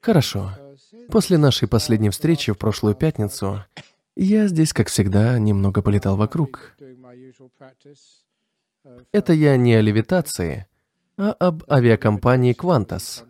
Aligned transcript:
Хорошо. 0.00 0.52
После 1.10 1.38
нашей 1.38 1.68
последней 1.68 2.10
встречи 2.10 2.52
в 2.52 2.58
прошлую 2.58 2.94
пятницу 2.94 3.64
я 4.16 4.46
здесь, 4.46 4.72
как 4.72 4.88
всегда, 4.88 5.38
немного 5.38 5.82
полетал 5.82 6.16
вокруг. 6.16 6.76
Это 9.12 9.32
я 9.32 9.56
не 9.56 9.74
о 9.74 9.80
левитации, 9.80 10.66
а 11.16 11.32
об 11.32 11.64
авиакомпании 11.70 12.54
Qantas. 12.54 13.24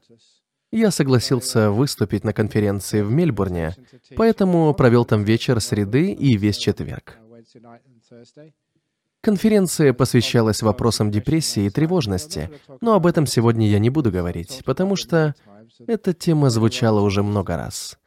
Я 0.70 0.90
согласился 0.90 1.70
выступить 1.70 2.24
на 2.24 2.32
конференции 2.32 3.02
в 3.02 3.10
Мельбурне, 3.10 3.76
поэтому 4.16 4.72
провел 4.72 5.04
там 5.04 5.22
вечер 5.22 5.60
среды 5.60 6.12
и 6.12 6.36
весь 6.36 6.56
четверг. 6.56 7.18
Конференция 9.20 9.92
посвящалась 9.92 10.62
вопросам 10.62 11.10
депрессии 11.10 11.66
и 11.66 11.70
тревожности, 11.70 12.50
но 12.80 12.94
об 12.94 13.06
этом 13.06 13.26
сегодня 13.26 13.68
я 13.68 13.78
не 13.78 13.90
буду 13.90 14.10
говорить, 14.10 14.62
потому 14.64 14.96
что 14.96 15.34
эта 15.86 16.12
тема 16.12 16.50
звучала 16.50 17.00
уже 17.00 17.22
много 17.22 17.56
раз. 17.56 17.98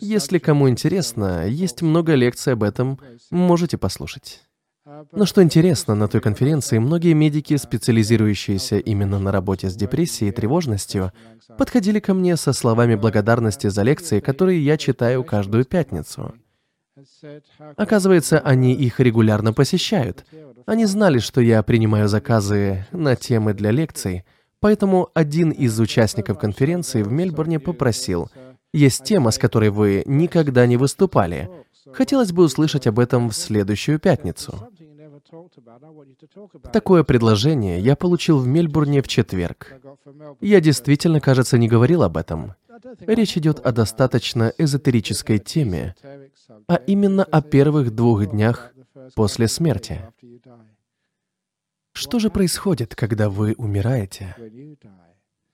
Если 0.00 0.38
кому 0.38 0.68
интересно, 0.68 1.46
есть 1.46 1.82
много 1.82 2.14
лекций 2.14 2.52
об 2.52 2.62
этом, 2.62 2.98
можете 3.30 3.78
послушать. 3.78 4.42
Но 5.12 5.24
что 5.24 5.42
интересно, 5.42 5.94
на 5.94 6.08
той 6.08 6.20
конференции 6.20 6.78
многие 6.78 7.14
медики, 7.14 7.56
специализирующиеся 7.56 8.76
именно 8.76 9.18
на 9.18 9.32
работе 9.32 9.70
с 9.70 9.74
депрессией 9.74 10.28
и 10.28 10.32
тревожностью, 10.32 11.12
подходили 11.56 12.00
ко 12.00 12.12
мне 12.12 12.36
со 12.36 12.52
словами 12.52 12.94
благодарности 12.94 13.68
за 13.68 13.82
лекции, 13.82 14.20
которые 14.20 14.62
я 14.62 14.76
читаю 14.76 15.24
каждую 15.24 15.64
пятницу. 15.64 16.34
Оказывается, 17.76 18.38
они 18.38 18.74
их 18.74 19.00
регулярно 19.00 19.52
посещают. 19.52 20.26
Они 20.66 20.84
знали, 20.84 21.18
что 21.18 21.40
я 21.40 21.62
принимаю 21.62 22.08
заказы 22.08 22.86
на 22.92 23.16
темы 23.16 23.54
для 23.54 23.70
лекций, 23.70 24.24
поэтому 24.64 25.10
один 25.12 25.50
из 25.50 25.78
участников 25.78 26.38
конференции 26.38 27.02
в 27.02 27.12
Мельбурне 27.12 27.60
попросил, 27.60 28.30
«Есть 28.72 29.04
тема, 29.04 29.30
с 29.30 29.36
которой 29.36 29.68
вы 29.68 30.02
никогда 30.06 30.64
не 30.66 30.78
выступали. 30.78 31.50
Хотелось 31.92 32.32
бы 32.32 32.44
услышать 32.44 32.86
об 32.86 32.98
этом 32.98 33.28
в 33.28 33.34
следующую 33.34 33.98
пятницу». 33.98 34.66
Такое 36.72 37.04
предложение 37.04 37.78
я 37.78 37.94
получил 37.94 38.38
в 38.38 38.46
Мельбурне 38.46 39.02
в 39.02 39.08
четверг. 39.08 39.74
Я 40.40 40.62
действительно, 40.62 41.20
кажется, 41.20 41.58
не 41.58 41.68
говорил 41.68 42.02
об 42.02 42.16
этом. 42.16 42.54
Речь 43.00 43.36
идет 43.36 43.60
о 43.66 43.70
достаточно 43.70 44.50
эзотерической 44.56 45.40
теме, 45.40 45.94
а 46.68 46.76
именно 46.76 47.22
о 47.22 47.42
первых 47.42 47.94
двух 47.94 48.24
днях 48.24 48.72
после 49.14 49.46
смерти. 49.46 50.00
Что 51.94 52.18
же 52.18 52.28
происходит, 52.28 52.94
когда 52.96 53.30
вы 53.30 53.54
умираете? 53.56 54.36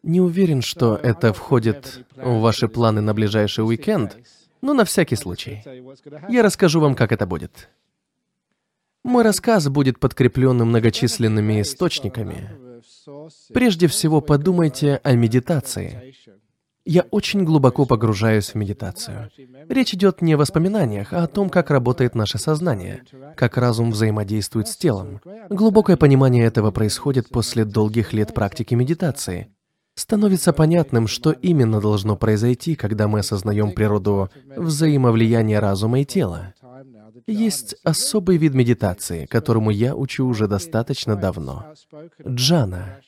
Не 0.03 0.21
уверен, 0.23 0.63
что 0.63 0.97
это 0.97 1.35
входит 1.35 2.07
в 2.17 2.41
ваши 2.41 2.67
планы 2.67 3.03
на 3.03 3.13
ближайший 3.13 3.65
уикенд, 3.65 4.17
но 4.63 4.73
на 4.73 4.87
всякий 4.87 5.17
случай. 5.17 5.63
Я 6.29 6.43
расскажу 6.43 6.81
вам, 6.81 6.95
как 6.95 7.13
это 7.13 7.27
будет. 7.27 7.69
Мой 9.05 9.23
рассказ 9.23 9.69
будет 9.69 10.01
подкреплен 10.01 10.57
многочисленными 10.57 11.61
источниками. 11.61 12.51
Прежде 13.53 13.87
всего, 13.87 14.23
подумайте 14.23 15.01
о 15.03 15.13
медитации. 15.13 16.15
Я 16.91 17.07
очень 17.13 17.45
глубоко 17.45 17.87
погружаюсь 17.87 18.49
в 18.49 18.57
медитацию. 18.57 19.31
Речь 19.69 19.95
идет 19.95 20.23
не 20.23 20.33
о 20.33 20.39
воспоминаниях, 20.39 21.13
а 21.13 21.23
о 21.23 21.29
том, 21.29 21.49
как 21.49 21.71
работает 21.71 22.17
наше 22.17 22.37
сознание, 22.39 23.05
как 23.37 23.57
разум 23.57 23.93
взаимодействует 23.93 24.67
с 24.67 24.77
телом. 24.77 25.21
Глубокое 25.51 25.97
понимание 25.97 26.45
этого 26.47 26.73
происходит 26.73 27.29
после 27.29 27.65
долгих 27.65 28.13
лет 28.13 28.35
практики 28.35 28.75
медитации. 28.75 29.55
Становится 29.95 30.53
понятным, 30.53 31.07
что 31.07 31.31
именно 31.31 31.81
должно 31.81 32.17
произойти, 32.17 32.75
когда 32.75 33.07
мы 33.07 33.21
осознаем 33.21 33.71
природу 33.71 34.29
взаимовлияния 34.57 35.61
разума 35.61 36.01
и 36.01 36.05
тела. 36.05 36.55
Есть 37.29 37.77
особый 37.85 38.37
вид 38.37 38.55
медитации, 38.55 39.27
которому 39.27 39.71
я 39.71 39.95
учу 39.95 40.27
уже 40.27 40.49
достаточно 40.49 41.15
давно. 41.15 41.73
Джана. 42.27 42.99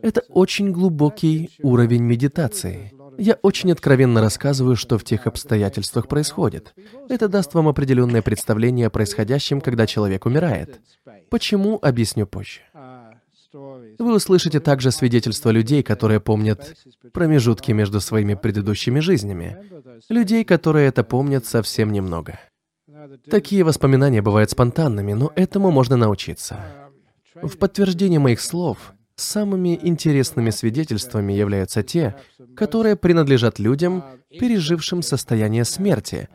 Это 0.00 0.22
очень 0.30 0.72
глубокий 0.72 1.50
уровень 1.62 2.04
медитации. 2.04 2.92
Я 3.18 3.34
очень 3.42 3.72
откровенно 3.72 4.20
рассказываю, 4.20 4.76
что 4.76 4.96
в 4.96 5.04
тех 5.04 5.26
обстоятельствах 5.26 6.06
происходит. 6.06 6.72
Это 7.08 7.28
даст 7.28 7.52
вам 7.52 7.66
определенное 7.66 8.22
представление 8.22 8.86
о 8.86 8.90
происходящем, 8.90 9.60
когда 9.60 9.86
человек 9.86 10.24
умирает. 10.24 10.80
Почему, 11.28 11.78
объясню 11.82 12.26
позже. 12.26 12.60
Вы 13.52 14.14
услышите 14.14 14.60
также 14.60 14.92
свидетельства 14.92 15.50
людей, 15.50 15.82
которые 15.82 16.20
помнят 16.20 16.76
промежутки 17.12 17.72
между 17.72 18.00
своими 18.00 18.34
предыдущими 18.34 19.00
жизнями. 19.00 19.58
Людей, 20.08 20.44
которые 20.44 20.86
это 20.86 21.02
помнят 21.02 21.44
совсем 21.44 21.92
немного. 21.92 22.38
Такие 23.28 23.64
воспоминания 23.64 24.22
бывают 24.22 24.50
спонтанными, 24.50 25.12
но 25.14 25.32
этому 25.34 25.70
можно 25.70 25.96
научиться. 25.96 26.58
В 27.34 27.56
подтверждение 27.56 28.20
моих 28.20 28.40
слов, 28.40 28.92
самыми 29.20 29.78
интересными 29.82 30.50
свидетельствами 30.50 31.32
являются 31.32 31.82
те, 31.82 32.16
которые 32.56 32.96
принадлежат 32.96 33.58
людям, 33.58 34.04
пережившим 34.30 35.02
состояние 35.02 35.64
смерти 35.64 36.28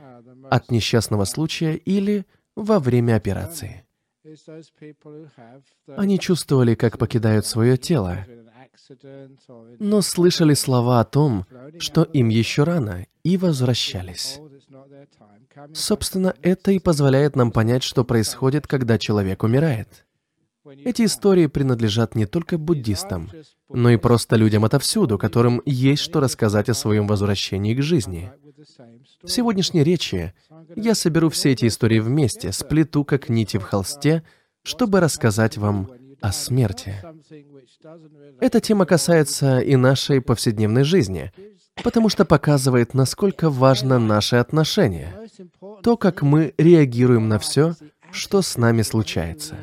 от 0.50 0.72
несчастного 0.72 1.26
случая 1.26 1.76
или 1.76 2.26
во 2.56 2.80
время 2.80 3.16
операции. 3.16 3.86
Они 5.98 6.20
чувствовали, 6.20 6.76
как 6.76 6.98
покидают 6.98 7.46
свое 7.46 7.78
тело, 7.78 8.26
но 9.80 10.02
слышали 10.02 10.54
слова 10.54 11.00
о 11.00 11.06
том, 11.06 11.46
что 11.80 12.04
им 12.04 12.30
еще 12.30 12.64
рано, 12.64 13.06
и 13.24 13.38
возвращались. 13.38 14.40
Собственно, 15.74 16.34
это 16.42 16.72
и 16.72 16.80
позволяет 16.80 17.36
нам 17.36 17.52
понять, 17.52 17.84
что 17.84 18.04
происходит, 18.04 18.68
когда 18.68 18.98
человек 18.98 19.44
умирает. 19.44 20.06
Эти 20.66 21.06
истории 21.06 21.48
принадлежат 21.48 22.16
не 22.16 22.26
только 22.26 22.58
буддистам, 22.58 23.30
но 23.70 23.90
и 23.90 23.98
просто 23.98 24.36
людям 24.36 24.64
отовсюду, 24.64 25.18
которым 25.18 25.62
есть 25.66 26.02
что 26.02 26.20
рассказать 26.20 26.70
о 26.70 26.74
своем 26.74 27.08
возвращении 27.08 27.76
к 27.76 27.82
жизни. 27.82 28.32
В 29.22 29.28
сегодняшней 29.28 29.84
речи 29.84 30.34
я 30.76 30.96
соберу 30.96 31.30
все 31.30 31.52
эти 31.52 31.68
истории 31.68 32.00
вместе, 32.00 32.52
сплету 32.52 33.04
как 33.04 33.30
нити 33.30 33.58
в 33.58 33.64
холсте, 33.64 34.24
чтобы 34.64 35.02
рассказать 35.02 35.58
вам 35.58 35.92
о 36.22 36.32
смерти. 36.32 36.96
Эта 38.40 38.62
тема 38.62 38.86
касается 38.86 39.60
и 39.60 39.76
нашей 39.76 40.22
повседневной 40.22 40.84
жизни, 40.84 41.34
потому 41.84 42.08
что 42.08 42.24
показывает, 42.24 42.94
насколько 42.94 43.50
важно 43.50 44.00
наше 44.00 44.38
отношение, 44.38 45.14
то, 45.82 45.98
как 45.98 46.22
мы 46.22 46.54
реагируем 46.58 47.28
на 47.28 47.40
все, 47.40 47.76
что 48.12 48.42
с 48.42 48.56
нами 48.56 48.84
случается. 48.84 49.58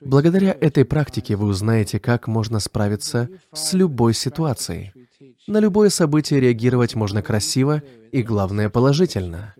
Благодаря 0.00 0.56
этой 0.60 0.84
практике 0.84 1.36
вы 1.36 1.46
узнаете, 1.46 1.98
как 1.98 2.28
можно 2.28 2.60
справиться 2.60 3.28
с 3.52 3.72
любой 3.72 4.14
ситуацией. 4.14 4.92
На 5.46 5.58
любое 5.58 5.90
событие 5.90 6.40
реагировать 6.40 6.94
можно 6.94 7.22
красиво 7.22 7.82
и, 8.12 8.22
главное, 8.22 8.70
положительно. 8.70 9.54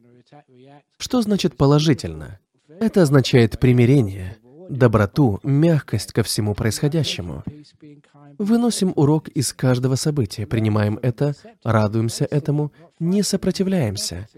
Что 0.99 1.23
значит 1.23 1.57
положительно? 1.57 2.39
Это 2.81 3.03
означает 3.03 3.59
примирение, 3.59 4.37
доброту, 4.69 5.41
мягкость 5.43 6.13
ко 6.13 6.23
всему 6.23 6.55
происходящему. 6.55 7.43
Выносим 8.39 8.93
урок 8.95 9.29
из 9.29 9.53
каждого 9.53 9.97
события, 9.97 10.47
принимаем 10.47 10.99
это, 11.03 11.35
радуемся 11.65 12.25
этому, 12.31 12.73
не 13.01 13.23
сопротивляемся. 13.23 14.29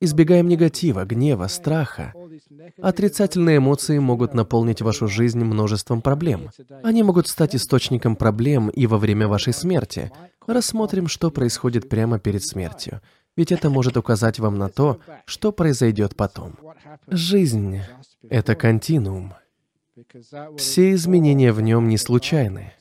Избегаем 0.00 0.48
негатива, 0.48 1.04
гнева, 1.04 1.46
страха. 1.46 2.12
Отрицательные 2.80 3.58
эмоции 3.58 3.98
могут 3.98 4.34
наполнить 4.34 4.82
вашу 4.82 5.08
жизнь 5.08 5.42
множеством 5.42 6.02
проблем. 6.02 6.50
Они 6.82 7.02
могут 7.02 7.28
стать 7.28 7.54
источником 7.54 8.16
проблем 8.16 8.68
и 8.68 8.86
во 8.86 8.98
время 8.98 9.28
вашей 9.28 9.52
смерти. 9.52 10.10
Рассмотрим, 10.46 11.08
что 11.08 11.30
происходит 11.30 11.88
прямо 11.88 12.18
перед 12.18 12.44
смертью. 12.44 13.00
Ведь 13.36 13.52
это 13.52 13.68
может 13.68 13.96
указать 13.96 14.38
вам 14.38 14.56
на 14.58 14.68
то, 14.68 14.98
что 15.26 15.52
произойдет 15.52 16.16
потом. 16.16 16.54
Жизнь— 17.06 17.80
это 18.30 18.54
континуум. 18.54 19.34
Все 20.56 20.92
изменения 20.92 21.52
в 21.52 21.60
нем 21.60 21.88
не 21.88 21.98
случайны. 21.98 22.72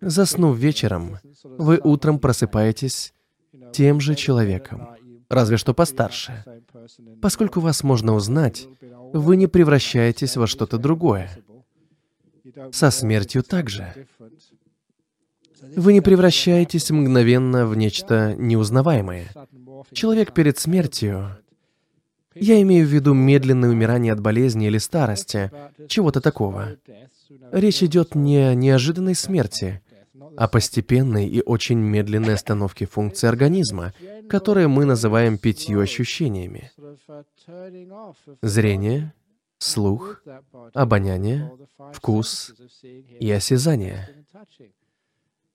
Заснув 0.00 0.56
вечером, 0.56 1.18
вы 1.44 1.80
утром 1.82 2.18
просыпаетесь 2.18 3.12
тем 3.72 4.00
же 4.00 4.14
человеком, 4.14 4.88
разве 5.32 5.56
что 5.56 5.74
постарше. 5.74 6.44
Поскольку 7.20 7.60
вас 7.60 7.82
можно 7.82 8.14
узнать, 8.14 8.68
вы 9.12 9.36
не 9.36 9.46
превращаетесь 9.46 10.36
во 10.36 10.46
что-то 10.46 10.78
другое. 10.78 11.30
Со 12.70 12.90
смертью 12.90 13.42
также. 13.42 14.06
Вы 15.76 15.92
не 15.92 16.00
превращаетесь 16.00 16.90
мгновенно 16.90 17.66
в 17.66 17.76
нечто 17.76 18.34
неузнаваемое. 18.36 19.28
Человек 19.92 20.32
перед 20.32 20.58
смертью 20.58 21.38
я 22.34 22.60
имею 22.62 22.86
в 22.86 22.90
виду 22.90 23.14
медленное 23.14 23.70
умирание 23.70 24.12
от 24.12 24.20
болезни 24.20 24.66
или 24.66 24.78
старости, 24.78 25.50
чего-то 25.88 26.20
такого. 26.20 26.76
Речь 27.52 27.82
идет 27.82 28.14
не 28.14 28.38
о 28.38 28.54
неожиданной 28.54 29.14
смерти, 29.14 29.82
о 30.36 30.48
постепенной 30.48 31.26
и 31.26 31.42
очень 31.42 31.78
медленной 31.78 32.34
остановке 32.34 32.86
функций 32.86 33.28
организма, 33.28 33.92
которые 34.28 34.68
мы 34.68 34.84
называем 34.84 35.38
пятью 35.38 35.80
ощущениями. 35.80 36.70
Зрение, 38.42 39.12
слух, 39.58 40.22
обоняние, 40.74 41.52
вкус 41.92 42.54
и 43.20 43.30
осязание. 43.30 44.08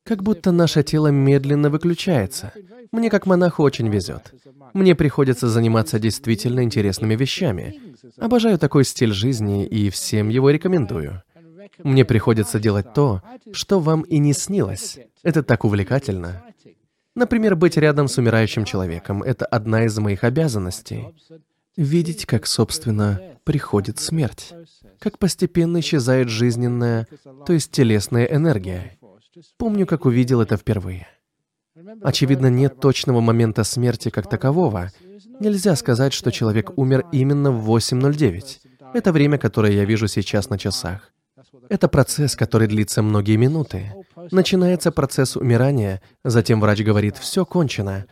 Как 0.04 0.24
будто 0.24 0.54
наше 0.54 0.84
тело 0.84 1.08
медленно 1.08 1.70
выключается. 1.70 2.54
Мне 2.94 3.10
как 3.10 3.26
монаху 3.26 3.62
очень 3.62 3.90
везет. 3.90 4.34
Мне 4.74 4.96
приходится 4.96 5.50
заниматься 5.50 6.00
действительно 6.00 6.64
интересными 6.64 7.16
вещами. 7.16 7.82
Обожаю 8.18 8.58
такой 8.58 8.86
стиль 8.86 9.12
жизни 9.12 9.66
и 9.66 9.90
всем 9.90 10.30
его 10.30 10.50
рекомендую. 10.50 11.24
Мне 11.84 12.06
приходится 12.06 12.60
делать 12.60 12.94
то, 12.94 13.22
что 13.52 13.80
вам 13.80 14.02
и 14.02 14.18
не 14.18 14.34
снилось. 14.34 15.00
Это 15.24 15.44
так 15.44 15.66
увлекательно. 15.66 16.44
Например, 17.16 17.56
быть 17.56 17.78
рядом 17.78 18.08
с 18.08 18.18
умирающим 18.18 18.64
человеком— 18.66 19.24
это 19.24 19.46
одна 19.46 19.86
из 19.86 19.98
моих 19.98 20.24
обязанностей. 20.24 21.16
Видеть, 21.76 22.26
как, 22.26 22.46
собственно, 22.46 23.20
приходит 23.44 24.00
смерть. 24.00 24.54
Как 25.00 25.20
постепенно 25.20 25.80
исчезает 25.80 26.30
жизненная, 26.30 27.08
то 27.46 27.54
есть 27.54 27.72
телесная 27.72 28.26
энергия. 28.26 28.98
Помню, 29.58 29.86
как 29.86 30.06
увидел 30.06 30.42
это 30.42 30.58
впервые. 30.58 31.08
Очевидно, 32.02 32.48
нет 32.48 32.80
точного 32.80 33.22
момента 33.22 33.64
смерти 33.64 34.10
как 34.10 34.30
такового. 34.30 34.92
Нельзя 35.40 35.76
сказать, 35.76 36.14
что 36.14 36.32
человек 36.32 36.78
умер 36.78 37.06
именно 37.12 37.52
в 37.52 37.70
8.09. 37.70 38.60
Это 38.94 39.12
время, 39.12 39.38
которое 39.38 39.74
я 39.74 39.86
вижу 39.86 40.08
сейчас 40.08 40.50
на 40.50 40.58
часах. 40.58 41.12
Это 41.70 41.88
процесс, 41.88 42.36
который 42.36 42.68
длится 42.68 43.02
многие 43.02 43.36
минуты. 43.36 43.94
Начинается 44.32 44.92
процесс 44.92 45.36
умирания, 45.36 46.02
затем 46.24 46.60
врач 46.60 46.82
говорит 46.82 47.18
«все 47.18 47.46
кончено». 47.46 48.06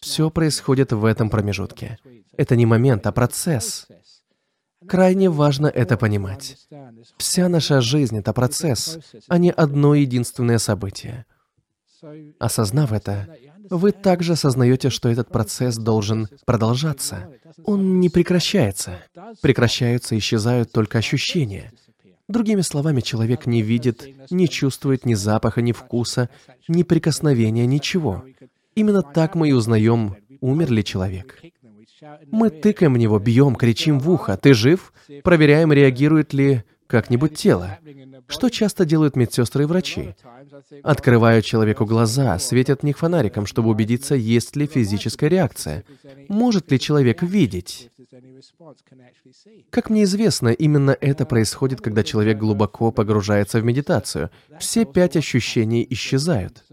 Все 0.00 0.30
происходит 0.30 0.92
в 0.92 1.04
этом 1.04 1.30
промежутке. 1.30 1.98
Это 2.36 2.56
не 2.56 2.66
момент, 2.66 3.06
а 3.06 3.12
процесс. 3.12 3.86
Крайне 4.86 5.30
важно 5.30 5.66
это 5.66 5.96
понимать. 5.96 6.56
Вся 7.18 7.48
наша 7.48 7.80
жизнь— 7.80 8.18
это 8.18 8.32
процесс, 8.32 8.98
а 9.28 9.38
не 9.38 9.50
одно 9.50 9.94
единственное 9.94 10.58
событие. 10.58 11.26
Осознав 12.38 12.92
это, 12.92 13.26
вы 13.70 13.90
также 13.92 14.34
осознаете, 14.34 14.90
что 14.90 15.08
этот 15.08 15.28
процесс 15.30 15.76
должен 15.76 16.28
продолжаться. 16.44 17.28
Он 17.64 18.00
не 18.00 18.10
прекращается. 18.10 18.98
Прекращаются 19.40 20.14
и 20.14 20.18
исчезают 20.18 20.72
только 20.72 20.98
ощущения— 20.98 21.72
Другими 22.28 22.60
словами, 22.62 23.00
человек 23.00 23.46
не 23.46 23.62
видит, 23.62 24.04
не 24.30 24.48
чувствует 24.48 25.06
ни 25.06 25.14
запаха, 25.14 25.62
ни 25.62 25.72
вкуса, 25.72 26.28
ни 26.66 26.82
прикосновения, 26.82 27.66
ничего. 27.66 28.24
Именно 28.74 29.02
так 29.02 29.34
мы 29.36 29.50
и 29.50 29.52
узнаем, 29.52 30.16
умер 30.40 30.72
ли 30.72 30.84
человек. 30.84 31.40
Мы 32.30 32.50
тыкаем 32.50 32.94
в 32.94 32.98
него, 32.98 33.18
бьем, 33.18 33.54
кричим 33.54 34.00
в 34.00 34.10
ухо 34.10 34.36
«Ты 34.36 34.54
жив?» 34.54 34.92
Проверяем, 35.22 35.72
реагирует 35.72 36.34
ли 36.34 36.64
как-нибудь 36.86 37.34
тело. 37.34 37.78
Что 38.28 38.48
часто 38.48 38.84
делают 38.84 39.16
медсестры 39.16 39.64
и 39.64 39.66
врачи? 39.66 40.14
Открывают 40.82 41.44
человеку 41.44 41.84
глаза, 41.84 42.38
светят 42.38 42.80
в 42.80 42.84
них 42.84 42.98
фонариком, 42.98 43.46
чтобы 43.46 43.70
убедиться, 43.70 44.14
есть 44.14 44.56
ли 44.56 44.66
физическая 44.66 45.30
реакция. 45.30 45.84
Может 46.28 46.70
ли 46.70 46.80
человек 46.80 47.22
видеть? 47.22 47.90
Как 49.70 49.90
мне 49.90 50.04
известно, 50.04 50.48
именно 50.48 50.96
это 51.00 51.26
происходит, 51.26 51.80
когда 51.80 52.02
человек 52.02 52.38
глубоко 52.38 52.92
погружается 52.92 53.60
в 53.60 53.64
медитацию. 53.64 54.30
Все 54.58 54.84
пять 54.84 55.16
ощущений 55.16 55.86
исчезают. 55.90 56.64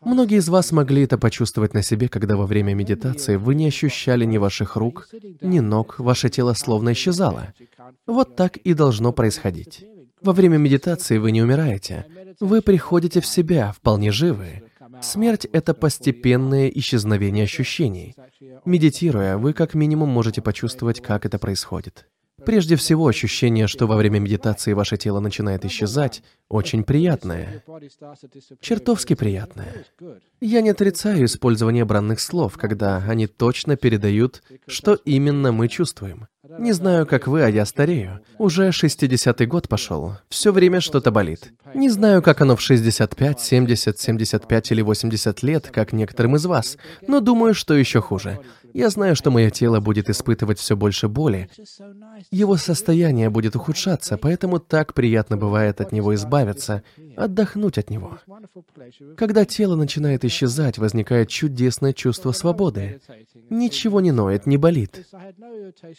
Многие 0.00 0.38
из 0.38 0.48
вас 0.48 0.72
могли 0.72 1.02
это 1.02 1.18
почувствовать 1.18 1.74
на 1.74 1.82
себе, 1.82 2.08
когда 2.08 2.36
во 2.36 2.46
время 2.46 2.74
медитации 2.74 3.36
вы 3.36 3.54
не 3.54 3.66
ощущали 3.66 4.24
ни 4.24 4.38
ваших 4.38 4.76
рук, 4.76 5.08
ни 5.40 5.60
ног, 5.60 5.98
ваше 5.98 6.28
тело 6.28 6.54
словно 6.54 6.92
исчезало. 6.92 7.54
Вот 8.06 8.36
так 8.36 8.56
и 8.56 8.74
должно 8.74 9.12
происходить. 9.12 9.84
Во 10.22 10.32
время 10.32 10.58
медитации 10.58 11.18
вы 11.18 11.32
не 11.32 11.42
умираете. 11.42 12.06
Вы 12.40 12.62
приходите 12.62 13.20
в 13.20 13.26
себя, 13.26 13.72
вполне 13.72 14.10
живы. 14.10 14.62
Смерть— 15.00 15.46
это 15.52 15.72
постепенное 15.72 16.68
исчезновение 16.68 17.44
ощущений. 17.44 18.14
Медитируя, 18.64 19.38
вы 19.38 19.52
как 19.54 19.74
минимум 19.74 20.10
можете 20.10 20.42
почувствовать, 20.42 21.00
как 21.00 21.24
это 21.24 21.38
происходит. 21.38 22.06
Прежде 22.44 22.76
всего, 22.76 23.06
ощущение, 23.06 23.66
что 23.66 23.86
во 23.86 23.96
время 23.96 24.18
медитации 24.18 24.72
ваше 24.72 24.96
тело 24.96 25.20
начинает 25.20 25.64
исчезать, 25.64 26.22
очень 26.48 26.84
приятное. 26.84 27.62
Чертовски 28.60 29.14
приятное. 29.14 29.84
Я 30.40 30.60
не 30.60 30.70
отрицаю 30.70 31.24
использование 31.24 31.84
бранных 31.84 32.20
слов, 32.20 32.56
когда 32.56 32.98
они 32.98 33.26
точно 33.26 33.76
передают, 33.76 34.42
что 34.66 34.94
именно 34.94 35.52
мы 35.52 35.68
чувствуем. 35.68 36.26
Не 36.58 36.72
знаю, 36.72 37.06
как 37.06 37.26
вы, 37.26 37.42
а 37.42 37.48
я 37.48 37.64
старею. 37.64 38.20
Уже 38.38 38.68
60-й 38.68 39.46
год 39.46 39.68
пошел. 39.68 40.14
Все 40.28 40.52
время 40.52 40.80
что-то 40.80 41.10
болит. 41.10 41.52
Не 41.74 41.88
знаю, 41.88 42.22
как 42.22 42.40
оно 42.40 42.56
в 42.56 42.60
65, 42.60 43.40
70, 43.40 43.98
75 43.98 44.72
или 44.72 44.82
80 44.82 45.42
лет, 45.42 45.70
как 45.72 45.92
некоторым 45.92 46.36
из 46.36 46.46
вас, 46.46 46.76
но 47.06 47.20
думаю, 47.20 47.54
что 47.54 47.74
еще 47.74 48.00
хуже. 48.00 48.40
Я 48.72 48.90
знаю, 48.90 49.16
что 49.16 49.30
мое 49.30 49.50
тело 49.50 49.80
будет 49.80 50.08
испытывать 50.08 50.58
все 50.58 50.76
больше 50.76 51.08
боли. 51.08 51.48
Его 52.30 52.56
состояние 52.56 53.30
будет 53.30 53.56
ухудшаться, 53.56 54.16
поэтому 54.16 54.60
так 54.60 54.94
приятно 54.94 55.36
бывает 55.36 55.80
от 55.80 55.92
него 55.92 56.14
избавиться, 56.14 56.82
отдохнуть 57.16 57.78
от 57.78 57.90
него. 57.90 58.18
Когда 59.16 59.44
тело 59.44 59.76
начинает 59.76 60.24
исчезать, 60.24 60.78
возникает 60.78 61.28
чудесное 61.28 61.92
чувство 61.92 62.32
свободы. 62.32 63.00
Ничего 63.48 64.00
не 64.00 64.12
ноет, 64.12 64.46
не 64.46 64.56
болит. 64.56 65.06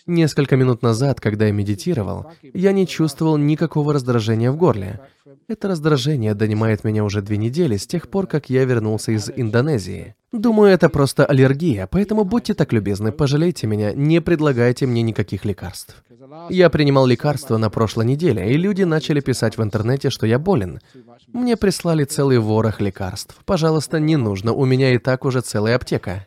Несколько 0.06 0.41
минут 0.56 0.82
назад, 0.82 1.20
когда 1.20 1.46
я 1.46 1.52
медитировал, 1.52 2.32
я 2.42 2.72
не 2.72 2.88
чувствовал 2.88 3.38
никакого 3.38 3.94
раздражения 3.94 4.52
в 4.52 4.58
горле. 4.58 5.00
Это 5.48 5.68
раздражение 5.68 6.34
донимает 6.34 6.84
меня 6.84 7.04
уже 7.04 7.22
две 7.22 7.38
недели 7.38 7.78
с 7.78 7.86
тех 7.86 8.10
пор, 8.10 8.28
как 8.28 8.50
я 8.50 8.66
вернулся 8.66 9.12
из 9.12 9.30
Индонезии. 9.30 10.16
Думаю, 10.32 10.72
это 10.72 10.88
просто 10.88 11.26
аллергия, 11.26 11.88
поэтому 11.88 12.24
будьте 12.24 12.54
так 12.54 12.72
любезны, 12.72 13.12
пожалейте 13.12 13.68
меня, 13.68 13.92
не 13.94 14.22
предлагайте 14.22 14.86
мне 14.86 15.02
никаких 15.02 15.44
лекарств. 15.44 16.04
Я 16.50 16.70
принимал 16.70 17.06
лекарства 17.06 17.58
на 17.58 17.70
прошлой 17.70 18.06
неделе, 18.06 18.50
и 18.52 18.58
люди 18.58 18.84
начали 18.84 19.20
писать 19.20 19.58
в 19.58 19.64
интернете, 19.64 20.10
что 20.10 20.26
я 20.26 20.40
болен. 20.40 20.80
Мне 21.28 21.58
прислали 21.58 22.06
целый 22.06 22.40
ворох 22.40 22.80
лекарств. 22.80 23.38
Пожалуйста, 23.46 24.00
не 24.00 24.16
нужно, 24.16 24.54
у 24.54 24.66
меня 24.66 24.94
и 24.94 24.98
так 24.98 25.26
уже 25.26 25.42
целая 25.42 25.76
аптека. 25.76 26.26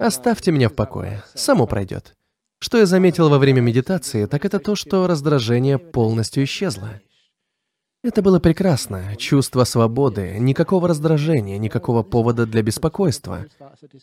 Оставьте 0.00 0.52
меня 0.52 0.68
в 0.68 0.74
покое, 0.74 1.24
само 1.34 1.66
пройдет. 1.66 2.14
Что 2.62 2.78
я 2.78 2.86
заметил 2.86 3.28
во 3.28 3.40
время 3.40 3.60
медитации, 3.60 4.26
так 4.26 4.44
это 4.44 4.60
то, 4.60 4.76
что 4.76 5.08
раздражение 5.08 5.78
полностью 5.78 6.44
исчезло. 6.44 7.00
Это 8.04 8.22
было 8.22 8.38
прекрасно. 8.38 9.16
Чувство 9.16 9.64
свободы, 9.64 10.36
никакого 10.38 10.86
раздражения, 10.86 11.58
никакого 11.58 12.04
повода 12.04 12.46
для 12.46 12.62
беспокойства. 12.62 13.46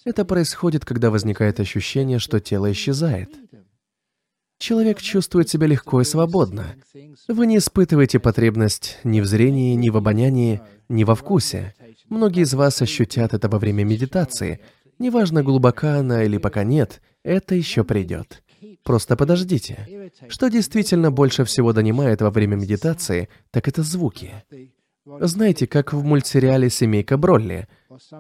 Это 0.04 0.26
происходит, 0.26 0.84
когда 0.84 1.10
возникает 1.10 1.62
ощущение, 1.62 2.20
что 2.20 2.42
тело 2.42 2.70
исчезает. 2.70 3.30
Человек 4.58 5.00
чувствует 5.00 5.48
себя 5.48 5.66
легко 5.66 6.02
и 6.02 6.04
свободно. 6.04 6.76
Вы 7.30 7.48
не 7.48 7.60
испытываете 7.60 8.20
потребность 8.20 8.98
ни 9.06 9.22
в 9.22 9.26
зрении, 9.26 9.74
ни 9.76 9.90
в 9.90 9.96
обонянии, 9.96 10.60
ни 10.90 11.06
во 11.06 11.16
вкусе. 11.16 11.76
Многие 12.10 12.44
из 12.44 12.54
вас 12.54 12.82
ощутят 12.82 13.34
это 13.34 13.48
во 13.48 13.58
время 13.58 13.86
медитации. 13.86 14.60
Неважно, 14.98 15.44
глубока 15.44 16.00
она 16.00 16.24
или 16.26 16.38
пока 16.38 16.66
нет, 16.66 17.02
это 17.24 17.56
еще 17.56 17.86
придет. 17.86 18.44
Просто 18.84 19.16
подождите. 19.16 20.12
Что 20.28 20.50
действительно 20.50 21.12
больше 21.12 21.44
всего 21.46 21.74
донимает 21.74 22.22
во 22.22 22.32
время 22.32 22.56
медитации, 22.56 23.30
так 23.52 23.68
это 23.68 23.84
звуки. 23.84 24.32
Знаете, 25.06 25.68
как 25.68 25.94
в 25.94 26.04
мультсериале 26.04 26.70
«Семейка 26.70 27.18
Бролли». 27.18 27.68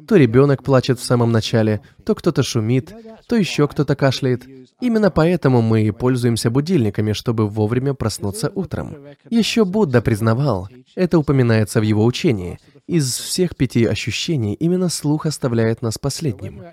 То 0.07 0.15
ребенок 0.15 0.63
плачет 0.63 0.99
в 0.99 1.03
самом 1.03 1.31
начале, 1.31 1.81
то 2.05 2.15
кто-то 2.15 2.43
шумит, 2.43 2.93
то 3.27 3.35
еще 3.35 3.67
кто-то 3.67 3.95
кашляет. 3.95 4.45
Именно 4.81 5.11
поэтому 5.11 5.61
мы 5.61 5.83
и 5.83 5.91
пользуемся 5.91 6.49
будильниками, 6.49 7.13
чтобы 7.13 7.47
вовремя 7.47 7.93
проснуться 7.93 8.51
утром. 8.55 8.95
Еще 9.29 9.65
Будда 9.65 10.01
признавал, 10.01 10.69
это 10.95 11.19
упоминается 11.19 11.79
в 11.79 11.83
его 11.83 12.05
учении, 12.05 12.59
из 12.87 13.17
всех 13.17 13.55
пяти 13.55 13.85
ощущений 13.85 14.55
именно 14.55 14.89
слух 14.89 15.27
оставляет 15.27 15.83
нас 15.83 15.99
последним. 15.99 16.63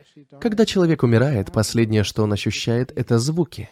Когда 0.40 0.64
человек 0.64 1.02
умирает, 1.02 1.52
последнее, 1.52 2.04
что 2.04 2.22
он 2.22 2.32
ощущает, 2.32 2.90
это 2.96 3.18
звуки. 3.18 3.68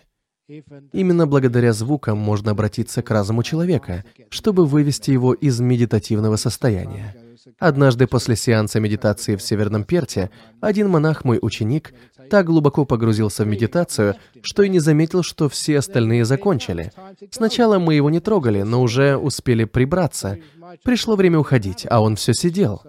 Именно 0.92 1.26
благодаря 1.26 1.72
звукам 1.72 2.18
можно 2.18 2.50
обратиться 2.50 3.02
к 3.02 3.10
разуму 3.10 3.42
человека, 3.42 4.04
чтобы 4.28 4.66
вывести 4.66 5.10
его 5.10 5.32
из 5.32 5.60
медитативного 5.60 6.36
состояния. 6.36 7.14
Однажды 7.58 8.06
после 8.06 8.36
сеанса 8.36 8.80
медитации 8.80 9.36
в 9.36 9.42
Северном 9.42 9.84
Перте, 9.84 10.30
один 10.60 10.88
монах, 10.88 11.24
мой 11.24 11.38
ученик, 11.40 11.94
так 12.30 12.46
глубоко 12.46 12.84
погрузился 12.84 13.44
в 13.44 13.46
медитацию, 13.46 14.16
что 14.42 14.62
и 14.62 14.68
не 14.68 14.80
заметил, 14.80 15.22
что 15.22 15.48
все 15.48 15.78
остальные 15.78 16.24
закончили. 16.24 16.92
Сначала 17.30 17.78
мы 17.78 17.94
его 17.94 18.10
не 18.10 18.20
трогали, 18.20 18.62
но 18.62 18.82
уже 18.82 19.16
успели 19.16 19.64
прибраться. 19.64 20.38
Пришло 20.82 21.16
время 21.16 21.38
уходить, 21.38 21.86
а 21.88 22.00
он 22.00 22.16
все 22.16 22.32
сидел. 22.34 22.82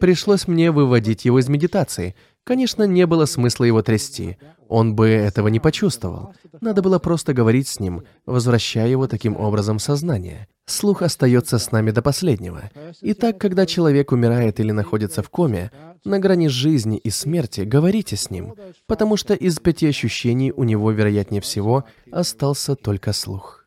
Пришлось 0.00 0.46
мне 0.46 0.70
выводить 0.70 1.24
его 1.24 1.38
из 1.38 1.48
медитации. 1.48 2.14
Конечно, 2.44 2.84
не 2.84 3.06
было 3.06 3.26
смысла 3.26 3.64
его 3.64 3.82
трясти. 3.82 4.38
Он 4.68 4.94
бы 4.94 5.08
этого 5.08 5.48
не 5.48 5.60
почувствовал. 5.60 6.32
Надо 6.60 6.82
было 6.82 6.98
просто 6.98 7.34
говорить 7.34 7.68
с 7.68 7.80
ним, 7.80 8.04
возвращая 8.26 8.88
его 8.88 9.06
таким 9.06 9.36
образом 9.36 9.78
в 9.78 9.82
сознание. 9.82 10.48
Слух 10.66 11.02
остается 11.02 11.58
с 11.58 11.72
нами 11.72 11.90
до 11.90 12.02
последнего. 12.02 12.70
Итак, 13.00 13.38
когда 13.38 13.66
человек 13.66 14.12
умирает 14.12 14.60
или 14.60 14.70
находится 14.70 15.22
в 15.22 15.28
коме, 15.28 15.70
на 16.04 16.18
грани 16.18 16.48
жизни 16.48 16.96
и 16.96 17.10
смерти, 17.10 17.62
говорите 17.62 18.16
с 18.16 18.30
ним, 18.30 18.54
потому 18.86 19.16
что 19.16 19.34
из 19.34 19.58
пяти 19.58 19.88
ощущений 19.88 20.52
у 20.52 20.64
него, 20.64 20.90
вероятнее 20.92 21.40
всего, 21.40 21.84
остался 22.12 22.76
только 22.76 23.12
слух. 23.12 23.60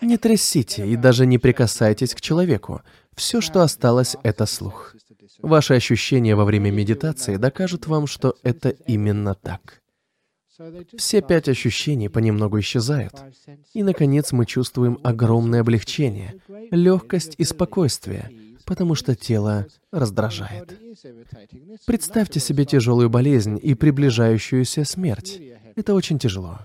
Не 0.00 0.16
трясите 0.16 0.86
и 0.86 0.96
даже 0.96 1.26
не 1.26 1.38
прикасайтесь 1.38 2.14
к 2.14 2.20
человеку. 2.20 2.82
Все, 3.16 3.40
что 3.40 3.62
осталось, 3.62 4.16
это 4.22 4.46
слух. 4.46 4.94
Ваши 5.42 5.74
ощущения 5.74 6.34
во 6.36 6.44
время 6.44 6.70
медитации 6.70 7.36
докажут 7.36 7.86
вам, 7.86 8.06
что 8.06 8.36
это 8.42 8.70
именно 8.70 9.34
так. 9.34 9.82
Все 10.96 11.22
пять 11.22 11.48
ощущений 11.48 12.08
понемногу 12.08 12.60
исчезают. 12.60 13.14
И, 13.72 13.82
наконец, 13.82 14.32
мы 14.32 14.46
чувствуем 14.46 14.98
огромное 15.02 15.60
облегчение, 15.60 16.40
легкость 16.70 17.34
и 17.38 17.44
спокойствие, 17.44 18.30
потому 18.64 18.94
что 18.94 19.14
тело 19.16 19.66
раздражает. 19.90 20.78
Представьте 21.86 22.38
себе 22.38 22.64
тяжелую 22.64 23.10
болезнь 23.10 23.58
и 23.60 23.74
приближающуюся 23.74 24.84
смерть. 24.84 25.40
Это 25.74 25.94
очень 25.94 26.18
тяжело. 26.18 26.60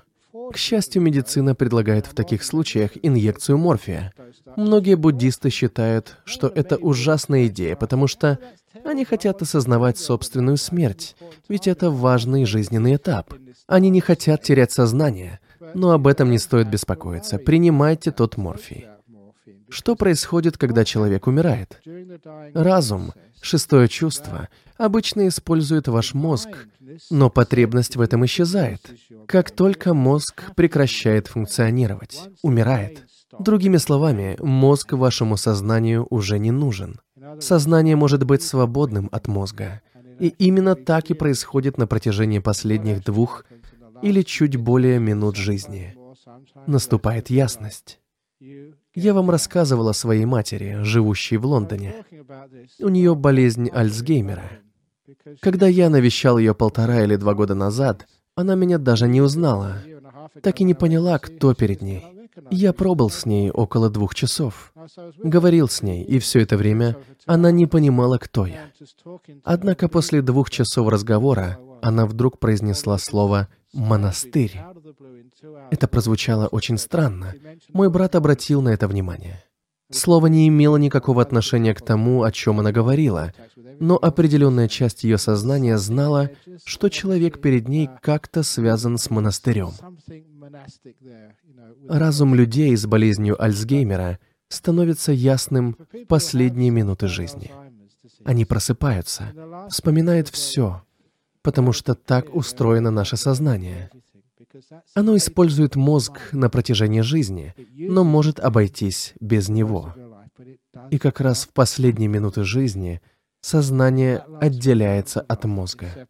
К 0.51 0.57
счастью, 0.57 1.01
медицина 1.01 1.55
предлагает 1.55 2.07
в 2.07 2.13
таких 2.13 2.43
случаях 2.43 2.91
инъекцию 3.01 3.57
морфия. 3.57 4.13
Многие 4.55 4.95
буддисты 4.95 5.49
считают, 5.49 6.17
что 6.25 6.47
это 6.47 6.77
ужасная 6.77 7.47
идея, 7.47 7.75
потому 7.75 8.07
что 8.07 8.39
они 8.85 9.05
хотят 9.05 9.41
осознавать 9.41 9.97
собственную 9.97 10.57
смерть, 10.57 11.15
ведь 11.49 11.67
это 11.67 11.91
важный 11.91 12.45
жизненный 12.45 12.95
этап. 12.95 13.33
Они 13.67 13.89
не 13.89 14.01
хотят 14.01 14.43
терять 14.43 14.71
сознание, 14.71 15.39
но 15.73 15.91
об 15.91 16.07
этом 16.07 16.31
не 16.31 16.39
стоит 16.39 16.69
беспокоиться. 16.69 17.37
Принимайте 17.37 18.11
тот 18.11 18.37
морфий. 18.37 18.87
Что 19.69 19.95
происходит, 19.95 20.57
когда 20.57 20.85
человек 20.85 21.27
умирает? 21.27 21.81
Разум, 22.53 23.11
шестое 23.41 23.87
чувство, 23.87 24.49
обычно 24.77 25.27
использует 25.27 25.87
ваш 25.87 26.13
мозг, 26.13 26.49
но 27.09 27.29
потребность 27.29 27.95
в 27.95 28.01
этом 28.01 28.25
исчезает. 28.25 28.81
Как 29.25 29.51
только 29.51 29.93
мозг 29.93 30.55
прекращает 30.55 31.27
функционировать, 31.27 32.19
умирает. 32.41 33.03
Другими 33.39 33.77
словами, 33.77 34.37
мозг 34.39 34.93
вашему 34.93 35.37
сознанию 35.37 36.07
уже 36.09 36.39
не 36.39 36.51
нужен. 36.51 36.99
Сознание 37.39 37.95
может 37.95 38.23
быть 38.23 38.41
свободным 38.41 39.09
от 39.11 39.27
мозга. 39.27 39.81
И 40.19 40.29
именно 40.29 40.75
так 40.75 41.11
и 41.11 41.13
происходит 41.13 41.77
на 41.77 41.85
протяжении 41.87 42.39
последних 42.39 43.03
двух 43.03 43.45
или 44.01 44.21
чуть 44.21 44.55
более 44.55 44.99
минут 44.99 45.35
жизни. 45.35 45.95
Наступает 46.65 47.29
ясность. 47.29 47.99
Я 48.99 49.13
вам 49.13 49.29
рассказывал 49.29 49.89
о 49.89 49.93
своей 49.93 50.25
матери, 50.25 50.79
живущей 50.81 51.37
в 51.37 51.45
Лондоне. 51.45 52.03
У 52.79 52.89
нее 52.89 53.13
болезнь 53.13 53.69
Альцгеймера. 53.71 54.49
Когда 55.39 55.67
я 55.67 55.91
навещал 55.91 56.39
ее 56.39 56.55
полтора 56.55 57.03
или 57.03 57.15
два 57.15 57.35
года 57.35 57.53
назад, 57.53 58.07
она 58.33 58.55
меня 58.55 58.79
даже 58.79 59.07
не 59.07 59.21
узнала, 59.21 59.83
так 60.41 60.61
и 60.61 60.63
не 60.63 60.73
поняла, 60.73 61.19
кто 61.19 61.53
перед 61.53 61.83
ней. 61.83 62.05
Я 62.49 62.73
пробыл 62.73 63.11
с 63.11 63.27
ней 63.27 63.51
около 63.51 63.91
двух 63.91 64.15
часов. 64.15 64.73
Говорил 65.23 65.69
с 65.69 65.83
ней, 65.83 66.03
и 66.03 66.17
все 66.17 66.41
это 66.41 66.57
время 66.57 66.97
она 67.27 67.51
не 67.51 67.67
понимала, 67.67 68.17
кто 68.17 68.47
я. 68.47 68.71
Однако 69.43 69.89
после 69.89 70.23
двух 70.23 70.49
часов 70.49 70.87
разговора 70.89 71.59
она 71.83 72.07
вдруг 72.07 72.39
произнесла 72.39 72.97
слово 72.97 73.47
«монастырь». 73.73 74.59
Это 75.71 75.87
прозвучало 75.87 76.47
очень 76.47 76.77
странно. 76.77 77.33
Мой 77.69 77.89
брат 77.89 78.15
обратил 78.15 78.61
на 78.61 78.69
это 78.69 78.87
внимание. 78.87 79.43
Слово 79.89 80.27
не 80.27 80.47
имело 80.49 80.75
никакого 80.75 81.21
отношения 81.21 81.73
к 81.73 81.81
тому, 81.81 82.23
о 82.23 82.31
чем 82.31 82.59
она 82.59 82.73
говорила, 82.73 83.33
но 83.79 83.97
определенная 83.97 84.67
часть 84.67 85.05
ее 85.05 85.17
сознания 85.17 85.77
знала, 85.77 86.29
что 86.65 86.89
человек 86.89 87.39
перед 87.39 87.69
ней 87.69 87.89
как-то 88.01 88.43
связан 88.43 88.97
с 88.97 89.09
монастырем. 89.09 89.71
Разум 91.87 92.35
людей 92.35 92.75
с 92.75 92.85
болезнью 92.85 93.41
Альцгеймера 93.41 94.19
становится 94.49 95.13
ясным 95.13 95.77
в 95.91 96.05
последние 96.05 96.69
минуты 96.69 97.07
жизни. 97.07 97.51
Они 98.25 98.43
просыпаются, 98.43 99.31
вспоминают 99.69 100.27
все, 100.27 100.81
потому 101.41 101.71
что 101.71 101.95
так 101.95 102.33
устроено 102.35 102.91
наше 102.91 103.15
сознание. 103.15 103.89
Оно 104.93 105.15
использует 105.17 105.75
мозг 105.75 106.19
на 106.31 106.49
протяжении 106.49 107.01
жизни, 107.01 107.53
но 107.75 108.03
может 108.03 108.39
обойтись 108.39 109.13
без 109.19 109.49
него. 109.49 109.93
И 110.91 110.97
как 110.97 111.21
раз 111.21 111.45
в 111.45 111.53
последние 111.53 112.07
минуты 112.07 112.43
жизни 112.43 113.01
сознание 113.41 114.23
отделяется 114.39 115.21
от 115.21 115.45
мозга. 115.45 116.07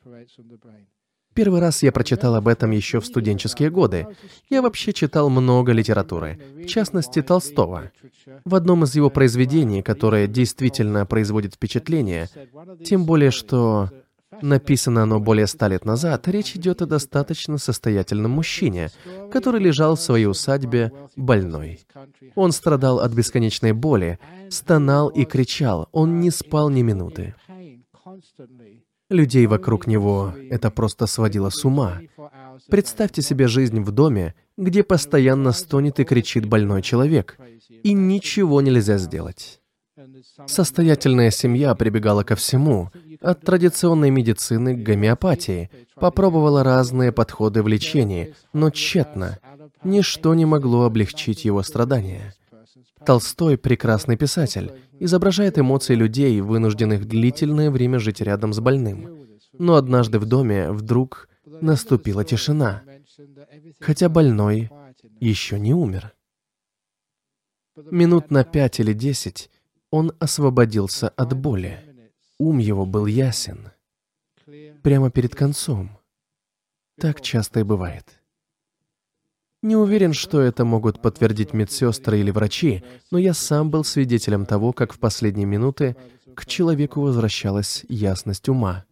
Первый 1.37 1.59
раз 1.59 1.83
я 1.83 1.91
прочитал 1.91 2.33
об 2.33 2.47
этом 2.47 2.71
еще 2.71 2.99
в 2.99 3.05
студенческие 3.05 3.69
годы. 3.69 4.07
Я 4.49 4.63
вообще 4.63 4.91
читал 4.91 5.29
много 5.29 5.71
литературы, 5.71 6.39
в 6.55 6.65
частности 6.65 7.21
Толстого. 7.21 7.91
В 8.43 8.55
одном 8.55 8.85
из 8.85 8.95
его 8.95 9.11
произведений, 9.11 9.83
которое 9.83 10.25
действительно 10.25 11.05
производит 11.05 11.53
впечатление, 11.53 12.27
тем 12.83 13.05
более 13.05 13.29
что 13.29 13.91
Написано 14.41 15.03
оно 15.03 15.19
более 15.19 15.47
ста 15.47 15.67
лет 15.67 15.85
назад, 15.85 16.27
речь 16.27 16.55
идет 16.55 16.81
о 16.81 16.85
достаточно 16.85 17.57
состоятельном 17.57 18.31
мужчине, 18.31 18.89
который 19.31 19.61
лежал 19.61 19.95
в 19.95 20.01
своей 20.01 20.25
усадьбе 20.25 20.91
больной. 21.15 21.79
Он 22.35 22.51
страдал 22.51 22.99
от 22.99 23.13
бесконечной 23.13 23.73
боли, 23.73 24.19
стонал 24.49 25.09
и 25.09 25.25
кричал, 25.25 25.89
он 25.91 26.19
не 26.19 26.31
спал 26.31 26.69
ни 26.69 26.81
минуты. 26.81 27.35
Людей 29.09 29.47
вокруг 29.47 29.87
него 29.87 30.33
это 30.49 30.69
просто 30.69 31.07
сводило 31.07 31.49
с 31.49 31.63
ума. 31.63 32.01
Представьте 32.69 33.21
себе 33.21 33.47
жизнь 33.47 33.79
в 33.79 33.91
доме, 33.91 34.35
где 34.57 34.83
постоянно 34.83 35.51
стонет 35.53 35.99
и 35.99 36.03
кричит 36.03 36.45
больной 36.45 36.81
человек, 36.81 37.37
и 37.83 37.93
ничего 37.93 38.61
нельзя 38.61 38.97
сделать. 38.97 39.61
Состоятельная 40.45 41.31
семья 41.31 41.75
прибегала 41.75 42.23
ко 42.23 42.35
всему, 42.35 42.91
от 43.21 43.41
традиционной 43.41 44.09
медицины 44.09 44.75
к 44.75 44.83
гомеопатии, 44.83 45.69
попробовала 45.95 46.63
разные 46.63 47.11
подходы 47.11 47.63
в 47.63 47.67
лечении, 47.67 48.35
но 48.53 48.69
тщетно. 48.69 49.39
Ничто 49.83 50.33
не 50.35 50.45
могло 50.45 50.83
облегчить 50.83 51.45
его 51.45 51.63
страдания. 51.63 52.33
Толстой, 53.05 53.57
прекрасный 53.57 54.17
писатель, 54.17 54.71
изображает 54.99 55.57
эмоции 55.57 55.95
людей, 55.95 56.41
вынужденных 56.41 57.05
длительное 57.07 57.71
время 57.71 57.99
жить 57.99 58.21
рядом 58.21 58.53
с 58.53 58.59
больным. 58.59 59.27
Но 59.53 59.75
однажды 59.75 60.19
в 60.19 60.25
доме 60.25 60.71
вдруг 60.71 61.29
наступила 61.45 62.23
тишина, 62.23 62.83
хотя 63.79 64.09
больной 64.09 64.69
еще 65.19 65.59
не 65.59 65.73
умер. 65.73 66.13
Минут 67.91 68.31
на 68.31 68.43
пять 68.43 68.79
или 68.79 68.93
десять 68.93 69.49
он 69.91 70.13
освободился 70.19 71.09
от 71.09 71.33
боли. 71.33 71.79
Ум 72.39 72.57
его 72.57 72.85
был 72.85 73.05
ясен. 73.05 73.71
Прямо 74.83 75.09
перед 75.09 75.35
концом. 75.35 75.97
Так 76.99 77.21
часто 77.21 77.61
и 77.61 77.63
бывает. 77.63 78.05
Не 79.63 79.75
уверен, 79.75 80.13
что 80.13 80.39
это 80.39 80.65
могут 80.65 81.01
подтвердить 81.01 81.53
медсестры 81.53 82.19
или 82.19 82.31
врачи, 82.31 82.83
но 83.11 83.17
я 83.17 83.33
сам 83.33 83.71
был 83.71 83.83
свидетелем 83.83 84.45
того, 84.45 84.71
как 84.71 84.93
в 84.93 84.99
последние 84.99 85.47
минуты 85.47 85.95
к 86.35 86.45
человеку 86.45 87.01
возвращалась 87.01 87.83
ясность 87.89 88.49
ума. 88.49 88.85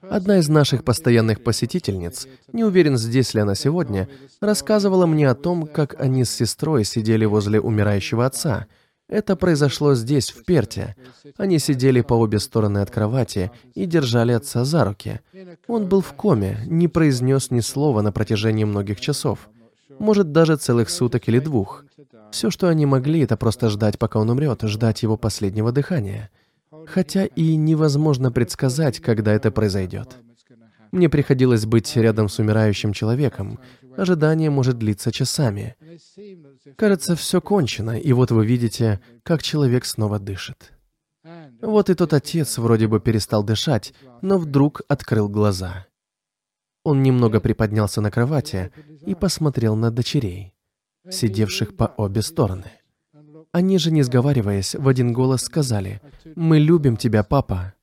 Одна 0.00 0.38
из 0.38 0.48
наших 0.48 0.82
постоянных 0.82 1.44
посетительниц, 1.44 2.26
не 2.52 2.64
уверен, 2.64 2.96
здесь 2.96 3.34
ли 3.34 3.40
она 3.40 3.54
сегодня, 3.54 4.08
рассказывала 4.40 5.04
мне 5.04 5.28
о 5.28 5.34
том, 5.34 5.66
как 5.66 6.00
они 6.00 6.24
с 6.24 6.30
сестрой 6.30 6.84
сидели 6.84 7.26
возле 7.26 7.60
умирающего 7.60 8.24
отца— 8.24 8.66
это 9.08 9.36
произошло 9.36 9.94
здесь, 9.94 10.30
в 10.30 10.44
Перте. 10.44 10.96
Они 11.36 11.58
сидели 11.58 12.00
по 12.00 12.14
обе 12.14 12.40
стороны 12.40 12.78
от 12.78 12.90
кровати 12.90 13.52
и 13.74 13.86
держали 13.86 14.32
отца 14.32 14.64
за 14.64 14.84
руки. 14.84 15.20
Он 15.68 15.86
был 15.86 16.00
в 16.00 16.12
коме, 16.12 16.58
не 16.66 16.88
произнес 16.88 17.50
ни 17.50 17.60
слова 17.60 18.02
на 18.02 18.10
протяжении 18.12 18.64
многих 18.64 19.00
часов. 19.00 19.48
может 19.98 20.32
даже 20.32 20.56
целых 20.56 20.90
суток 20.90 21.28
или 21.28 21.38
двух. 21.38 21.84
Все, 22.30 22.50
что 22.50 22.68
они 22.68 22.84
могли, 22.84 23.20
это 23.20 23.36
просто 23.36 23.70
ждать, 23.70 23.98
пока 23.98 24.18
он 24.18 24.28
умрет, 24.28 24.62
ждать 24.62 25.02
его 25.02 25.16
последнего 25.16 25.72
дыхания. 25.72 26.28
Хотя 26.86 27.24
и 27.24 27.56
невозможно 27.56 28.30
предсказать, 28.32 29.00
когда 29.00 29.32
это 29.32 29.50
произойдет. 29.50 30.16
Мне 30.92 31.08
приходилось 31.08 31.66
быть 31.66 31.96
рядом 31.96 32.28
с 32.28 32.38
умирающим 32.38 32.92
человеком. 32.92 33.58
Ожидание 33.96 34.50
может 34.50 34.78
длиться 34.78 35.12
часами. 35.12 35.76
Кажется, 36.76 37.16
все 37.16 37.40
кончено, 37.40 37.98
и 37.98 38.12
вот 38.12 38.30
вы 38.30 38.46
видите, 38.46 39.00
как 39.22 39.42
человек 39.42 39.84
снова 39.84 40.18
дышит. 40.18 40.72
Вот 41.60 41.90
и 41.90 41.94
тот 41.94 42.12
отец 42.12 42.58
вроде 42.58 42.86
бы 42.86 43.00
перестал 43.00 43.42
дышать, 43.42 43.94
но 44.22 44.38
вдруг 44.38 44.82
открыл 44.88 45.28
глаза. 45.28 45.86
Он 46.84 47.02
немного 47.02 47.40
приподнялся 47.40 48.00
на 48.00 48.10
кровати 48.10 48.70
и 49.04 49.14
посмотрел 49.14 49.74
на 49.74 49.90
дочерей, 49.90 50.54
сидевших 51.10 51.76
по 51.76 51.92
обе 51.96 52.22
стороны. 52.22 52.70
Они 53.50 53.78
же, 53.78 53.90
не 53.90 54.02
сговариваясь, 54.02 54.74
в 54.74 54.86
один 54.86 55.12
голос 55.12 55.42
сказали, 55.42 56.00
«Мы 56.36 56.58
любим 56.58 56.96
тебя, 56.96 57.24
папа». 57.24 57.74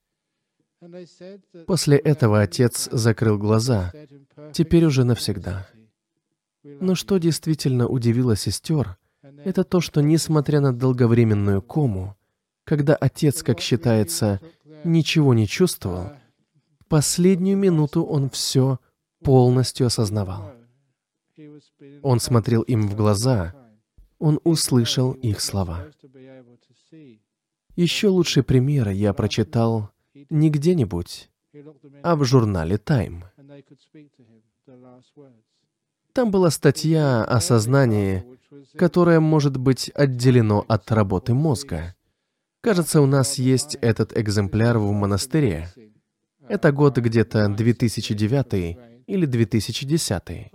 После 1.68 1.98
этого 1.98 2.42
отец 2.42 2.90
закрыл 2.92 3.38
глаза, 3.38 3.92
теперь 4.52 4.86
уже 4.86 5.04
навсегда. 5.04 5.68
Но 6.63 6.96
что 6.96 7.18
действительно 7.18 7.88
удивило 7.88 8.36
сестер, 8.36 8.98
это 9.22 9.63
то, 9.63 9.82
что, 9.82 10.02
несмотря 10.02 10.60
на 10.60 10.74
долговременную 10.74 11.62
кому, 11.62 12.16
когда 12.63 12.96
отец, 12.96 13.44
как 13.44 13.60
считается, 13.60 14.40
ничего 14.84 15.34
не 15.34 15.48
чувствовал, 15.48 16.12
в 16.80 16.86
последнюю 16.86 17.58
минуту 17.58 18.04
он 18.04 18.30
все 18.30 18.80
полностью 19.24 19.88
осознавал. 19.88 20.54
Он 22.02 22.20
смотрел 22.20 22.62
им 22.62 22.88
в 22.88 22.96
глаза, 22.96 23.54
он 24.20 24.40
услышал 24.44 25.12
их 25.13 25.42
слова. 25.42 25.88
Еще 27.75 28.08
лучший 28.08 28.44
пример 28.44 28.90
я 28.90 29.13
прочитал 29.13 29.93
не 30.29 30.50
где-нибудь, 30.50 31.29
а 32.01 32.15
в 32.15 32.24
журнале 32.24 32.75
Time. 32.75 33.24
Там 36.13 36.32
была 36.32 36.51
статья 36.51 37.24
о 37.24 37.39
сознании, 37.41 38.24
которое 38.77 39.20
может 39.20 39.58
быть 39.58 39.89
отделено 39.96 40.63
от 40.67 40.91
работы 40.91 41.34
мозга. 41.34 41.96
Кажется, 42.62 43.01
у 43.01 43.05
нас 43.05 43.36
есть 43.36 43.75
этот 43.82 44.17
экземпляр 44.17 44.77
в 44.77 44.91
монастыре. 44.91 45.70
Это 46.48 46.72
год 46.72 46.98
где-то 46.98 47.50
2009 47.50 48.77
или 49.08 49.25
2010. 49.25 50.51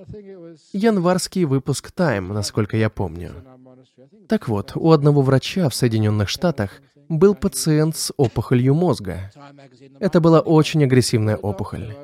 Январский 0.73 1.45
выпуск 1.45 1.93
Time, 1.95 2.33
насколько 2.33 2.77
я 2.77 2.89
помню. 2.89 3.33
Так 4.29 4.49
вот, 4.49 4.73
у 4.75 4.93
одного 4.93 5.23
врача 5.23 5.69
в 5.69 5.75
Соединенных 5.75 6.29
Штатах 6.29 6.81
был 7.09 7.35
пациент 7.35 7.97
с 7.97 8.13
опухолью 8.17 8.75
мозга. 8.75 9.31
Это 10.01 10.21
была 10.21 10.41
очень 10.41 10.85
агрессивная 10.85 11.37
опухоль. 11.37 11.95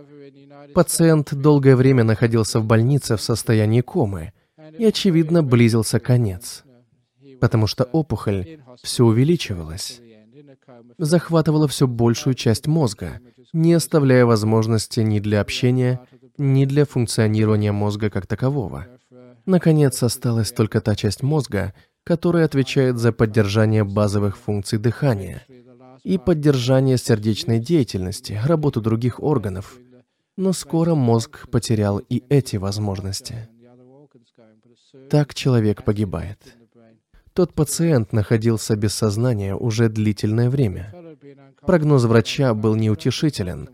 Пациент 0.75 1.35
долгое 1.35 1.77
время 1.77 2.05
находился 2.05 2.61
в 2.61 2.65
больнице 2.65 3.17
в 3.17 3.21
состоянии 3.21 3.81
комы, 3.81 4.33
и, 4.79 4.85
очевидно, 4.85 5.43
близился 5.43 6.01
конец 6.01 6.65
потому 7.45 7.67
что 7.67 7.85
опухоль 7.85 8.59
все 8.83 9.05
увеличивалась, 9.05 10.01
захватывала 10.97 11.69
все 11.69 11.87
большую 11.87 12.33
часть 12.33 12.67
мозга, 12.67 13.21
не 13.53 13.75
оставляя 13.75 14.25
возможности 14.25 15.01
ни 15.01 15.21
для 15.21 15.43
общения, 15.43 16.01
ни 16.39 16.65
для 16.65 16.87
функционирования 16.87 17.71
мозга 17.71 18.09
как 18.09 18.27
такового. 18.27 18.87
Наконец, 19.45 20.03
осталась 20.03 20.53
только 20.53 20.81
та 20.81 20.95
часть 20.97 21.23
мозга, 21.23 21.75
которая 22.05 22.45
отвечает 22.45 22.99
за 22.99 23.13
поддержание 23.13 23.83
базовых 23.83 24.37
функций 24.37 24.79
дыхания 24.79 25.43
и 26.03 26.19
поддержание 26.19 26.99
сердечной 26.99 27.59
деятельности, 27.59 28.39
работу 28.45 28.81
других 28.83 29.23
органов. 29.23 29.79
Но 30.37 30.53
скоро 30.53 30.95
мозг 30.95 31.49
потерял 31.49 31.99
и 31.99 32.23
эти 32.29 32.57
возможности. 32.57 33.49
Так 35.11 35.35
человек 35.35 35.85
погибает. 35.85 36.57
Тот 37.33 37.55
пациент 37.55 38.13
находился 38.13 38.77
без 38.77 38.95
сознания 38.95 39.57
уже 39.57 39.89
длительное 39.89 40.51
время. 40.51 40.95
Прогноз 41.63 42.05
врача 42.05 42.53
был 42.55 42.77
неутешителен. 42.77 43.71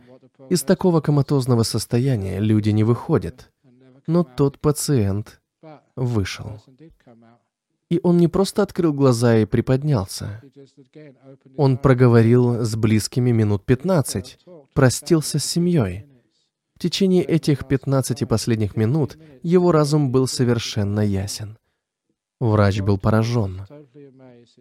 Из 0.49 0.62
такого 0.62 1.00
коматозного 1.00 1.64
состояния 1.64 2.38
люди 2.38 2.70
не 2.70 2.84
выходят. 2.84 3.50
Но 4.06 4.25
тот 4.25 4.58
пациент 4.58 5.40
вышел. 5.97 6.60
И 7.91 7.99
он 8.03 8.19
не 8.19 8.29
просто 8.29 8.63
открыл 8.63 8.93
глаза 8.93 9.39
и 9.39 9.45
приподнялся. 9.47 10.41
Он 11.57 11.76
проговорил 11.76 12.65
с 12.65 12.76
близкими 12.76 13.33
минут 13.33 13.65
15, 13.65 14.39
простился 14.75 15.39
с 15.39 15.45
семьей. 15.45 16.07
В 16.76 16.79
течение 16.79 17.25
этих 17.25 17.67
15 17.67 18.26
последних 18.29 18.76
минут 18.76 19.19
его 19.43 19.73
разум 19.73 20.13
был 20.13 20.26
совершенно 20.26 21.00
ясен. 21.00 21.59
Врач 22.39 22.81
был 22.81 22.97
поражен. 22.97 23.67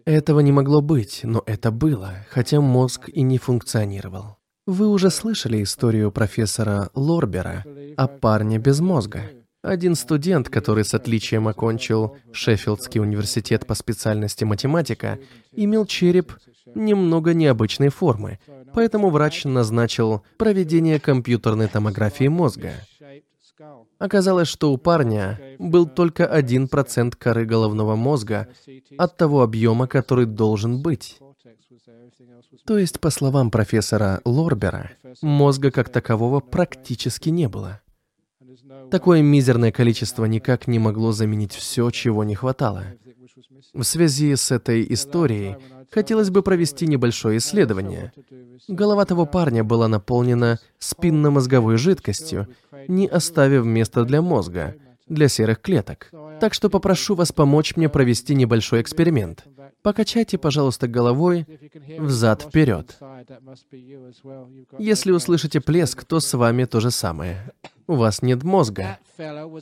Этого 0.04 0.40
не 0.40 0.52
могло 0.52 0.82
быть, 0.82 1.20
но 1.22 1.42
это 1.46 1.70
было, 1.70 2.26
хотя 2.28 2.60
мозг 2.60 3.08
и 3.08 3.22
не 3.22 3.38
функционировал. 3.38 4.36
Вы 4.66 4.88
уже 4.88 5.10
слышали 5.10 5.62
историю 5.62 6.12
профессора 6.12 6.90
Лорбера 6.94 7.64
о 7.96 8.06
парне 8.06 8.58
без 8.58 8.80
мозга. 8.80 9.30
Один 9.62 9.94
студент, 9.94 10.48
который 10.48 10.84
с 10.84 10.94
отличием 10.94 11.46
окончил 11.46 12.16
Шеффилдский 12.32 13.00
университет 13.00 13.66
по 13.66 13.74
специальности 13.74 14.44
математика, 14.44 15.18
имел 15.52 15.84
череп 15.84 16.32
немного 16.74 17.34
необычной 17.34 17.90
формы, 17.90 18.38
поэтому 18.72 19.10
врач 19.10 19.44
назначил 19.44 20.22
проведение 20.38 20.98
компьютерной 20.98 21.68
томографии 21.68 22.28
мозга. 22.28 22.72
Оказалось, 23.98 24.48
что 24.48 24.72
у 24.72 24.78
парня 24.78 25.38
был 25.58 25.86
только 25.86 26.24
1% 26.24 27.14
коры 27.18 27.44
головного 27.44 27.96
мозга 27.96 28.48
от 28.96 29.18
того 29.18 29.42
объема, 29.42 29.86
который 29.86 30.24
должен 30.24 30.80
быть. 30.80 31.18
То 32.64 32.78
есть, 32.78 32.98
по 32.98 33.10
словам 33.10 33.50
профессора 33.50 34.22
Лорбера, 34.24 34.92
мозга 35.20 35.70
как 35.70 35.90
такового 35.90 36.40
практически 36.40 37.28
не 37.28 37.48
было. 37.48 37.80
Такое 38.90 39.22
мизерное 39.22 39.72
количество 39.72 40.24
никак 40.24 40.66
не 40.66 40.78
могло 40.78 41.12
заменить 41.12 41.54
все, 41.54 41.90
чего 41.90 42.24
не 42.24 42.34
хватало. 42.34 42.84
В 43.74 43.82
связи 43.82 44.34
с 44.34 44.50
этой 44.50 44.86
историей 44.92 45.56
хотелось 45.90 46.30
бы 46.30 46.42
провести 46.42 46.86
небольшое 46.86 47.38
исследование. 47.38 48.12
Голова 48.68 49.04
того 49.04 49.26
парня 49.26 49.64
была 49.64 49.88
наполнена 49.88 50.58
спинномозговой 50.78 51.76
жидкостью, 51.76 52.48
не 52.88 53.06
оставив 53.06 53.64
места 53.64 54.04
для 54.04 54.22
мозга, 54.22 54.74
для 55.08 55.28
серых 55.28 55.60
клеток. 55.60 56.10
Так 56.40 56.54
что 56.54 56.70
попрошу 56.70 57.14
вас 57.14 57.32
помочь 57.32 57.76
мне 57.76 57.88
провести 57.88 58.34
небольшой 58.34 58.80
эксперимент. 58.80 59.44
Покачайте, 59.82 60.38
пожалуйста, 60.38 60.88
головой 60.88 61.46
взад-вперед. 61.98 62.98
Если 64.78 65.10
услышите 65.12 65.60
плеск, 65.60 66.04
то 66.04 66.20
с 66.20 66.32
вами 66.34 66.64
то 66.64 66.80
же 66.80 66.90
самое. 66.90 67.50
У 67.90 67.96
вас 67.96 68.22
нет 68.22 68.44
мозга, 68.44 69.00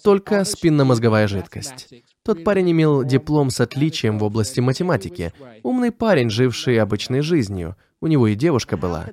только 0.04 0.44
спинномозговая 0.44 1.26
жидкость. 1.28 1.88
Тот 2.22 2.44
парень 2.44 2.70
имел 2.72 3.02
диплом 3.02 3.48
с 3.48 3.58
отличием 3.58 4.18
в 4.18 4.22
области 4.22 4.60
математики. 4.60 5.32
Умный 5.62 5.92
парень, 5.92 6.28
живший 6.28 6.78
обычной 6.78 7.22
жизнью. 7.22 7.74
У 8.02 8.06
него 8.06 8.26
и 8.26 8.34
девушка 8.34 8.76
была. 8.76 9.06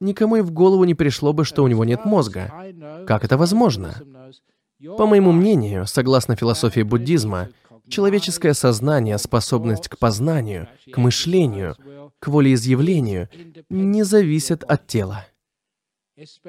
Никому 0.00 0.36
и 0.36 0.40
в 0.40 0.52
голову 0.52 0.84
не 0.84 0.94
пришло 0.94 1.34
бы, 1.34 1.44
что 1.44 1.62
у 1.62 1.68
него 1.68 1.84
нет 1.84 2.06
мозга. 2.06 2.50
Как 3.06 3.26
это 3.26 3.36
возможно? 3.36 3.94
По 4.96 5.04
моему 5.04 5.30
мнению, 5.30 5.86
согласно 5.86 6.34
философии 6.34 6.80
буддизма, 6.80 7.50
Человеческое 7.86 8.54
сознание, 8.54 9.18
способность 9.18 9.88
к 9.88 9.98
познанию, 9.98 10.68
к 10.90 10.96
мышлению, 10.96 11.76
к 12.18 12.28
волеизъявлению 12.28 13.28
не 13.68 14.04
зависят 14.04 14.64
от 14.64 14.86
тела. 14.86 15.26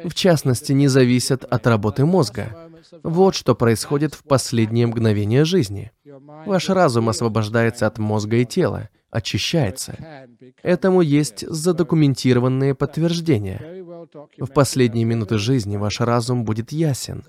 В 0.04 0.13
частности, 0.13 0.73
не 0.73 0.88
зависят 0.88 1.43
от 1.43 1.65
работы 1.67 2.06
мозга. 2.06 2.69
Вот 3.04 3.36
что 3.36 3.56
происходит 3.56 4.13
в 4.13 4.23
последние 4.23 4.88
мгновения 4.88 5.43
жизни. 5.43 5.91
Ваш 6.45 6.69
разум 6.69 7.10
освобождается 7.10 7.88
от 7.88 7.97
мозга 7.97 8.38
и 8.38 8.45
тела, 8.45 8.89
очищается. 9.10 10.28
Этому 10.62 11.01
есть 11.01 11.47
задокументированные 11.47 12.75
подтверждения. 12.75 13.84
В 14.38 14.47
последние 14.47 15.06
минуты 15.06 15.38
жизни 15.38 15.78
ваш 15.78 15.99
разум 15.99 16.45
будет 16.45 16.71
ясен. 16.71 17.23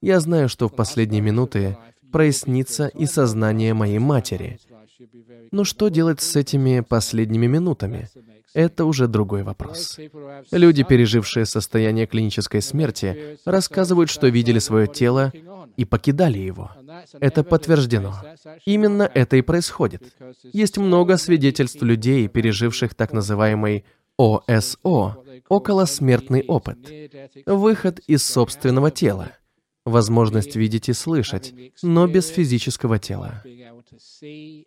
Я 0.00 0.20
знаю, 0.20 0.48
что 0.48 0.68
в 0.68 0.74
последние 0.74 1.20
минуты 1.20 1.76
прояснится 2.10 2.88
и 2.88 3.06
сознание 3.06 3.74
моей 3.74 3.98
матери. 3.98 4.58
Но 5.52 5.64
что 5.64 5.88
делать 5.88 6.20
с 6.20 6.36
этими 6.36 6.80
последними 6.80 7.46
минутами? 7.46 8.08
Это 8.54 8.84
уже 8.84 9.08
другой 9.08 9.42
вопрос. 9.42 9.98
Люди, 10.50 10.82
пережившие 10.82 11.46
состояние 11.46 12.06
клинической 12.06 12.62
смерти, 12.62 13.38
рассказывают, 13.44 14.10
что 14.10 14.28
видели 14.28 14.58
свое 14.58 14.86
тело 14.86 15.32
и 15.76 15.84
покидали 15.84 16.38
его. 16.38 16.70
Это 17.20 17.44
подтверждено. 17.44 18.14
Именно 18.64 19.10
это 19.14 19.36
и 19.36 19.42
происходит. 19.42 20.02
Есть 20.52 20.78
много 20.78 21.16
свидетельств 21.16 21.82
людей, 21.82 22.28
переживших 22.28 22.94
так 22.94 23.12
называемый 23.12 23.84
ОСО, 24.16 25.22
околосмертный 25.48 26.44
опыт, 26.46 26.78
выход 27.46 28.00
из 28.00 28.24
собственного 28.24 28.90
тела, 28.90 29.32
возможность 29.84 30.56
видеть 30.56 30.88
и 30.88 30.92
слышать, 30.92 31.54
но 31.82 32.06
без 32.06 32.28
физического 32.28 32.98
тела. 32.98 33.42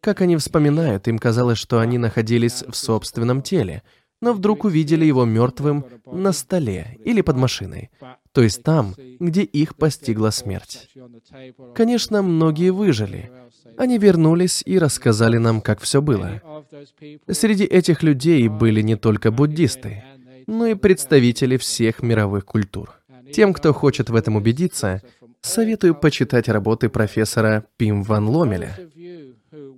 Как 0.02 0.22
они 0.22 0.38
вспоминают, 0.38 1.08
им 1.08 1.20
казалось, 1.20 1.58
что 1.58 1.80
они 1.80 1.98
находились 1.98 2.64
в 2.68 2.76
собственном 2.76 3.42
теле, 3.42 3.84
но 4.22 4.34
вдруг 4.34 4.66
увидели 4.66 5.06
его 5.06 5.26
мертвым 5.26 5.86
на 6.06 6.32
столе 6.32 6.98
или 7.04 7.22
под 7.22 7.38
машиной, 7.38 7.90
то 8.32 8.42
есть 8.42 8.64
там, 8.64 8.96
где 9.20 9.42
их 9.42 9.76
постигла 9.76 10.30
смерть. 10.30 10.90
Конечно, 11.74 12.22
многие 12.22 12.72
выжили. 12.72 13.32
Они 13.78 13.98
вернулись 13.98 14.62
и 14.66 14.78
рассказали 14.78 15.38
нам, 15.38 15.62
как 15.62 15.82
все 15.82 16.02
было. 16.02 16.42
Среди 17.28 17.64
этих 17.64 18.04
людей 18.04 18.48
были 18.48 18.82
не 18.82 18.96
только 18.96 19.32
буддисты, 19.32 20.04
но 20.48 20.68
и 20.68 20.76
представители 20.76 21.58
всех 21.58 22.02
мировых 22.04 22.46
культур. 22.46 22.94
Тем, 23.34 23.54
кто 23.54 23.74
хочет 23.74 24.10
в 24.10 24.16
этом 24.16 24.36
убедиться, 24.36 25.02
советую 25.42 25.96
почитать 25.96 26.48
работы 26.50 26.90
профессора 26.90 27.66
Пим 27.78 28.04
Ван 28.04 28.28
Ломеля. 28.28 28.78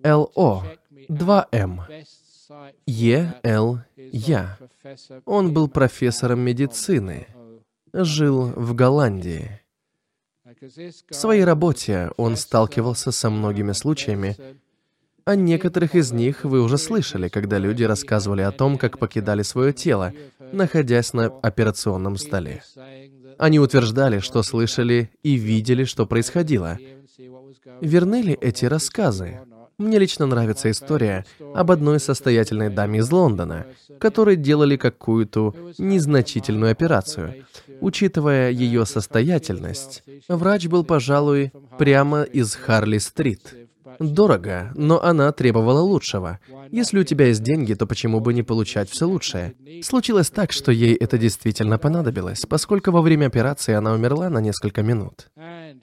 ЛО 0.04 0.64
2М. 1.10 1.82
Е. 2.86 3.34
Л. 3.44 3.80
Я. 3.96 4.58
Он 5.26 5.54
был 5.54 5.68
профессором 5.68 6.42
медицины, 6.42 7.28
жил 7.94 8.48
в 8.56 8.74
Голландии. 8.76 9.62
В 11.10 11.16
своей 11.16 11.44
работе 11.44 12.12
он 12.18 12.38
сталкивался 12.38 13.12
со 13.12 13.30
многими 13.30 13.72
случаями, 13.72 14.38
о 15.26 15.36
некоторых 15.36 15.96
из 15.96 16.12
них 16.12 16.44
вы 16.44 16.62
уже 16.62 16.78
слышали, 16.78 17.30
когда 17.30 17.58
люди 17.58 17.84
рассказывали 17.84 18.42
о 18.42 18.52
том, 18.52 18.78
как 18.78 19.00
покидали 19.00 19.42
свое 19.42 19.72
тело, 19.72 20.12
находясь 20.52 21.14
на 21.14 21.28
операционном 21.28 22.18
столе. 22.18 22.62
Они 23.44 23.60
утверждали, 23.60 24.20
что 24.20 24.42
слышали 24.42 25.10
и 25.22 25.34
видели, 25.34 25.84
что 25.84 26.06
происходило. 26.06 26.78
Верны 27.82 28.22
ли 28.22 28.38
эти 28.40 28.64
рассказы? 28.64 29.42
Мне 29.78 30.00
лично 30.00 30.26
нравится 30.26 30.72
история 30.72 31.26
об 31.54 31.70
одной 31.70 32.00
состоятельной 32.00 32.70
даме 32.70 33.00
из 33.00 33.12
Лондона, 33.12 33.66
которой 34.00 34.38
делали 34.38 34.78
какую-то 34.78 35.54
незначительную 35.78 36.72
операцию. 36.72 37.44
Учитывая 37.82 38.50
ее 38.50 38.86
состоятельность, 38.86 40.04
врач 40.30 40.68
был, 40.68 40.86
пожалуй, 40.86 41.52
прямо 41.78 42.24
из 42.24 42.56
Харли-стрит. 42.56 43.56
Дорого, 44.00 44.72
но 44.76 45.04
она 45.04 45.32
требовала 45.32 45.80
лучшего. 45.80 46.40
Если 46.72 47.00
у 47.00 47.04
тебя 47.04 47.28
есть 47.28 47.44
деньги, 47.44 47.74
то 47.74 47.86
почему 47.86 48.20
бы 48.20 48.34
не 48.34 48.44
получать 48.44 48.90
все 48.90 49.06
лучшее? 49.06 49.56
Случилось 49.82 50.30
так, 50.30 50.52
что 50.52 50.72
ей 50.72 50.96
это 50.96 51.18
действительно 51.18 51.78
понадобилось, 51.78 52.46
поскольку 52.48 52.92
во 52.92 53.02
время 53.02 53.28
операции 53.28 53.74
она 53.74 53.94
умерла 53.94 54.30
на 54.30 54.40
несколько 54.40 54.84
минут. 54.84 55.28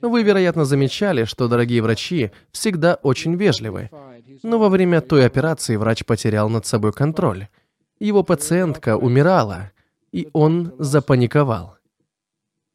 Вы, 0.01 0.23
вероятно, 0.23 0.65
замечали, 0.65 1.25
что 1.25 1.49
дорогие 1.49 1.83
врачи 1.83 2.31
всегда 2.53 2.95
очень 3.03 3.35
вежливы. 3.37 3.91
Но 4.43 4.59
во 4.59 4.69
время 4.69 5.01
той 5.01 5.27
операции 5.27 5.77
врач 5.77 6.05
потерял 6.05 6.49
над 6.49 6.67
собой 6.67 6.93
контроль. 6.93 7.49
Его 7.99 8.23
пациентка 8.23 8.97
умирала, 8.97 9.73
и 10.13 10.29
он 10.33 10.73
запаниковал. 10.79 11.77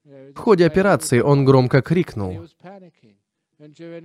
В 0.04 0.38
ходе 0.38 0.66
операции 0.66 1.22
он 1.22 1.46
громко 1.46 1.82
крикнул. 1.82 2.46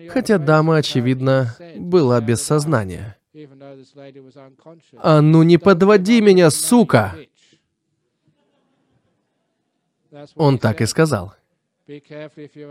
Хотя 0.08 0.38
дама, 0.38 0.76
очевидно, 0.76 1.56
была 1.76 2.20
без 2.20 2.42
сознания. 2.42 3.16
«А 4.96 5.20
ну 5.20 5.42
не 5.42 5.58
подводи 5.58 6.20
меня, 6.20 6.50
сука!» 6.50 7.14
Он 10.34 10.58
так 10.58 10.80
и 10.80 10.86
сказал. 10.86 11.34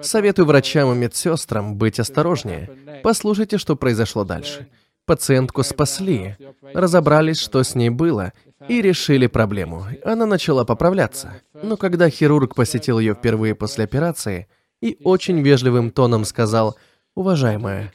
Советую 0.01 0.45
врачам 0.45 0.93
и 0.93 0.95
медсестрам 0.95 1.75
быть 1.75 1.99
осторожнее. 1.99 2.69
Послушайте, 3.03 3.57
что 3.57 3.75
произошло 3.75 4.23
дальше. 4.23 4.67
Пациентку 5.05 5.63
спасли, 5.63 6.37
разобрались, 6.61 7.39
что 7.39 7.63
с 7.63 7.75
ней 7.75 7.89
было, 7.89 8.31
и 8.67 8.81
решили 8.81 9.27
проблему. 9.27 9.85
Она 10.05 10.25
начала 10.25 10.65
поправляться. 10.65 11.41
Но 11.53 11.77
когда 11.77 12.09
хирург 12.09 12.55
посетил 12.55 12.99
ее 12.99 13.15
впервые 13.15 13.55
после 13.55 13.85
операции, 13.85 14.47
и 14.81 14.97
очень 15.03 15.41
вежливым 15.41 15.91
тоном 15.91 16.25
сказал, 16.25 16.77
«Уважаемая, 17.15 17.91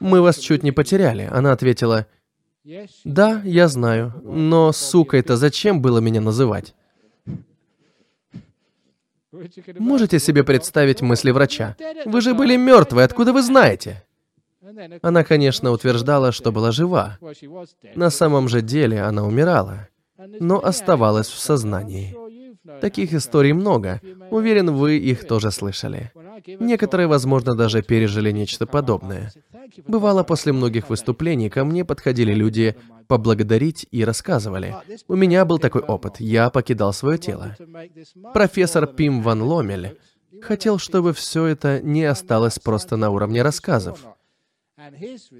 мы 0.00 0.22
вас 0.22 0.38
чуть 0.38 0.62
не 0.62 0.72
потеряли». 0.72 1.28
Она 1.30 1.52
ответила, 1.52 2.06
«Да, 3.04 3.42
я 3.44 3.68
знаю, 3.68 4.12
но, 4.24 4.72
сука, 4.72 5.16
это 5.16 5.36
зачем 5.36 5.80
было 5.80 5.98
меня 5.98 6.20
называть?» 6.20 6.74
Можете 9.78 10.18
себе 10.18 10.44
представить 10.44 11.02
мысли 11.02 11.30
врача? 11.30 11.76
Вы 12.06 12.20
же 12.20 12.34
были 12.34 12.56
мертвы, 12.56 13.02
откуда 13.02 13.32
вы 13.32 13.42
знаете? 13.42 14.02
Она, 15.02 15.24
конечно, 15.24 15.70
утверждала, 15.70 16.32
что 16.32 16.52
была 16.52 16.72
жива. 16.72 17.18
На 17.94 18.10
самом 18.10 18.48
же 18.48 18.62
деле 18.62 19.02
она 19.02 19.24
умирала, 19.24 19.88
но 20.40 20.64
оставалась 20.64 21.28
в 21.28 21.38
сознании. 21.38 22.16
Таких 22.80 23.14
историй 23.14 23.52
много. 23.52 24.00
Уверен, 24.30 24.70
вы 24.70 24.98
их 24.98 25.26
тоже 25.26 25.50
слышали. 25.50 26.12
Некоторые, 26.46 27.06
возможно, 27.06 27.54
даже 27.54 27.82
пережили 27.82 28.30
нечто 28.30 28.66
подобное. 28.66 29.32
Бывало, 29.86 30.22
после 30.22 30.52
многих 30.52 30.90
выступлений 30.90 31.50
ко 31.50 31.64
мне 31.64 31.84
подходили 31.84 32.32
люди 32.32 32.76
поблагодарить 33.08 33.86
и 33.90 34.04
рассказывали. 34.04 34.76
У 35.08 35.16
меня 35.16 35.44
был 35.44 35.58
такой 35.58 35.82
опыт. 35.82 36.20
Я 36.20 36.50
покидал 36.50 36.92
свое 36.92 37.18
тело. 37.18 37.56
Профессор 38.32 38.86
Пим 38.86 39.22
Ван 39.22 39.42
Ломель 39.42 39.98
хотел, 40.42 40.78
чтобы 40.78 41.12
все 41.12 41.46
это 41.46 41.80
не 41.82 42.04
осталось 42.04 42.58
просто 42.58 42.96
на 42.96 43.10
уровне 43.10 43.42
рассказов. 43.42 44.04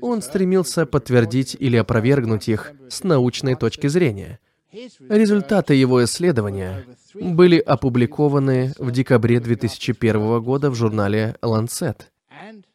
Он 0.01 0.23
стремился 0.23 0.87
подтвердить 0.87 1.57
или 1.59 1.77
опровергнуть 1.77 2.49
их 2.49 2.73
с 2.89 3.05
научной 3.05 3.55
точки 3.55 3.87
зрения. 3.87 4.39
Результаты 5.09 5.75
его 5.75 6.05
исследования 6.05 6.85
были 7.21 7.59
опубликованы 7.59 8.73
в 8.79 8.91
декабре 8.91 9.41
2001 9.41 10.43
года 10.43 10.71
в 10.71 10.75
журнале 10.75 11.37
Lancet. 11.43 12.03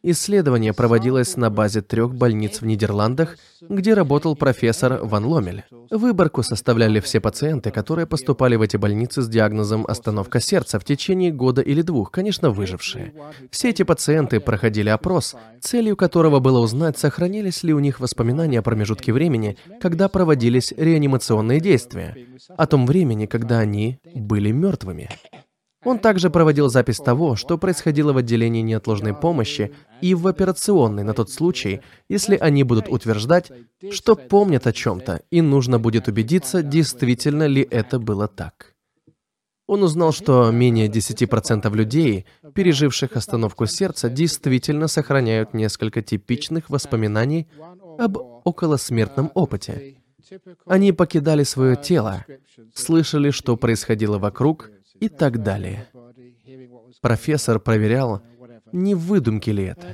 Исследование 0.02 0.72
проводилось 0.72 1.36
на 1.36 1.50
базе 1.50 1.82
трех 1.82 2.14
больниц 2.14 2.60
в 2.60 2.66
Нидерландах, 2.66 3.36
где 3.60 3.94
работал 3.94 4.36
профессор 4.36 5.00
Ван 5.02 5.24
Ломель. 5.24 5.64
Выборку 5.90 6.42
составляли 6.42 7.00
все 7.00 7.20
пациенты, 7.20 7.70
которые 7.70 8.06
поступали 8.06 8.56
в 8.56 8.62
эти 8.62 8.76
больницы 8.76 9.22
с 9.22 9.28
диагнозом 9.28 9.86
остановка 9.86 10.40
сердца 10.40 10.78
в 10.78 10.84
течение 10.84 11.32
года 11.32 11.62
или 11.62 11.82
двух, 11.82 12.10
конечно, 12.10 12.50
выжившие. 12.50 13.12
Все 13.50 13.70
эти 13.70 13.82
пациенты 13.82 14.40
проходили 14.40 14.88
опрос, 14.88 15.36
целью 15.60 15.96
которого 15.96 16.40
было 16.40 16.58
узнать, 16.60 16.98
сохранились 16.98 17.62
ли 17.62 17.72
у 17.72 17.78
них 17.78 18.00
воспоминания 18.00 18.58
о 18.58 18.62
промежутке 18.62 19.12
времени, 19.12 19.56
когда 19.80 20.08
проводились 20.08 20.72
реанимационные 20.76 21.60
действия, 21.60 22.16
о 22.56 22.66
том 22.66 22.86
времени, 22.86 23.26
когда 23.26 23.58
они 23.58 23.98
были 24.14 24.50
мертвыми. 24.50 25.08
Он 25.84 25.98
также 25.98 26.30
проводил 26.30 26.68
запись 26.68 26.98
того, 26.98 27.34
что 27.36 27.58
происходило 27.58 28.12
в 28.12 28.16
отделении 28.18 28.62
неотложной 28.62 29.14
помощи 29.14 29.72
и 30.00 30.14
в 30.14 30.26
операционной 30.26 31.02
на 31.02 31.12
тот 31.12 31.30
случай, 31.30 31.80
если 32.08 32.36
они 32.36 32.62
будут 32.62 32.88
утверждать, 32.88 33.50
что 33.90 34.14
помнят 34.14 34.66
о 34.66 34.72
чем-то, 34.72 35.22
и 35.30 35.40
нужно 35.40 35.78
будет 35.78 36.08
убедиться, 36.08 36.62
действительно 36.62 37.46
ли 37.46 37.66
это 37.68 37.98
было 37.98 38.28
так. 38.28 38.74
Он 39.66 39.82
узнал, 39.82 40.12
что 40.12 40.50
менее 40.50 40.88
10% 40.88 41.74
людей, 41.74 42.26
переживших 42.54 43.16
остановку 43.16 43.66
сердца, 43.66 44.08
действительно 44.10 44.86
сохраняют 44.86 45.54
несколько 45.54 46.02
типичных 46.02 46.68
воспоминаний 46.68 47.48
об 47.98 48.18
околосмертном 48.44 49.30
опыте. 49.34 49.96
Они 50.66 50.92
покидали 50.92 51.42
свое 51.42 51.76
тело, 51.76 52.24
слышали, 52.74 53.30
что 53.30 53.56
происходило 53.56 54.18
вокруг, 54.18 54.70
и 55.02 55.08
так 55.08 55.42
далее. 55.42 55.88
Профессор 57.00 57.58
проверял, 57.58 58.22
не 58.72 58.94
выдумки 58.94 59.50
ли 59.50 59.64
это. 59.64 59.86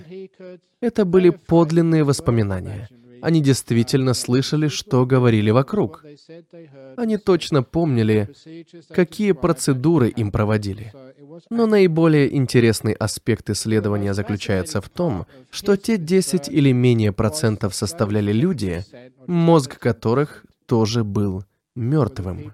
Это 0.80 1.04
были 1.04 1.30
подлинные 1.30 2.04
воспоминания. 2.04 2.88
Они 3.20 3.40
действительно 3.40 4.14
слышали, 4.14 4.68
что 4.68 5.04
говорили 5.06 5.50
вокруг. 5.50 6.04
Они 6.96 7.16
точно 7.16 7.62
помнили, 7.62 8.28
какие 8.90 9.32
процедуры 9.32 10.08
им 10.08 10.30
проводили. 10.30 10.92
Но 11.50 11.66
наиболее 11.66 12.36
интересный 12.36 12.92
аспект 12.92 13.50
исследования 13.50 14.14
заключается 14.14 14.80
в 14.80 14.88
том, 14.88 15.26
что 15.50 15.76
те 15.76 15.96
10 15.96 16.48
или 16.48 16.72
менее 16.72 17.12
процентов 17.12 17.74
составляли 17.74 18.32
люди, 18.32 18.84
мозг 19.26 19.78
которых 19.78 20.44
тоже 20.66 21.02
был 21.02 21.44
мертвым. 21.74 22.52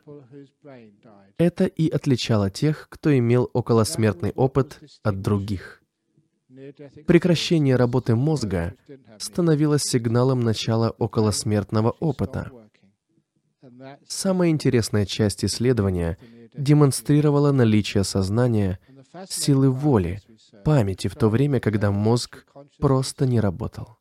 Это 1.38 1.66
и 1.66 1.88
отличало 1.88 2.51
тех, 2.51 2.88
кто 2.88 3.16
имел 3.16 3.51
околосмертный 3.53 4.33
опыт 4.33 4.81
от 5.03 5.20
других. 5.20 5.83
Прекращение 7.07 7.77
работы 7.77 8.14
мозга 8.14 8.75
становилось 9.18 9.83
сигналом 9.83 10.40
начала 10.40 10.90
околосмертного 10.90 11.90
опыта. 11.90 12.51
Самая 14.07 14.51
интересная 14.51 15.07
часть 15.07 15.44
исследования 15.44 16.18
демонстрировала 16.57 17.51
наличие 17.51 18.05
сознания, 18.05 18.79
силы 19.29 19.70
воли, 19.70 20.20
памяти 20.64 21.09
в 21.09 21.16
то 21.16 21.29
время, 21.29 21.61
когда 21.61 21.90
мозг 21.90 22.47
просто 22.79 23.27
не 23.27 23.40
работал. 23.40 23.99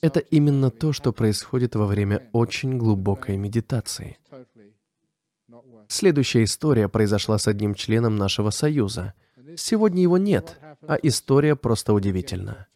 Это 0.00 0.20
именно 0.20 0.70
то, 0.70 0.92
что 0.92 1.12
происходит 1.12 1.74
во 1.74 1.86
время 1.86 2.28
очень 2.32 2.78
глубокой 2.78 3.36
медитации. 3.36 4.18
Следующая 5.88 6.44
история 6.44 6.88
произошла 6.88 7.38
с 7.38 7.48
одним 7.48 7.74
членом 7.74 8.16
нашего 8.16 8.50
союза. 8.50 9.14
Сегодня 9.56 10.02
его 10.02 10.18
нет, 10.18 10.58
а 10.86 10.96
история 11.02 11.56
просто 11.56 11.92
удивительна. 11.92 12.66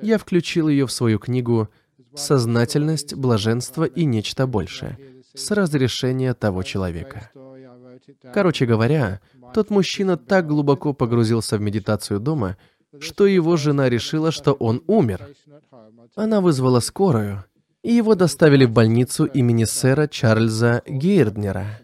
Я 0.00 0.18
включил 0.18 0.68
ее 0.68 0.86
в 0.86 0.92
свою 0.92 1.18
книгу 1.18 1.68
«Сознательность, 2.14 3.14
блаженство 3.14 3.84
и 3.84 4.04
нечто 4.04 4.46
большее» 4.46 4.98
с 5.34 5.50
разрешения 5.50 6.34
того 6.34 6.62
человека. 6.62 7.30
Короче 8.32 8.66
говоря, 8.66 9.20
тот 9.54 9.70
мужчина 9.70 10.16
так 10.16 10.46
глубоко 10.46 10.92
погрузился 10.92 11.56
в 11.58 11.60
медитацию 11.60 12.20
дома, 12.20 12.56
что 13.00 13.26
его 13.26 13.56
жена 13.56 13.88
решила, 13.88 14.30
что 14.30 14.52
он 14.52 14.82
умер. 14.86 15.28
Она 16.14 16.40
вызвала 16.40 16.80
скорую, 16.80 17.44
и 17.82 17.92
его 17.92 18.14
доставили 18.14 18.64
в 18.64 18.70
больницу 18.70 19.24
имени 19.24 19.64
сэра 19.64 20.08
Чарльза 20.08 20.82
Гейрднера. 20.86 21.80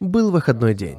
Был 0.00 0.30
выходной 0.30 0.74
день. 0.74 0.98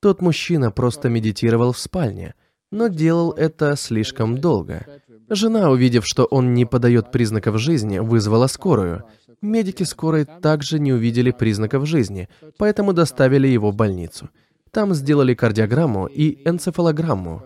Тот 0.00 0.20
мужчина 0.20 0.70
просто 0.70 1.08
медитировал 1.08 1.72
в 1.72 1.78
спальне, 1.78 2.34
но 2.70 2.88
делал 2.88 3.32
это 3.32 3.76
слишком 3.76 4.38
долго. 4.38 4.86
Жена, 5.28 5.70
увидев, 5.70 6.06
что 6.06 6.24
он 6.24 6.54
не 6.54 6.64
подает 6.64 7.12
признаков 7.12 7.58
жизни, 7.58 7.98
вызвала 7.98 8.46
скорую. 8.46 9.04
Медики 9.40 9.82
скорой 9.82 10.24
также 10.24 10.78
не 10.78 10.92
увидели 10.92 11.30
признаков 11.30 11.86
жизни, 11.86 12.28
поэтому 12.58 12.92
доставили 12.92 13.48
его 13.48 13.70
в 13.70 13.76
больницу. 13.76 14.30
Там 14.70 14.94
сделали 14.94 15.34
кардиограмму 15.34 16.06
и 16.06 16.48
энцефалограмму. 16.48 17.42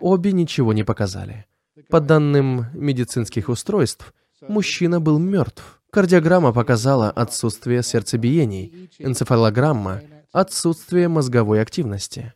Обе 0.00 0.32
ничего 0.32 0.72
не 0.72 0.84
показали. 0.84 1.46
По 1.90 2.00
данным 2.00 2.66
медицинских 2.74 3.48
устройств, 3.48 4.14
мужчина 4.48 5.00
был 5.00 5.18
мертв. 5.18 5.81
Кардиограмма 5.92 6.54
показала 6.54 7.10
отсутствие 7.10 7.82
сердцебиений, 7.82 8.90
энцефалограмма– 8.98 10.00
отсутствие 10.32 11.08
мозговой 11.08 11.60
активности. 11.60 12.32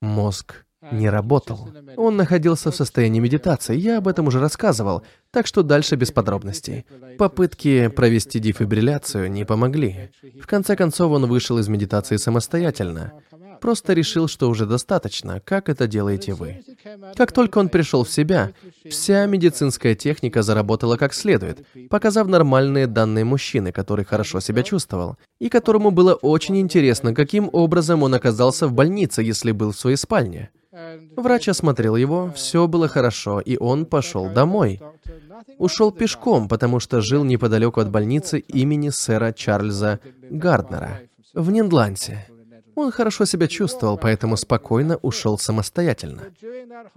Мозг 0.00 0.64
не 0.92 1.10
работал. 1.10 1.70
Он 1.96 2.16
находился 2.16 2.70
в 2.70 2.76
состоянии 2.76 3.18
медитации, 3.18 3.76
я 3.76 3.98
об 3.98 4.06
этом 4.06 4.28
уже 4.28 4.38
рассказывал, 4.38 5.02
так 5.32 5.48
что 5.48 5.64
дальше 5.64 5.96
без 5.96 6.12
подробностей. 6.12 6.86
Попытки 7.18 7.88
провести 7.88 8.38
дефибрилляцию 8.38 9.28
не 9.28 9.44
помогли. 9.44 10.12
В 10.40 10.46
конце 10.46 10.76
концов, 10.76 11.10
он 11.10 11.26
вышел 11.26 11.58
из 11.58 11.66
медитации 11.66 12.16
самостоятельно 12.16 13.12
просто 13.64 13.94
решил, 13.94 14.28
что 14.28 14.50
уже 14.50 14.66
достаточно, 14.66 15.40
как 15.40 15.70
это 15.70 15.86
делаете 15.86 16.34
вы. 16.34 16.62
Как 17.14 17.32
только 17.32 17.56
он 17.56 17.70
пришел 17.70 18.04
в 18.04 18.10
себя, 18.10 18.52
вся 18.90 19.24
медицинская 19.24 19.94
техника 19.94 20.42
заработала 20.42 20.98
как 20.98 21.14
следует, 21.14 21.66
показав 21.88 22.28
нормальные 22.28 22.86
данные 22.86 23.24
мужчины, 23.24 23.72
который 23.72 24.04
хорошо 24.04 24.40
себя 24.40 24.62
чувствовал, 24.62 25.16
и 25.38 25.48
которому 25.48 25.92
было 25.92 26.12
очень 26.12 26.58
интересно, 26.58 27.14
каким 27.14 27.48
образом 27.54 28.02
он 28.02 28.12
оказался 28.12 28.68
в 28.68 28.74
больнице, 28.74 29.22
если 29.22 29.50
был 29.52 29.72
в 29.72 29.78
своей 29.78 29.96
спальне. 29.96 30.50
Врач 31.16 31.48
осмотрел 31.48 31.96
его, 31.96 32.30
все 32.36 32.68
было 32.68 32.86
хорошо, 32.86 33.40
и 33.40 33.56
он 33.56 33.86
пошел 33.86 34.28
домой. 34.28 34.82
Ушел 35.56 35.90
пешком, 35.90 36.48
потому 36.48 36.80
что 36.80 37.00
жил 37.00 37.24
неподалеку 37.24 37.80
от 37.80 37.90
больницы 37.90 38.40
имени 38.40 38.90
сэра 38.90 39.32
Чарльза 39.32 40.00
Гарднера 40.28 41.00
в 41.32 41.50
Ниндлансе. 41.50 42.26
Он 42.74 42.90
хорошо 42.90 43.24
себя 43.24 43.46
чувствовал, 43.46 43.98
поэтому 43.98 44.36
спокойно 44.36 44.96
ушел 45.02 45.38
самостоятельно. 45.38 46.22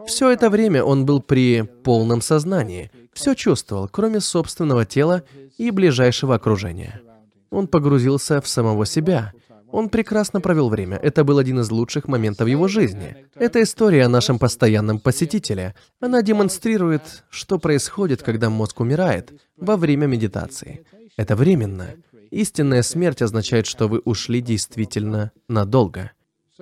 Все 0.06 0.30
это 0.32 0.50
время 0.50 0.84
он 0.84 1.06
был 1.06 1.22
при 1.22 1.62
полном 1.84 2.22
сознании, 2.22 2.92
все 3.14 3.36
чувствовал, 3.36 3.88
кроме 3.88 4.20
собственного 4.20 4.86
тела 4.86 5.24
и 5.58 5.72
ближайшего 5.72 6.36
окружения. 6.36 7.02
Он 7.50 7.68
погрузился 7.68 8.42
в 8.42 8.48
самого 8.48 8.86
себя. 8.86 9.34
Он 9.70 9.90
прекрасно 9.90 10.40
провел 10.40 10.70
время. 10.70 10.98
Это 10.98 11.24
был 11.24 11.38
один 11.38 11.60
из 11.60 11.70
лучших 11.72 12.08
моментов 12.08 12.48
его 12.48 12.68
жизни. 12.68 13.18
Это 13.36 13.62
история 13.62 14.06
о 14.06 14.10
нашем 14.10 14.40
постоянном 14.40 15.00
посетителе. 15.00 15.76
Она 16.00 16.22
демонстрирует, 16.22 17.26
что 17.30 17.60
происходит, 17.60 18.24
когда 18.24 18.50
мозг 18.50 18.80
умирает 18.80 19.34
во 19.58 19.76
время 19.76 20.06
медитации. 20.06 20.86
Это 21.18 21.36
временно. 21.36 21.96
Истинная 22.32 22.82
смерть 22.82 23.22
означает, 23.22 23.66
что 23.66 23.88
вы 23.88 24.00
ушли 24.00 24.42
действительно 24.42 25.32
надолго. 25.48 26.12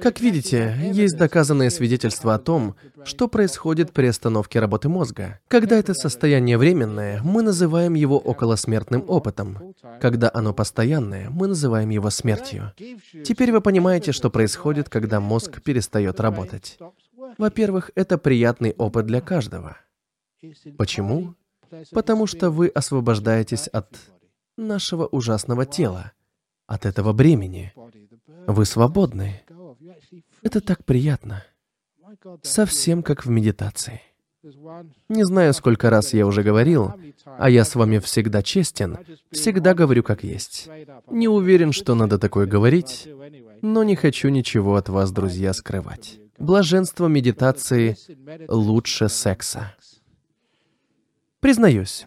Как 0.01 0.19
видите, 0.19 0.77
есть 0.91 1.15
доказанное 1.15 1.69
свидетельство 1.69 2.33
о 2.33 2.39
том, 2.39 2.75
что 3.05 3.29
происходит 3.29 3.93
при 3.93 4.07
остановке 4.07 4.59
работы 4.59 4.89
мозга. 4.89 5.39
Когда 5.47 5.77
это 5.77 5.93
состояние 5.93 6.57
временное, 6.57 7.21
мы 7.23 7.41
называем 7.41 7.93
его 7.93 8.17
околосмертным 8.17 9.05
опытом. 9.07 9.73
Когда 10.01 10.29
оно 10.33 10.53
постоянное, 10.53 11.29
мы 11.29 11.47
называем 11.47 11.89
его 11.89 12.09
смертью. 12.09 12.73
Теперь 13.23 13.53
вы 13.53 13.61
понимаете, 13.61 14.11
что 14.11 14.29
происходит, 14.29 14.89
когда 14.89 15.21
мозг 15.21 15.61
перестает 15.61 16.19
работать. 16.19 16.77
Во-первых, 17.37 17.91
это 17.95 18.17
приятный 18.17 18.73
опыт 18.77 19.05
для 19.05 19.21
каждого. 19.21 19.77
Почему? 20.77 21.35
Потому 21.91 22.27
что 22.27 22.49
вы 22.49 22.67
освобождаетесь 22.67 23.67
от 23.67 23.87
нашего 24.57 25.05
ужасного 25.07 25.65
тела, 25.65 26.13
от 26.67 26.85
этого 26.85 27.13
бремени. 27.13 27.73
Вы 28.47 28.65
свободны. 28.65 29.41
Это 30.41 30.61
так 30.61 30.83
приятно. 30.85 31.43
Совсем 32.41 33.03
как 33.03 33.25
в 33.25 33.29
медитации. 33.29 34.01
Не 35.09 35.23
знаю, 35.25 35.53
сколько 35.53 35.89
раз 35.89 36.13
я 36.13 36.27
уже 36.27 36.43
говорил, 36.43 36.93
а 37.25 37.49
я 37.49 37.65
с 37.65 37.73
вами 37.73 37.97
всегда 37.97 38.43
честен, 38.43 38.97
всегда 39.31 39.73
говорю 39.73 40.03
как 40.03 40.23
есть. 40.23 40.69
Не 41.09 41.27
уверен, 41.27 41.71
что 41.71 41.95
надо 41.95 42.19
такое 42.19 42.45
говорить, 42.45 43.07
но 43.61 43.83
не 43.83 43.95
хочу 43.95 44.29
ничего 44.29 44.75
от 44.75 44.89
вас, 44.89 45.11
друзья, 45.11 45.51
скрывать. 45.53 46.19
Блаженство 46.37 47.07
медитации 47.07 47.97
лучше 48.47 49.09
секса. 49.09 49.73
Признаюсь, 51.39 52.05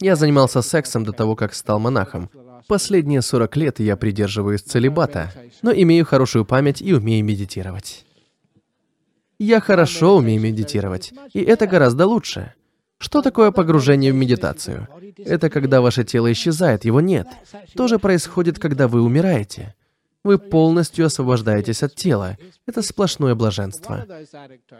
я 0.00 0.16
занимался 0.16 0.62
сексом 0.62 1.04
до 1.04 1.12
того, 1.12 1.36
как 1.36 1.54
стал 1.54 1.78
монахом. 1.78 2.30
Последние 2.66 3.22
40 3.22 3.56
лет 3.56 3.80
я 3.80 3.96
придерживаюсь 3.96 4.62
целебата, 4.62 5.30
но 5.62 5.72
имею 5.72 6.06
хорошую 6.06 6.44
память 6.44 6.80
и 6.80 6.94
умею 6.94 7.24
медитировать. 7.24 8.04
Я 9.38 9.60
хорошо 9.60 10.16
умею 10.16 10.40
медитировать, 10.40 11.12
и 11.32 11.40
это 11.42 11.66
гораздо 11.66 12.06
лучше. 12.06 12.54
Что 12.98 13.20
такое 13.20 13.50
погружение 13.50 14.12
в 14.12 14.16
медитацию? 14.16 14.88
Это 15.18 15.50
когда 15.50 15.80
ваше 15.80 16.04
тело 16.04 16.32
исчезает, 16.32 16.84
его 16.84 17.00
нет. 17.00 17.26
То 17.76 17.88
же 17.88 17.98
происходит, 17.98 18.58
когда 18.58 18.88
вы 18.88 19.02
умираете. 19.02 19.74
Вы 20.24 20.38
полностью 20.38 21.04
освобождаетесь 21.04 21.82
от 21.82 21.94
тела. 21.94 22.38
Это 22.66 22.80
сплошное 22.80 23.34
блаженство. 23.34 24.06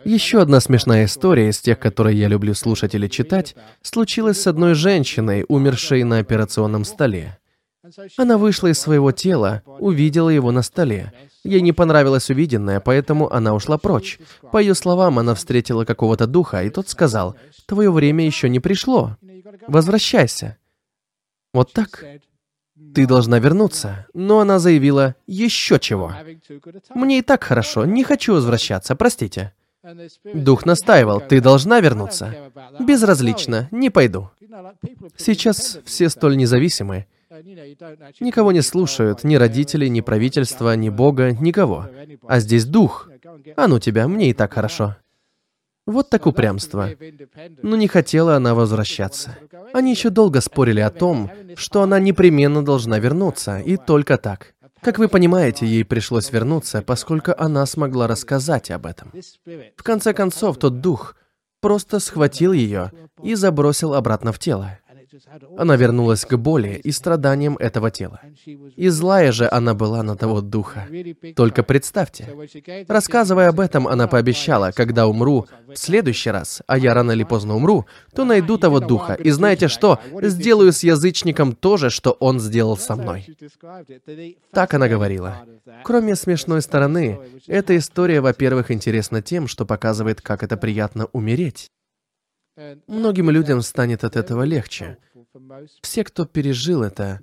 Еще 0.05 0.41
одна 0.41 0.61
смешная 0.61 1.05
история 1.05 1.51
из 1.51 1.61
тех, 1.61 1.79
которые 1.79 2.19
я 2.19 2.29
люблю 2.29 2.55
слушать 2.55 2.95
или 2.95 3.09
читать, 3.09 3.55
случилась 3.83 4.41
с 4.41 4.47
одной 4.47 4.75
женщиной, 4.75 5.45
умершей 5.47 6.03
на 6.05 6.19
операционном 6.19 6.85
столе. 6.85 7.39
Она 8.17 8.39
вышла 8.39 8.69
из 8.69 8.79
своего 8.79 9.13
тела, 9.13 9.63
увидела 9.67 10.31
его 10.31 10.51
на 10.51 10.63
столе. 10.63 11.13
Ей 11.45 11.61
не 11.61 11.73
понравилось 11.73 12.31
увиденное, 12.31 12.81
поэтому 12.81 13.31
она 13.31 13.55
ушла 13.55 13.77
прочь. 13.77 14.19
По 14.51 14.57
ее 14.57 14.75
словам, 14.75 15.19
она 15.19 15.35
встретила 15.35 15.85
какого-то 15.85 16.27
духа, 16.27 16.63
и 16.63 16.71
тот 16.71 16.89
сказал, 16.89 17.37
«Твое 17.67 17.93
время 17.93 18.25
еще 18.25 18.49
не 18.49 18.61
пришло. 18.61 19.19
Возвращайся». 19.69 20.57
Вот 21.53 21.73
так. 21.73 22.03
Ты 22.95 23.07
должна 23.07 23.39
вернуться. 23.39 24.07
Но 24.15 24.41
она 24.41 24.59
заявила, 24.59 25.15
еще 25.27 25.79
чего. 25.79 26.13
Мне 26.95 27.19
и 27.19 27.23
так 27.23 27.45
хорошо, 27.45 27.85
не 27.85 28.05
хочу 28.05 28.35
возвращаться, 28.35 28.95
простите. 28.95 29.53
Дух 30.33 30.65
настаивал, 30.65 31.21
ты 31.21 31.41
должна 31.41 31.81
вернуться. 31.81 32.35
Безразлично, 32.81 33.69
не 33.71 33.91
пойду. 33.91 34.31
Сейчас 35.17 35.79
все 35.85 36.09
столь 36.09 36.37
независимы. 36.37 37.07
Никого 38.21 38.53
не 38.53 38.63
слушают, 38.63 39.25
ни 39.25 39.35
родители, 39.35 39.89
ни 39.89 40.01
правительство, 40.01 40.75
ни 40.77 40.89
Бога, 40.89 41.33
никого. 41.33 41.89
А 42.27 42.39
здесь 42.39 42.65
дух. 42.65 43.11
А 43.57 43.67
ну 43.67 43.79
тебя, 43.79 44.07
мне 44.09 44.31
и 44.31 44.33
так 44.33 44.55
хорошо. 44.55 44.97
Вот 45.87 46.09
так 46.09 46.27
упрямство. 46.27 46.91
Но 47.63 47.77
не 47.77 47.89
хотела 47.89 48.37
она 48.37 48.55
возвращаться. 48.55 49.37
Они 49.73 49.91
еще 49.91 50.11
долго 50.11 50.41
спорили 50.41 50.81
о 50.81 50.91
том, 50.91 51.31
что 51.57 51.83
она 51.83 51.99
непременно 51.99 52.65
должна 52.65 52.99
вернуться, 52.99 53.59
и 53.59 53.77
только 53.77 54.17
так. 54.17 54.55
Как 54.81 54.99
вы 54.99 55.09
понимаете, 55.09 55.67
ей 55.67 55.85
пришлось 55.85 56.31
вернуться, 56.31 56.83
поскольку 56.83 57.33
она 57.37 57.65
смогла 57.67 58.07
рассказать 58.07 58.71
об 58.71 58.87
этом. 58.87 59.13
В 59.77 59.83
конце 59.83 60.13
концов, 60.13 60.59
тот 60.59 60.81
дух 60.81 61.17
просто 61.61 62.01
схватил 62.01 62.53
ее 62.53 62.93
и 63.23 63.35
забросил 63.35 63.95
обратно 63.95 64.33
в 64.33 64.39
тело. 64.39 64.79
Она 65.57 65.77
вернулась 65.77 66.25
к 66.25 66.37
боли 66.37 66.81
и 66.83 66.91
страданиям 66.91 67.57
этого 67.57 67.91
тела. 67.91 68.21
И 68.77 68.89
злая 68.89 69.33
же 69.33 69.49
она 69.51 69.75
была 69.75 70.03
на 70.03 70.17
того 70.17 70.41
духа. 70.41 70.87
Только 71.37 71.63
представьте. 71.63 72.29
Рассказывая 72.89 73.49
об 73.49 73.61
этом, 73.61 73.87
она 73.87 74.09
пообещала, 74.09 74.73
когда 74.73 75.07
умру 75.07 75.47
в 75.69 75.77
следующий 75.77 76.31
раз, 76.31 76.63
а 76.67 76.79
я 76.79 76.95
рано 76.95 77.13
или 77.13 77.25
поздно 77.25 77.55
умру, 77.55 77.87
то 78.15 78.25
найду 78.25 78.59
того 78.59 78.81
духа. 78.81 79.15
И 79.15 79.31
знаете 79.31 79.69
что? 79.69 79.99
Сделаю 80.23 80.73
с 80.73 80.83
язычником 80.83 81.55
то 81.55 81.77
же, 81.77 81.91
что 81.91 82.13
он 82.13 82.41
сделал 82.41 82.77
со 82.77 82.97
мной. 82.97 83.27
Так 84.53 84.75
она 84.75 84.89
говорила. 84.89 85.45
Кроме 85.83 86.17
смешной 86.17 86.63
стороны, 86.63 87.19
эта 87.47 87.77
история, 87.77 88.21
во-первых, 88.21 88.71
интересна 88.71 89.23
тем, 89.23 89.49
что 89.49 89.67
показывает, 89.67 90.21
как 90.21 90.43
это 90.43 90.57
приятно 90.57 91.07
умереть. 91.13 91.71
Многим 92.87 93.31
людям 93.31 93.63
станет 93.63 94.05
от 94.05 94.17
этого 94.17 94.43
легче. 94.43 94.99
Все, 95.83 96.05
кто 96.05 96.25
пережил 96.25 96.83
это, 96.83 97.21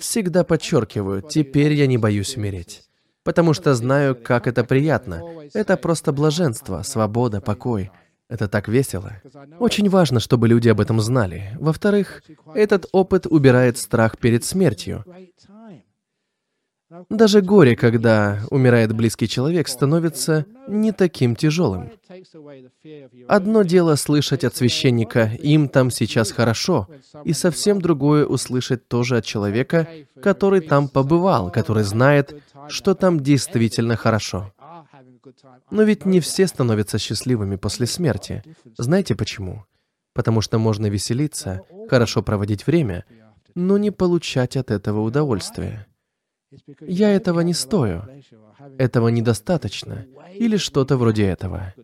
всегда 0.00 0.44
подчеркивают, 0.44 1.28
теперь 1.28 1.72
я 1.72 1.86
не 1.86 1.98
боюсь 1.98 2.36
умереть. 2.36 2.82
Потому 3.22 3.54
что 3.54 3.74
знаю, 3.74 4.16
как 4.16 4.46
это 4.46 4.64
приятно. 4.64 5.22
Это 5.54 5.76
просто 5.76 6.12
блаженство, 6.12 6.82
свобода, 6.82 7.40
покой. 7.40 7.90
Это 8.28 8.48
так 8.48 8.68
весело. 8.68 9.12
Очень 9.60 9.88
важно, 9.88 10.18
чтобы 10.18 10.48
люди 10.48 10.68
об 10.68 10.80
этом 10.80 11.00
знали. 11.00 11.56
Во-вторых, 11.60 12.22
этот 12.54 12.86
опыт 12.92 13.26
убирает 13.26 13.78
страх 13.78 14.18
перед 14.18 14.44
смертью. 14.44 15.04
Даже 17.10 17.40
горе, 17.40 17.76
когда 17.76 18.40
умирает 18.50 18.92
близкий 18.92 19.26
человек, 19.26 19.68
становится 19.68 20.44
не 20.68 20.92
таким 20.92 21.34
тяжелым. 21.34 21.90
Одно 23.26 23.62
дело 23.62 23.96
слышать 23.96 24.44
от 24.44 24.54
священника 24.54 25.30
«им 25.42 25.68
там 25.68 25.90
сейчас 25.90 26.30
хорошо», 26.30 26.88
и 27.24 27.32
совсем 27.32 27.80
другое 27.80 28.26
услышать 28.26 28.86
тоже 28.86 29.18
от 29.18 29.24
человека, 29.24 29.88
который 30.22 30.60
там 30.60 30.88
побывал, 30.88 31.50
который 31.50 31.84
знает, 31.84 32.42
что 32.68 32.94
там 32.94 33.20
действительно 33.20 33.96
хорошо. 33.96 34.52
Но 35.70 35.82
ведь 35.82 36.04
не 36.04 36.20
все 36.20 36.46
становятся 36.46 36.98
счастливыми 36.98 37.56
после 37.56 37.86
смерти. 37.86 38.42
Знаете 38.76 39.14
почему? 39.14 39.64
Потому 40.12 40.42
что 40.42 40.58
можно 40.58 40.86
веселиться, 40.86 41.62
хорошо 41.88 42.22
проводить 42.22 42.66
время, 42.66 43.04
но 43.54 43.78
не 43.78 43.90
получать 43.90 44.56
от 44.56 44.70
этого 44.70 45.00
удовольствия. 45.00 45.86
Я 46.80 47.10
этого 47.10 47.40
не 47.40 47.54
стою. 47.54 48.02
Этого 48.78 49.08
недостаточно. 49.08 50.06
Или 50.34 50.56
что-то 50.56 50.96
вроде 50.96 51.24
этого. 51.24 51.74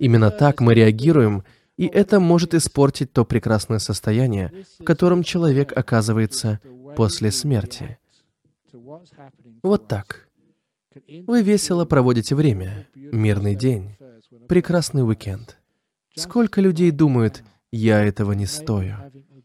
Именно 0.00 0.30
так 0.30 0.60
мы 0.60 0.74
реагируем, 0.74 1.44
и 1.76 1.86
это 1.86 2.20
может 2.20 2.54
испортить 2.54 3.12
то 3.12 3.24
прекрасное 3.24 3.78
состояние, 3.78 4.52
в 4.78 4.84
котором 4.84 5.22
человек 5.22 5.76
оказывается 5.76 6.60
после 6.96 7.30
смерти. 7.30 7.98
Вот 9.62 9.88
так. 9.88 10.28
Вы 11.26 11.42
весело 11.42 11.84
проводите 11.84 12.34
время, 12.34 12.86
мирный 12.94 13.54
день, 13.54 13.96
прекрасный 14.48 15.06
уикенд. 15.06 15.58
Сколько 16.14 16.62
людей 16.62 16.90
думают, 16.90 17.44
я 17.70 18.02
этого 18.02 18.32
не 18.32 18.46
стою, 18.46 18.96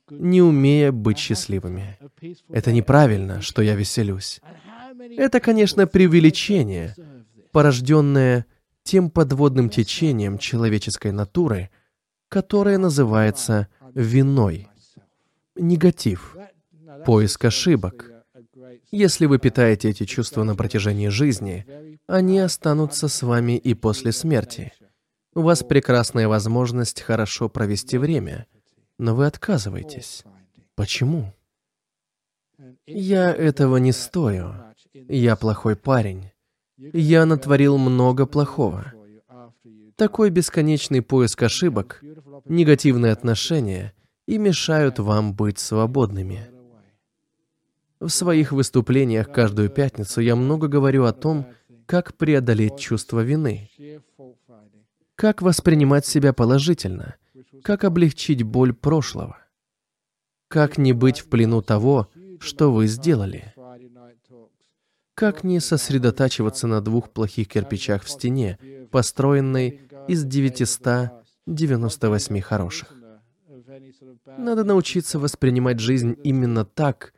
не 0.10 0.42
умея 0.42 0.92
быть 0.94 1.18
счастливыми. 1.18 1.98
Это 2.50 2.72
неправильно, 2.72 3.42
что 3.42 3.62
я 3.62 3.76
веселюсь. 3.76 4.40
Это, 5.18 5.40
конечно, 5.40 5.88
преувеличение, 5.88 6.96
порожденное 7.52 8.46
тем 8.84 9.10
подводным 9.10 9.70
течением 9.70 10.38
человеческой 10.38 11.12
натуры, 11.12 11.70
которое 12.30 12.78
называется 12.78 13.68
виной. 13.94 14.68
Негатив, 15.56 16.36
поиск 17.06 17.46
ошибок. 17.46 18.12
Если 18.92 19.26
вы 19.26 19.38
питаете 19.40 19.90
эти 19.90 20.06
чувства 20.06 20.44
на 20.44 20.56
протяжении 20.56 21.10
жизни, 21.10 21.66
они 22.08 22.40
останутся 22.40 23.08
с 23.08 23.22
вами 23.22 23.58
и 23.58 23.74
после 23.74 24.12
смерти. 24.12 24.74
У 25.34 25.42
вас 25.42 25.64
прекрасная 25.64 26.28
возможность 26.28 27.02
хорошо 27.02 27.48
провести 27.50 27.98
время, 27.98 28.48
но 28.98 29.16
вы 29.16 29.26
отказываетесь. 29.26 30.24
Почему? 30.76 31.34
Я 32.86 33.34
этого 33.34 33.78
не 33.78 33.92
стою. 33.92 34.54
Я 34.94 35.36
плохой 35.36 35.76
парень. 35.76 36.32
Я 36.78 37.26
натворил 37.26 37.78
много 37.78 38.26
плохого. 38.26 38.94
Такой 39.96 40.30
бесконечный 40.30 41.02
поиск 41.02 41.44
ошибок, 41.44 42.04
негативные 42.46 43.12
отношения 43.12 43.94
и 44.26 44.38
мешают 44.38 45.00
вам 45.00 45.34
быть 45.34 45.60
свободными. 45.60 46.50
В 48.00 48.10
своих 48.10 48.52
выступлениях 48.52 49.32
каждую 49.32 49.70
пятницу 49.70 50.22
я 50.22 50.36
много 50.36 50.68
говорю 50.68 51.06
о 51.06 51.14
том, 51.14 51.46
как 51.86 52.16
преодолеть 52.16 52.80
чувство 52.80 53.20
вины, 53.20 53.70
как 55.16 55.42
воспринимать 55.42 56.06
себя 56.06 56.34
положительно, 56.34 57.16
как 57.64 57.84
облегчить 57.84 58.42
боль 58.42 58.74
прошлого, 58.74 59.38
как 60.48 60.80
не 60.80 60.94
быть 60.94 61.20
в 61.20 61.30
плену 61.30 61.62
того, 61.62 62.10
что 62.40 62.74
вы 62.74 62.88
сделали. 62.88 63.51
Как 65.14 65.44
не 65.44 65.60
сосредотачиваться 65.60 66.68
на 66.68 66.82
двух 66.82 67.12
плохих 67.12 67.48
кирпичах 67.48 68.04
в 68.04 68.10
стене, 68.10 68.58
построенной 68.92 69.82
из 70.08 70.24
998 70.24 72.42
хороших? 72.42 72.94
Надо 74.38 74.64
научиться 74.64 75.20
воспринимать 75.20 75.80
жизнь 75.80 76.16
именно 76.24 76.66
так, 76.66 77.14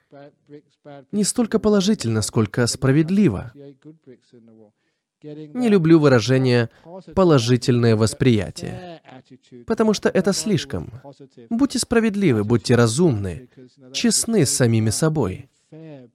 не 1.11 1.23
столько 1.23 1.59
положительно, 1.59 2.21
сколько 2.21 2.67
справедливо. 2.67 3.51
Не 5.23 5.69
люблю 5.69 5.99
выражение 5.99 6.69
«положительное 7.15 7.95
восприятие», 7.95 9.01
потому 9.65 9.93
что 9.93 10.09
это 10.09 10.33
слишком. 10.33 10.91
Будьте 11.49 11.79
справедливы, 11.79 12.43
будьте 12.43 12.75
разумны, 12.75 13.47
честны 13.93 14.45
с 14.45 14.49
самими 14.49 14.89
собой. 14.89 15.49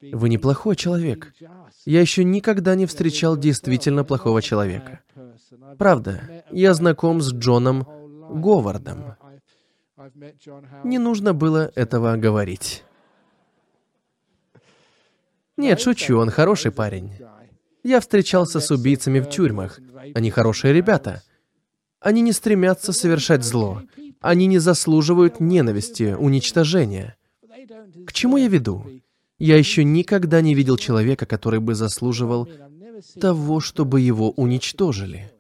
Вы 0.01 0.29
неплохой 0.29 0.77
человек. 0.77 1.33
Я 1.85 2.01
еще 2.01 2.25
никогда 2.25 2.75
не 2.75 2.87
встречал 2.87 3.37
действительно 3.37 4.05
плохого 4.05 4.43
человека. 4.43 5.01
Правда, 5.79 6.45
я 6.51 6.75
знаком 6.75 7.21
с 7.21 7.33
Джоном 7.33 7.87
Говардом. 8.31 9.17
Не 10.85 10.99
нужно 10.99 11.35
было 11.35 11.73
этого 11.75 12.17
говорить. 12.17 12.85
Нет, 15.57 15.81
шучу, 15.81 16.17
он 16.19 16.31
хороший 16.31 16.71
парень. 16.71 17.13
Я 17.83 18.01
встречался 18.01 18.61
с 18.61 18.71
убийцами 18.71 19.19
в 19.21 19.29
тюрьмах. 19.29 19.81
Они 20.15 20.31
хорошие 20.31 20.73
ребята. 20.73 21.23
Они 22.01 22.21
не 22.21 22.33
стремятся 22.33 22.93
совершать 22.93 23.45
зло. 23.45 23.83
Они 24.21 24.47
не 24.47 24.59
заслуживают 24.59 25.41
ненависти, 25.41 26.15
уничтожения. 26.19 27.17
К 28.07 28.13
чему 28.13 28.37
я 28.37 28.49
веду? 28.49 28.85
Я 29.39 29.57
еще 29.57 29.85
никогда 29.85 30.41
не 30.41 30.55
видел 30.55 30.77
человека, 30.77 31.27
который 31.27 31.61
бы 31.61 31.75
заслуживал 31.75 32.49
того, 33.21 33.61
чтобы 33.61 34.01
его 34.01 34.31
уничтожили. 34.31 35.33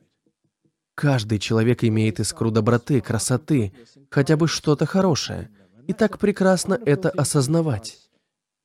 Каждый 0.94 1.38
человек 1.38 1.84
имеет 1.84 2.20
искру 2.20 2.50
доброты, 2.50 3.00
красоты, 3.00 3.72
хотя 4.10 4.36
бы 4.36 4.48
что-то 4.48 4.86
хорошее. 4.86 5.50
И 5.86 5.92
так 5.92 6.18
прекрасно 6.18 6.78
это 6.84 7.08
осознавать. 7.10 7.98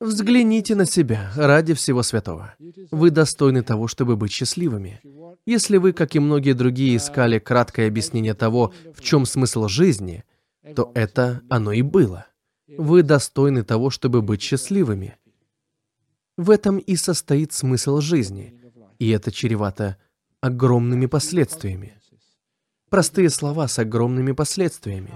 Взгляните 0.00 0.74
на 0.74 0.84
себя 0.84 1.32
ради 1.36 1.74
всего 1.74 2.02
святого. 2.02 2.54
Вы 2.90 3.10
достойны 3.10 3.62
того, 3.62 3.88
чтобы 3.88 4.16
быть 4.16 4.32
счастливыми. 4.32 5.00
Если 5.46 5.78
вы, 5.78 5.92
как 5.92 6.14
и 6.14 6.18
многие 6.18 6.52
другие, 6.52 6.96
искали 6.96 7.38
краткое 7.38 7.88
объяснение 7.88 8.34
того, 8.34 8.72
в 8.94 9.00
чем 9.00 9.26
смысл 9.26 9.68
жизни, 9.68 10.24
то 10.74 10.90
это 10.94 11.42
оно 11.48 11.72
и 11.72 11.82
было. 11.82 12.26
Вы 12.66 13.02
достойны 13.02 13.62
того, 13.62 13.90
чтобы 13.90 14.22
быть 14.22 14.42
счастливыми. 14.42 15.16
В 16.36 16.50
этом 16.50 16.78
и 16.78 16.96
состоит 16.96 17.52
смысл 17.52 18.00
жизни, 18.00 18.60
и 18.98 19.10
это 19.10 19.30
чревато 19.30 19.96
огромными 20.40 21.06
последствиями. 21.06 21.98
Простые 22.90 23.30
слова 23.30 23.68
с 23.68 23.78
огромными 23.78 24.32
последствиями. 24.32 25.12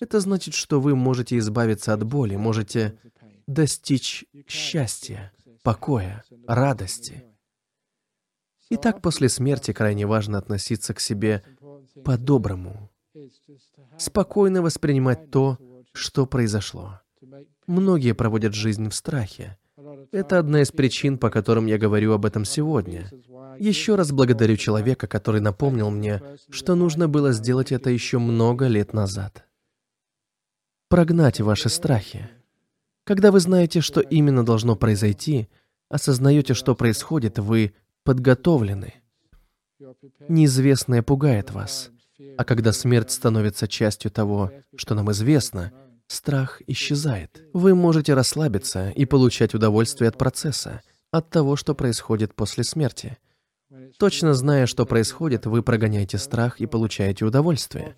Это 0.00 0.20
значит, 0.20 0.54
что 0.54 0.80
вы 0.80 0.96
можете 0.96 1.38
избавиться 1.38 1.92
от 1.92 2.04
боли, 2.04 2.36
можете 2.36 2.98
достичь 3.46 4.24
счастья, 4.48 5.32
покоя, 5.62 6.24
радости. 6.46 7.24
Итак, 8.70 9.00
после 9.00 9.28
смерти 9.28 9.72
крайне 9.72 10.06
важно 10.06 10.38
относиться 10.38 10.94
к 10.94 11.00
себе 11.00 11.44
по-доброму, 12.04 12.90
спокойно 13.98 14.62
воспринимать 14.62 15.30
то, 15.30 15.58
что 15.92 16.26
произошло. 16.26 17.00
Многие 17.66 18.14
проводят 18.14 18.54
жизнь 18.54 18.88
в 18.88 18.94
страхе, 18.94 19.58
Это 20.12 20.38
одна 20.38 20.62
из 20.62 20.70
причин, 20.72 21.18
по 21.18 21.30
которым 21.30 21.66
я 21.66 21.78
говорю 21.78 22.12
об 22.12 22.24
этом 22.26 22.44
сегодня. 22.44 23.10
Еще 23.58 23.94
раз 23.94 24.12
благодарю 24.12 24.56
человека, 24.56 25.06
который 25.06 25.40
напомнил 25.40 25.90
мне, 25.90 26.22
что 26.50 26.74
нужно 26.74 27.08
было 27.08 27.32
сделать 27.32 27.72
это 27.72 27.90
еще 27.90 28.18
много 28.18 28.66
лет 28.66 28.92
назад. 28.92 29.44
Прогнать 30.88 31.40
ваши 31.40 31.68
страхи. 31.68 32.28
Когда 33.04 33.30
вы 33.30 33.40
знаете, 33.40 33.80
что 33.80 34.00
именно 34.00 34.44
должно 34.44 34.76
произойти, 34.76 35.48
осознаете, 35.88 36.54
что 36.54 36.74
происходит, 36.74 37.38
вы 37.38 37.74
подготовлены. 38.04 38.94
Неизвестное 40.28 41.02
пугает 41.02 41.50
вас. 41.50 41.90
А 42.36 42.44
когда 42.44 42.72
смерть 42.72 43.10
становится 43.10 43.68
частью 43.68 44.10
того, 44.10 44.50
что 44.74 44.94
нам 44.94 45.10
известно, 45.12 45.72
страх 46.08 46.62
исчезает. 46.66 47.42
Вы 47.52 47.74
можете 47.74 48.14
расслабиться 48.14 48.90
и 48.90 49.04
получать 49.04 49.54
удовольствие 49.54 50.08
от 50.08 50.18
процесса, 50.18 50.82
от 51.10 51.30
того, 51.30 51.56
что 51.56 51.74
происходит 51.74 52.34
после 52.34 52.64
смерти. 52.64 53.18
Точно 53.98 54.34
зная, 54.34 54.66
что 54.66 54.86
происходит, 54.86 55.46
вы 55.46 55.62
прогоняете 55.62 56.18
страх 56.18 56.60
и 56.60 56.66
получаете 56.66 57.24
удовольствие. 57.24 57.96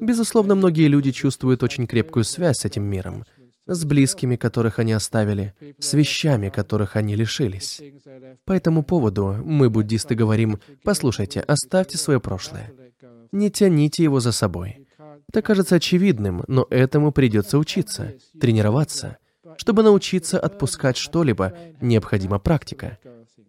Безусловно, 0.00 0.54
многие 0.54 0.88
люди 0.88 1.10
чувствуют 1.10 1.62
очень 1.62 1.86
крепкую 1.86 2.24
связь 2.24 2.58
с 2.58 2.64
этим 2.64 2.84
миром, 2.84 3.24
с 3.66 3.84
близкими, 3.84 4.36
которых 4.36 4.78
они 4.78 4.92
оставили, 4.92 5.54
с 5.78 5.94
вещами, 5.94 6.50
которых 6.50 6.96
они 6.96 7.16
лишились. 7.16 7.80
По 8.44 8.52
этому 8.52 8.82
поводу 8.82 9.36
мы, 9.44 9.70
буддисты, 9.70 10.14
говорим, 10.14 10.60
послушайте, 10.84 11.40
оставьте 11.40 11.96
свое 11.96 12.20
прошлое. 12.20 12.72
Не 13.32 13.50
тяните 13.50 14.02
его 14.02 14.20
за 14.20 14.32
собой. 14.32 14.85
Это 15.28 15.42
кажется 15.42 15.76
очевидным, 15.76 16.44
но 16.46 16.66
этому 16.70 17.12
придется 17.12 17.58
учиться, 17.58 18.14
тренироваться. 18.40 19.18
Чтобы 19.56 19.82
научиться 19.82 20.38
отпускать 20.38 20.96
что-либо, 20.96 21.52
необходима 21.80 22.38
практика. 22.38 22.98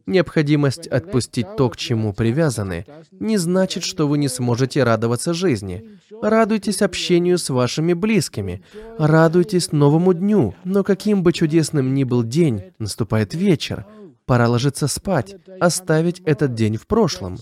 Необходимость 0.06 0.88
отпустить 0.88 1.58
то, 1.58 1.70
к 1.70 1.76
чему 1.76 2.14
привязаны, 2.14 2.86
не 3.12 3.38
значит, 3.38 3.84
что 3.84 4.08
вы 4.08 4.18
не 4.18 4.30
сможете 4.30 4.84
радоваться 4.84 5.34
жизни. 5.34 6.00
Радуйтесь 6.22 6.82
общению 6.82 7.38
с 7.38 7.50
вашими 7.50 7.92
близкими, 7.92 8.64
радуйтесь 8.98 9.74
новому 9.74 10.14
дню, 10.14 10.56
но 10.64 10.86
каким 10.86 11.24
бы 11.24 11.34
чудесным 11.34 11.94
ни 11.94 12.06
был 12.06 12.24
день, 12.24 12.72
наступает 12.80 13.34
вечер, 13.34 13.86
Пора 14.28 14.50
ложиться 14.50 14.88
спать, 14.88 15.38
оставить 15.62 16.20
этот 16.20 16.54
день 16.54 16.76
в 16.76 16.86
прошлом. 16.86 17.38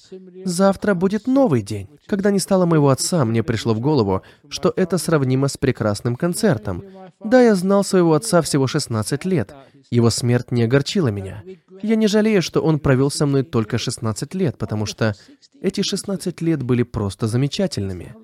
Завтра 0.45 0.93
будет 0.93 1.25
новый 1.25 1.63
день. 1.63 1.89
Когда 2.05 2.29
не 2.29 2.37
стало 2.37 2.67
моего 2.67 2.89
отца, 2.89 3.25
мне 3.25 3.41
пришло 3.41 3.73
в 3.73 3.79
голову, 3.79 4.21
что 4.49 4.71
это 4.75 4.99
сравнимо 4.99 5.47
с 5.47 5.57
прекрасным 5.57 6.15
концертом. 6.15 6.83
Да, 7.23 7.41
я 7.41 7.55
знал 7.55 7.83
своего 7.83 8.13
отца 8.13 8.43
всего 8.43 8.67
16 8.67 9.25
лет. 9.25 9.55
Его 9.89 10.11
смерть 10.11 10.51
не 10.51 10.61
огорчила 10.61 11.07
меня. 11.07 11.43
Я 11.81 11.95
не 11.95 12.05
жалею, 12.05 12.43
что 12.43 12.61
он 12.61 12.79
провел 12.79 13.09
со 13.09 13.25
мной 13.25 13.41
только 13.41 13.79
16 13.79 14.35
лет, 14.35 14.59
потому 14.59 14.85
что 14.85 15.15
эти 15.61 15.81
16 15.81 16.39
лет 16.41 16.61
были 16.61 16.83
просто 16.83 17.25
замечательными. 17.25 18.15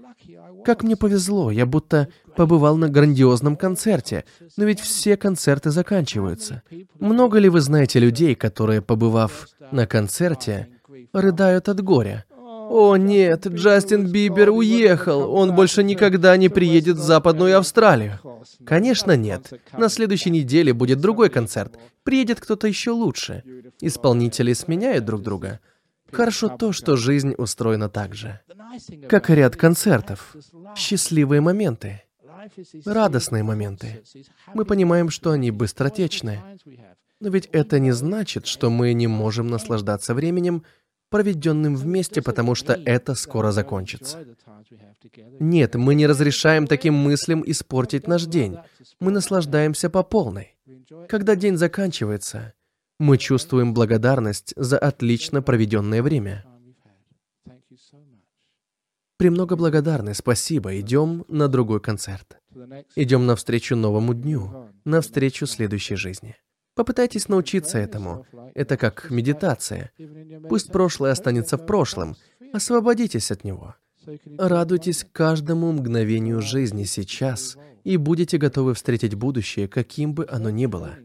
Как 0.63 0.83
мне 0.83 0.95
повезло, 0.95 1.51
я 1.51 1.65
будто 1.65 2.07
побывал 2.35 2.77
на 2.77 2.89
грандиозном 2.89 3.55
концерте, 3.55 4.25
но 4.57 4.65
ведь 4.65 4.79
все 4.79 5.17
концерты 5.17 5.71
заканчиваются. 5.71 6.61
Много 6.99 7.39
ли 7.39 7.49
вы 7.49 7.61
знаете 7.61 7.99
людей, 7.99 8.35
которые, 8.35 8.81
побывав 8.81 9.47
на 9.71 9.87
концерте, 9.87 10.69
рыдают 11.13 11.69
от 11.69 11.81
горя? 11.81 12.25
О 12.73 12.95
нет, 12.95 13.47
Джастин 13.47 14.07
Бибер 14.07 14.49
уехал, 14.49 15.33
он 15.33 15.53
больше 15.53 15.83
никогда 15.83 16.37
не 16.37 16.47
приедет 16.47 16.95
в 16.95 17.01
Западную 17.01 17.57
Австралию. 17.57 18.19
Конечно, 18.65 19.17
нет. 19.17 19.51
На 19.77 19.89
следующей 19.89 20.29
неделе 20.29 20.73
будет 20.73 21.01
другой 21.01 21.29
концерт. 21.29 21.77
Приедет 22.03 22.39
кто-то 22.39 22.67
еще 22.67 22.91
лучше. 22.91 23.43
Исполнители 23.81 24.53
сменяют 24.53 25.03
друг 25.03 25.21
друга. 25.21 25.59
Хорошо 26.11 26.49
то, 26.49 26.71
что 26.71 26.95
жизнь 26.95 27.33
устроена 27.37 27.89
так 27.89 28.15
же. 28.15 28.39
Как 29.09 29.29
и 29.29 29.35
ряд 29.35 29.55
концертов. 29.55 30.35
Счастливые 30.75 31.41
моменты. 31.41 32.03
Радостные 32.85 33.43
моменты. 33.43 34.03
Мы 34.53 34.65
понимаем, 34.65 35.09
что 35.09 35.31
они 35.31 35.51
быстротечны. 35.51 36.39
Но 37.19 37.29
ведь 37.29 37.47
это 37.51 37.79
не 37.79 37.91
значит, 37.91 38.47
что 38.47 38.69
мы 38.69 38.93
не 38.93 39.07
можем 39.07 39.47
наслаждаться 39.47 40.15
временем, 40.15 40.63
проведенным 41.09 41.75
вместе, 41.75 42.21
потому 42.21 42.55
что 42.55 42.73
это 42.73 43.13
скоро 43.15 43.51
закончится. 43.51 44.17
Нет, 45.39 45.75
мы 45.75 45.93
не 45.93 46.07
разрешаем 46.07 46.65
таким 46.67 46.95
мыслям 46.95 47.43
испортить 47.45 48.07
наш 48.07 48.25
день. 48.25 48.57
Мы 48.99 49.11
наслаждаемся 49.11 49.89
по 49.89 50.03
полной. 50.03 50.55
Когда 51.07 51.35
день 51.35 51.57
заканчивается, 51.57 52.53
мы 53.01 53.17
чувствуем 53.17 53.73
благодарность 53.73 54.53
за 54.55 54.77
отлично 54.77 55.41
проведенное 55.41 56.03
время. 56.03 56.45
Премного 59.17 59.55
благодарны, 59.55 60.13
спасибо. 60.13 60.79
Идем 60.79 61.25
на 61.27 61.47
другой 61.47 61.81
концерт. 61.81 62.37
Идем 62.95 63.25
навстречу 63.25 63.75
новому 63.75 64.13
дню, 64.13 64.69
навстречу 64.85 65.47
следующей 65.47 65.95
жизни. 65.95 66.35
Попытайтесь 66.75 67.27
научиться 67.27 67.79
этому. 67.79 68.27
Это 68.53 68.77
как 68.77 69.09
медитация. 69.09 69.91
Пусть 70.47 70.71
прошлое 70.71 71.11
останется 71.11 71.57
в 71.57 71.65
прошлом. 71.65 72.15
Освободитесь 72.53 73.31
от 73.31 73.43
него. 73.43 73.75
Радуйтесь 74.37 75.07
каждому 75.11 75.71
мгновению 75.71 76.41
жизни 76.41 76.83
сейчас 76.83 77.57
и 77.83 77.97
будете 77.97 78.37
готовы 78.37 78.75
встретить 78.75 79.15
будущее, 79.15 79.67
каким 79.67 80.13
бы 80.13 80.27
оно 80.29 80.51
ни 80.51 80.67
было. 80.67 80.97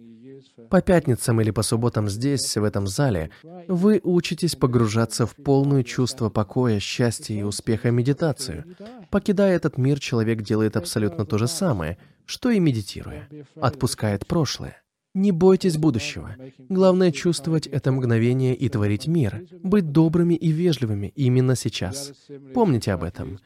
По 0.70 0.80
пятницам 0.80 1.40
или 1.40 1.50
по 1.50 1.62
субботам 1.62 2.08
здесь, 2.08 2.56
в 2.56 2.64
этом 2.64 2.86
зале, 2.86 3.30
вы 3.68 4.00
учитесь 4.02 4.56
погружаться 4.56 5.26
в 5.26 5.34
полное 5.34 5.82
чувство 5.82 6.30
покоя, 6.30 6.80
счастья 6.80 7.34
и 7.34 7.42
успеха 7.42 7.90
медитацию. 7.90 8.64
Покидая 9.10 9.56
этот 9.56 9.78
мир, 9.78 10.00
человек 10.00 10.42
делает 10.42 10.76
абсолютно 10.76 11.24
то 11.24 11.38
же 11.38 11.48
самое, 11.48 11.98
что 12.24 12.50
и 12.50 12.58
медитируя. 12.58 13.28
Отпускает 13.60 14.26
прошлое. 14.26 14.82
Не 15.16 15.32
бойтесь 15.32 15.78
будущего. 15.78 16.36
Главное 16.68 17.10
чувствовать 17.10 17.66
это 17.66 17.90
мгновение 17.90 18.54
и 18.54 18.68
творить 18.68 19.06
мир, 19.06 19.46
быть 19.62 19.90
добрыми 19.90 20.34
и 20.34 20.50
вежливыми 20.50 21.10
именно 21.16 21.56
сейчас. 21.56 22.12
Помните 22.52 22.92
об 22.92 23.02
этом. 23.02 23.38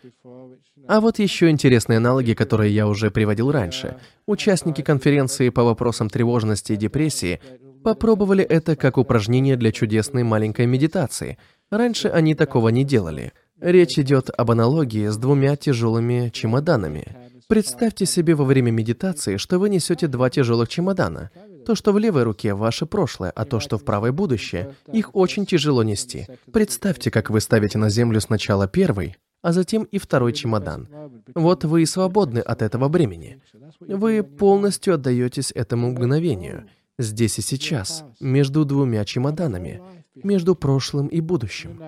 А 0.88 1.00
вот 1.00 1.20
еще 1.20 1.48
интересные 1.48 1.98
аналоги, 1.98 2.32
которые 2.32 2.74
я 2.74 2.88
уже 2.88 3.12
приводил 3.12 3.52
раньше. 3.52 3.98
Участники 4.30 4.80
конференции 4.80 5.48
по 5.48 5.64
вопросам 5.64 6.08
тревожности 6.08 6.74
и 6.74 6.76
депрессии 6.76 7.40
попробовали 7.82 8.44
это 8.44 8.76
как 8.76 8.96
упражнение 8.96 9.56
для 9.56 9.72
чудесной 9.72 10.22
маленькой 10.22 10.66
медитации. 10.66 11.36
Раньше 11.68 12.06
они 12.06 12.36
такого 12.36 12.68
не 12.68 12.84
делали. 12.84 13.32
Речь 13.60 13.98
идет 13.98 14.30
об 14.30 14.52
аналогии 14.52 15.08
с 15.08 15.16
двумя 15.16 15.56
тяжелыми 15.56 16.30
чемоданами. 16.32 17.16
Представьте 17.48 18.06
себе 18.06 18.36
во 18.36 18.44
время 18.44 18.70
медитации, 18.70 19.36
что 19.36 19.58
вы 19.58 19.68
несете 19.68 20.06
два 20.06 20.30
тяжелых 20.30 20.68
чемодана. 20.68 21.32
То, 21.66 21.74
что 21.74 21.92
в 21.92 21.98
левой 21.98 22.22
руке, 22.22 22.54
ваше 22.54 22.86
прошлое, 22.86 23.32
а 23.34 23.44
то, 23.44 23.58
что 23.58 23.78
в 23.78 23.84
правой 23.84 24.12
будущее, 24.12 24.76
их 24.92 25.16
очень 25.16 25.44
тяжело 25.44 25.82
нести. 25.82 26.28
Представьте, 26.52 27.10
как 27.10 27.30
вы 27.30 27.40
ставите 27.40 27.78
на 27.78 27.90
землю 27.90 28.20
сначала 28.20 28.68
первый, 28.68 29.16
а 29.42 29.52
затем 29.52 29.84
и 29.84 29.98
второй 29.98 30.32
чемодан. 30.32 30.88
Вот 31.34 31.64
вы 31.64 31.82
и 31.82 31.86
свободны 31.86 32.40
от 32.40 32.62
этого 32.62 32.88
бремени. 32.88 33.40
Вы 33.80 34.22
полностью 34.22 34.94
отдаетесь 34.94 35.52
этому 35.54 35.90
мгновению, 35.90 36.68
здесь 36.98 37.38
и 37.38 37.42
сейчас, 37.42 38.04
между 38.20 38.64
двумя 38.64 39.04
чемоданами, 39.04 39.82
между 40.14 40.54
прошлым 40.54 41.06
и 41.06 41.20
будущим. 41.20 41.80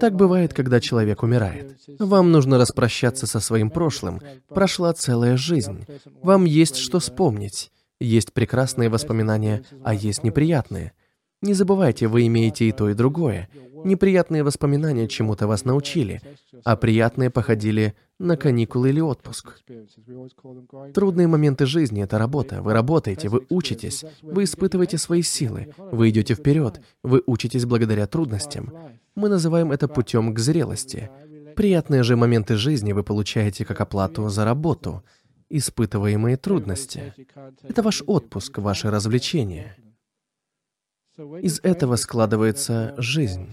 Так 0.00 0.14
бывает, 0.14 0.54
когда 0.54 0.80
человек 0.80 1.22
умирает. 1.22 1.76
Вам 1.98 2.32
нужно 2.32 2.58
распрощаться 2.58 3.26
со 3.26 3.40
своим 3.40 3.70
прошлым. 3.70 4.20
Прошла 4.48 4.92
целая 4.92 5.36
жизнь. 5.36 5.86
Вам 6.22 6.44
есть 6.44 6.76
что 6.76 7.00
вспомнить. 7.00 7.70
Есть 8.00 8.32
прекрасные 8.32 8.88
воспоминания, 8.88 9.64
а 9.82 9.94
есть 9.94 10.24
неприятные. 10.24 10.92
Не 11.44 11.52
забывайте, 11.52 12.06
вы 12.08 12.26
имеете 12.26 12.66
и 12.66 12.72
то, 12.72 12.88
и 12.88 12.94
другое. 12.94 13.50
Неприятные 13.84 14.42
воспоминания 14.42 15.06
чему-то 15.06 15.46
вас 15.46 15.66
научили, 15.66 16.22
а 16.64 16.74
приятные 16.74 17.28
походили 17.28 17.94
на 18.18 18.38
каникулы 18.38 18.88
или 18.88 19.00
отпуск. 19.00 19.58
Трудные 20.94 21.26
моменты 21.26 21.66
жизни— 21.66 22.02
это 22.04 22.16
работа. 22.16 22.62
Вы 22.62 22.72
работаете, 22.72 23.28
вы 23.28 23.44
учитесь, 23.50 24.06
вы 24.22 24.44
испытываете 24.44 24.96
свои 24.96 25.20
силы, 25.20 25.74
вы 25.76 26.08
идете 26.08 26.32
вперед, 26.34 26.80
вы 27.02 27.22
учитесь 27.26 27.66
благодаря 27.66 28.06
трудностям. 28.06 28.72
Мы 29.14 29.28
называем 29.28 29.70
это 29.70 29.86
путем 29.86 30.32
к 30.32 30.38
зрелости. 30.38 31.10
Приятные 31.56 32.04
же 32.04 32.16
моменты 32.16 32.56
жизни 32.56 32.94
вы 32.94 33.02
получаете 33.02 33.66
как 33.66 33.82
оплату 33.82 34.30
за 34.30 34.46
работу— 34.46 35.04
испытываемые 35.50 36.36
трудности. 36.38 37.14
Это 37.62 37.82
ваш 37.82 38.02
отпуск, 38.06 38.58
ваше 38.58 38.90
развлечение. 38.90 39.76
Из 41.16 41.60
этого 41.62 41.96
складывается 41.96 42.94
жизнь. 42.96 43.48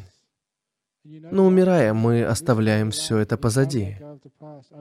Но 1.03 1.45
умирая, 1.47 1.93
мы 1.93 2.23
оставляем 2.23 2.91
все 2.91 3.17
это 3.17 3.37
позади. 3.37 3.97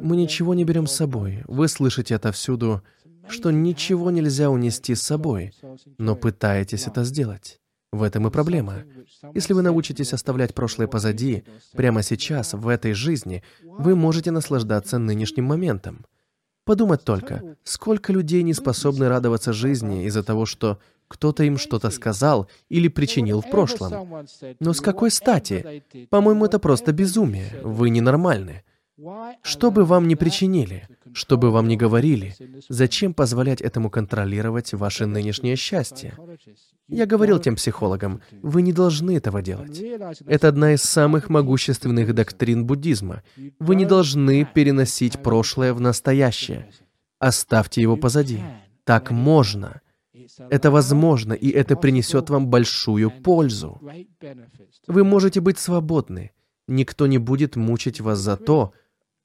Мы 0.01 0.17
ничего 0.17 0.55
не 0.55 0.65
берем 0.65 0.87
с 0.87 0.93
собой. 0.93 1.43
Вы 1.47 1.69
слышите 1.69 2.15
это 2.15 2.33
всюду. 2.33 2.83
что 3.29 3.51
ничего 3.51 4.11
нельзя 4.11 4.51
унести 4.51 4.95
с 4.95 5.03
собой, 5.03 5.53
но 5.99 6.17
пытаетесь 6.17 6.87
это 6.87 7.05
сделать. 7.05 7.61
В 7.93 8.03
этом 8.03 8.27
и 8.27 8.31
проблема. 8.31 8.85
Если 9.35 9.53
вы 9.53 9.63
научитесь 9.63 10.13
оставлять 10.13 10.55
прошлое 10.55 10.87
позади, 10.87 11.45
прямо 11.73 12.03
сейчас, 12.03 12.55
в 12.55 12.67
этой 12.69 12.93
жизни, 12.93 13.43
вы 13.63 13.95
можете 13.95 14.31
наслаждаться 14.31 14.99
нынешним 14.99 15.45
моментом. 15.45 16.07
Подумать 16.65 17.05
только, 17.05 17.57
сколько 17.65 18.13
людей 18.13 18.43
не 18.43 18.55
способны 18.55 19.09
радоваться 19.09 19.53
жизни 19.53 20.07
из-за 20.07 20.23
того, 20.23 20.47
что 20.47 20.79
кто-то 21.11 21.43
им 21.43 21.59
что-то 21.59 21.91
сказал 21.91 22.49
или 22.69 22.87
причинил 22.87 23.43
в 23.43 23.51
прошлом. 23.51 24.25
Но 24.61 24.73
с 24.73 24.81
какой 24.81 25.11
стати? 25.11 25.83
По-моему, 26.09 26.47
это 26.47 26.61
просто 26.61 26.93
безумие. 26.93 27.61
Вы 27.65 27.91
ненормальны. 27.91 28.63
Что 29.43 29.71
бы 29.71 29.85
вам 29.85 30.09
ни 30.09 30.15
причинили, 30.15 30.87
что 31.15 31.37
бы 31.39 31.51
вам 31.51 31.69
ни 31.69 31.77
говорили, 31.77 32.35
зачем 32.69 33.15
позволять 33.15 33.61
этому 33.61 33.91
контролировать 33.91 34.73
ваше 34.75 35.07
нынешнее 35.07 35.57
счастье? 35.57 36.15
Я 36.87 37.07
говорил 37.07 37.39
тем 37.39 37.57
психологам, 37.57 38.21
вы 38.43 38.63
не 38.63 38.73
должны 38.73 39.17
этого 39.17 39.43
делать. 39.43 39.81
Это 40.27 40.49
одна 40.49 40.75
из 40.75 40.83
самых 40.83 41.29
могущественных 41.29 42.15
доктрин 42.15 42.67
буддизма. 42.67 43.23
Вы 43.59 43.75
не 43.75 43.87
должны 43.87 44.45
переносить 44.45 45.23
прошлое 45.23 45.73
в 45.73 45.81
настоящее. 45.81 46.71
Оставьте 47.19 47.81
его 47.81 47.97
позади. 47.97 48.43
Так 48.85 49.11
можно. 49.11 49.81
Это 50.51 50.71
возможно, 50.71 51.33
и 51.33 51.51
это 51.51 51.77
принесет 51.77 52.31
вам 52.31 52.49
большую 52.49 53.11
пользу. 53.11 53.81
Вы 54.87 55.05
можете 55.05 55.41
быть 55.41 55.59
свободны. 55.59 56.33
Никто 56.69 57.07
не 57.07 57.19
будет 57.19 57.57
мучить 57.57 58.01
вас 58.01 58.19
за 58.19 58.37
то, 58.37 58.73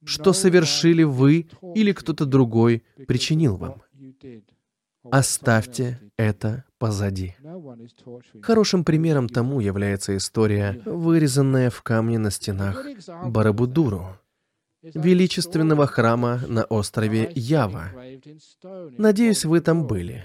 что 0.04 0.34
совершили 0.34 1.04
вы 1.04 1.48
или 1.76 1.92
кто-то 1.92 2.26
другой 2.26 2.84
причинил 3.08 3.58
вам. 3.58 3.82
Оставьте 5.12 6.00
это 6.18 6.64
позади. 6.80 7.36
Хорошим 8.42 8.84
примером 8.84 9.30
тому 9.30 9.60
является 9.60 10.18
история, 10.18 10.82
вырезанная 10.86 11.70
в 11.70 11.82
камне 11.84 12.18
на 12.18 12.32
стенах 12.32 12.84
Барабудуру, 13.26 14.18
величественного 14.94 15.88
храма 15.88 16.42
на 16.48 16.64
острове 16.66 17.32
Ява. 17.36 17.92
Надеюсь, 18.98 19.46
вы 19.46 19.62
там 19.62 19.88
были. 19.88 20.24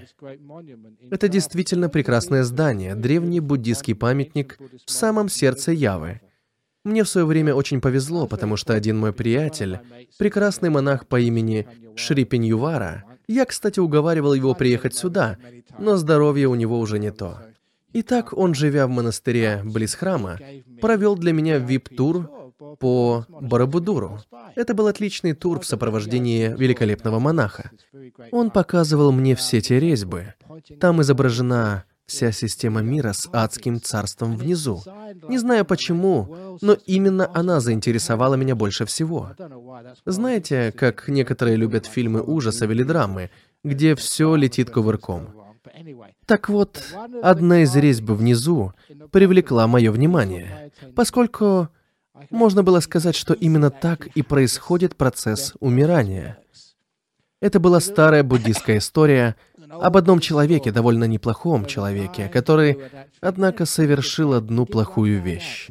Это 1.10 1.28
действительно 1.28 1.88
прекрасное 1.88 2.44
здание, 2.44 2.94
древний 2.94 3.40
буддийский 3.40 3.94
памятник 3.94 4.58
в 4.86 4.90
самом 4.90 5.28
сердце 5.28 5.72
Явы, 5.72 6.20
мне 6.82 7.04
в 7.04 7.08
свое 7.08 7.26
время 7.26 7.54
очень 7.54 7.80
повезло, 7.80 8.26
потому 8.26 8.56
что 8.56 8.72
один 8.72 8.98
мой 8.98 9.12
приятель, 9.12 9.80
прекрасный 10.18 10.70
монах 10.70 11.06
по 11.06 11.20
имени 11.20 11.68
Шри 11.94 12.24
Пеньювара, 12.24 13.04
я, 13.28 13.44
кстати, 13.44 13.80
уговаривал 13.80 14.32
его 14.32 14.54
приехать 14.54 14.94
сюда, 14.94 15.36
но 15.78 15.96
здоровье 15.96 16.48
у 16.48 16.54
него 16.54 16.78
уже 16.78 16.98
не 16.98 17.12
то. 17.12 17.42
Итак, 17.92 18.32
он, 18.32 18.54
живя 18.54 18.86
в 18.86 18.90
монастыре 18.90 19.60
близ 19.62 19.94
храма, 19.94 20.38
провел 20.80 21.16
для 21.16 21.32
меня 21.32 21.58
вип-тур 21.58 22.30
по 22.78 23.24
Барабудуру. 23.28 24.20
Это 24.54 24.74
был 24.74 24.86
отличный 24.86 25.32
тур 25.32 25.60
в 25.60 25.66
сопровождении 25.66 26.48
великолепного 26.48 27.18
монаха. 27.18 27.70
Он 28.32 28.50
показывал 28.50 29.12
мне 29.12 29.34
все 29.34 29.60
те 29.60 29.80
резьбы. 29.80 30.34
Там 30.78 31.00
изображена 31.02 31.84
вся 32.06 32.32
система 32.32 32.80
мира 32.82 33.12
с 33.12 33.28
адским 33.32 33.80
царством 33.80 34.36
внизу. 34.36 34.82
Не 35.28 35.38
знаю 35.38 35.64
почему, 35.64 36.58
но 36.60 36.76
именно 36.86 37.30
она 37.32 37.60
заинтересовала 37.60 38.34
меня 38.34 38.56
больше 38.56 38.84
всего. 38.84 39.30
Знаете, 40.04 40.72
как 40.72 41.06
некоторые 41.08 41.56
любят 41.56 41.86
фильмы 41.86 42.20
ужасов 42.20 42.68
или 42.70 42.82
драмы, 42.82 43.30
где 43.62 43.94
все 43.94 44.34
летит 44.34 44.70
кувырком. 44.70 45.28
Так 46.26 46.48
вот, 46.48 46.82
одна 47.22 47.62
из 47.62 47.76
резьб 47.76 48.10
внизу 48.10 48.72
привлекла 49.12 49.66
мое 49.66 49.92
внимание, 49.92 50.72
поскольку 50.96 51.68
можно 52.30 52.62
было 52.62 52.80
сказать, 52.80 53.16
что 53.16 53.34
именно 53.34 53.70
так 53.70 54.06
и 54.08 54.22
происходит 54.22 54.96
процесс 54.96 55.54
умирания. 55.60 56.38
Это 57.40 57.58
была 57.58 57.80
старая 57.80 58.22
буддийская 58.22 58.78
история 58.78 59.34
об 59.70 59.96
одном 59.96 60.20
человеке, 60.20 60.72
довольно 60.72 61.04
неплохом 61.04 61.64
человеке, 61.64 62.28
который, 62.28 62.78
однако, 63.20 63.64
совершил 63.64 64.34
одну 64.34 64.66
плохую 64.66 65.22
вещь. 65.22 65.70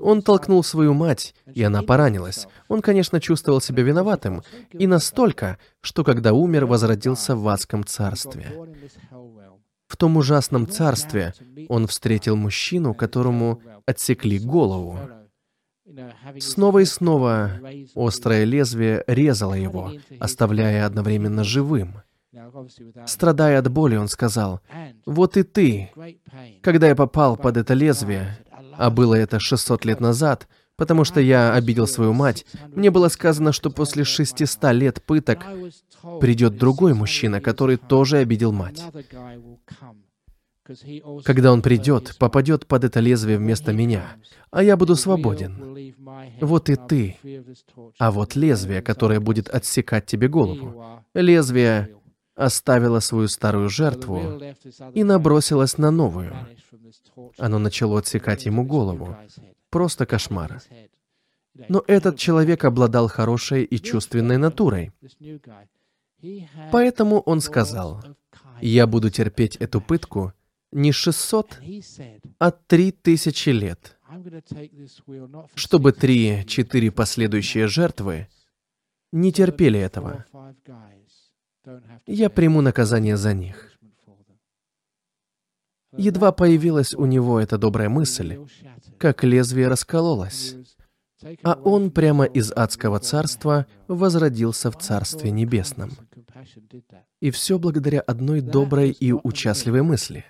Он 0.00 0.22
толкнул 0.22 0.62
свою 0.64 0.94
мать, 0.94 1.34
и 1.52 1.62
она 1.62 1.82
поранилась. 1.82 2.46
Он, 2.68 2.80
конечно, 2.80 3.20
чувствовал 3.20 3.60
себя 3.60 3.82
виноватым, 3.82 4.42
и 4.70 4.86
настолько, 4.86 5.58
что 5.80 6.04
когда 6.04 6.32
умер, 6.32 6.66
возродился 6.66 7.36
в 7.36 7.46
адском 7.48 7.84
царстве. 7.84 8.52
В 9.86 9.96
том 9.98 10.16
ужасном 10.16 10.66
царстве 10.66 11.34
он 11.68 11.86
встретил 11.86 12.36
мужчину, 12.36 12.94
которому 12.94 13.60
отсекли 13.84 14.38
голову. 14.38 14.98
Снова 16.38 16.78
и 16.78 16.84
снова 16.84 17.60
острое 17.94 18.44
лезвие 18.44 19.04
резало 19.06 19.54
его, 19.54 19.92
оставляя 20.20 20.86
одновременно 20.86 21.44
живым. 21.44 22.02
Страдая 23.06 23.58
от 23.58 23.70
боли, 23.70 23.96
он 23.96 24.08
сказал, 24.08 24.60
«Вот 25.04 25.36
и 25.36 25.42
ты, 25.42 25.90
когда 26.62 26.88
я 26.88 26.96
попал 26.96 27.36
под 27.36 27.56
это 27.56 27.74
лезвие, 27.74 28.38
а 28.76 28.90
было 28.90 29.14
это 29.14 29.38
600 29.38 29.84
лет 29.84 30.00
назад, 30.00 30.48
потому 30.76 31.04
что 31.04 31.20
я 31.20 31.54
обидел 31.54 31.86
свою 31.86 32.12
мать, 32.12 32.46
мне 32.68 32.90
было 32.90 33.08
сказано, 33.08 33.52
что 33.52 33.70
после 33.70 34.04
600 34.04 34.72
лет 34.72 35.02
пыток 35.02 35.46
придет 36.20 36.56
другой 36.56 36.94
мужчина, 36.94 37.40
который 37.40 37.76
тоже 37.76 38.18
обидел 38.18 38.52
мать. 38.52 38.82
Когда 41.24 41.52
он 41.52 41.62
придет, 41.62 42.16
попадет 42.18 42.66
под 42.66 42.84
это 42.84 43.00
лезвие 43.00 43.38
вместо 43.38 43.72
меня, 43.72 44.16
а 44.50 44.62
я 44.62 44.76
буду 44.76 44.94
свободен. 44.96 45.94
Вот 46.40 46.70
и 46.70 46.76
ты. 46.76 47.16
А 47.98 48.10
вот 48.10 48.36
лезвие, 48.36 48.82
которое 48.82 49.20
будет 49.20 49.48
отсекать 49.48 50.06
тебе 50.06 50.28
голову. 50.28 51.04
Лезвие, 51.14 51.96
оставила 52.34 53.00
свою 53.00 53.28
старую 53.28 53.68
жертву 53.68 54.40
и 54.94 55.04
набросилась 55.04 55.78
на 55.78 55.90
новую. 55.90 56.34
Оно 57.38 57.58
начало 57.58 57.98
отсекать 57.98 58.46
ему 58.46 58.64
голову. 58.64 59.16
Просто 59.70 60.06
кошмар. 60.06 60.62
Но 61.68 61.84
этот 61.86 62.18
человек 62.18 62.64
обладал 62.64 63.08
хорошей 63.08 63.64
и 63.64 63.78
чувственной 63.78 64.38
натурой. 64.38 64.92
Поэтому 66.70 67.20
он 67.20 67.40
сказал, 67.40 68.02
«Я 68.60 68.86
буду 68.86 69.10
терпеть 69.10 69.56
эту 69.56 69.80
пытку 69.80 70.32
не 70.72 70.92
600, 70.92 71.60
а 72.38 72.50
3000 72.50 73.48
лет, 73.50 73.98
чтобы 75.54 75.92
три-четыре 75.92 76.90
последующие 76.90 77.68
жертвы 77.68 78.28
не 79.12 79.32
терпели 79.32 79.78
этого. 79.78 80.24
я 82.06 82.30
приму 82.30 82.60
наказание 82.62 83.16
за 83.16 83.34
них. 83.34 83.68
Едва 85.96 86.32
появилась 86.32 86.94
у 86.94 87.04
него 87.04 87.38
эта 87.38 87.58
добрая 87.58 87.90
мысль, 87.90 88.38
как 88.98 89.24
лезвие 89.24 89.68
раскололось, 89.68 90.56
а 91.42 91.54
он 91.64 91.90
прямо 91.90 92.24
из 92.24 92.52
адского 92.52 92.98
царства 92.98 93.66
возродился 93.88 94.70
в 94.70 94.78
Царстве 94.78 95.30
Небесном. 95.30 95.90
И 97.20 97.30
все 97.30 97.58
благодаря 97.58 98.00
одной 98.00 98.40
доброй 98.40 98.90
и 98.90 99.12
участливой 99.12 99.82
мысли. 99.82 100.24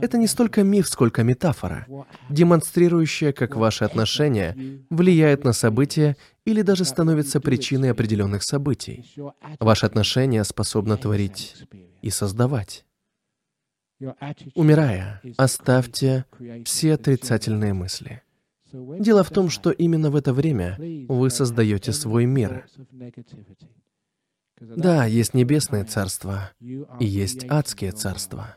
Это 0.00 0.16
не 0.16 0.26
столько 0.26 0.62
миф, 0.62 0.88
сколько 0.88 1.22
метафора, 1.22 1.86
демонстрирующая, 2.30 3.32
как 3.32 3.56
ваши 3.56 3.84
отношения 3.84 4.56
влияют 4.88 5.44
на 5.44 5.52
события 5.52 6.16
или 6.44 6.62
даже 6.62 6.84
становятся 6.84 7.40
причиной 7.40 7.90
определенных 7.90 8.42
событий. 8.42 9.14
Ваши 9.58 9.86
отношения 9.86 10.44
способны 10.44 10.96
творить 10.96 11.56
и 12.00 12.10
создавать. 12.10 12.84
Умирая, 14.54 15.20
оставьте 15.36 16.24
все 16.64 16.94
отрицательные 16.94 17.74
мысли. 17.74 18.22
Дело 18.72 19.24
в 19.24 19.30
том, 19.30 19.50
что 19.50 19.70
именно 19.70 20.10
в 20.10 20.16
это 20.16 20.32
время 20.32 20.76
вы 21.08 21.30
создаете 21.30 21.92
свой 21.92 22.26
мир. 22.26 22.66
Да, 24.60 25.06
есть 25.06 25.34
небесное 25.34 25.84
царство 25.84 26.50
и 26.60 27.06
есть 27.06 27.46
адские 27.48 27.92
царства. 27.92 28.56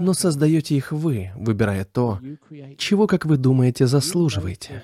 Но 0.00 0.12
создаете 0.12 0.76
их 0.76 0.92
вы, 0.92 1.30
выбирая 1.34 1.84
то, 1.84 2.18
чего, 2.76 3.06
как 3.06 3.26
вы 3.26 3.36
думаете, 3.36 3.86
заслуживаете. 3.86 4.82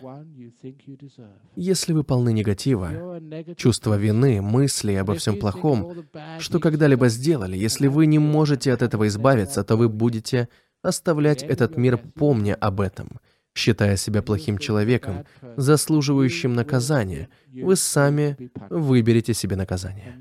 Если 1.56 1.92
вы 1.92 2.04
полны 2.04 2.32
негатива, 2.32 3.20
чувства 3.56 3.96
вины, 3.96 4.40
мысли 4.40 4.94
обо 4.94 5.14
всем 5.14 5.38
плохом, 5.38 6.06
что 6.38 6.60
когда-либо 6.60 7.08
сделали, 7.08 7.56
если 7.56 7.86
вы 7.86 8.06
не 8.06 8.18
можете 8.18 8.72
от 8.72 8.82
этого 8.82 9.08
избавиться, 9.08 9.64
то 9.64 9.76
вы 9.76 9.88
будете 9.88 10.48
оставлять 10.83 11.43
этот 11.43 11.77
мир, 11.77 11.99
помня 11.99 12.55
об 12.55 12.81
этом, 12.81 13.20
считая 13.55 13.97
себя 13.97 14.22
плохим 14.22 14.59
человеком, 14.59 15.24
заслуживающим 15.57 16.55
наказания, 16.55 17.29
вы 17.53 17.77
сами 17.77 18.37
выберете 18.70 19.35
себе 19.35 19.57
наказание. 19.57 20.16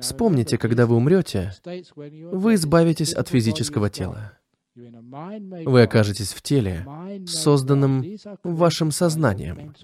Вспомните, 0.00 0.58
когда 0.58 0.86
вы 0.86 0.96
умрете, 0.96 1.52
вы 1.64 2.54
избавитесь 2.54 3.12
от 3.12 3.28
физического 3.28 3.90
тела. 3.90 4.38
Вы 4.74 5.82
окажетесь 5.82 6.32
в 6.32 6.40
теле, 6.40 6.86
созданном 7.26 8.04
вашим 8.42 8.90
сознанием, 8.90 9.74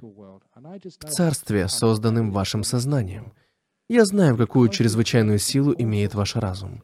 в 0.56 1.04
царстве, 1.04 1.68
созданном 1.68 2.32
вашим 2.32 2.64
сознанием. 2.64 3.34
Я 3.90 4.04
знаю, 4.06 4.36
какую 4.36 4.68
чрезвычайную 4.70 5.38
силу 5.38 5.74
имеет 5.76 6.14
ваш 6.14 6.36
разум. 6.36 6.82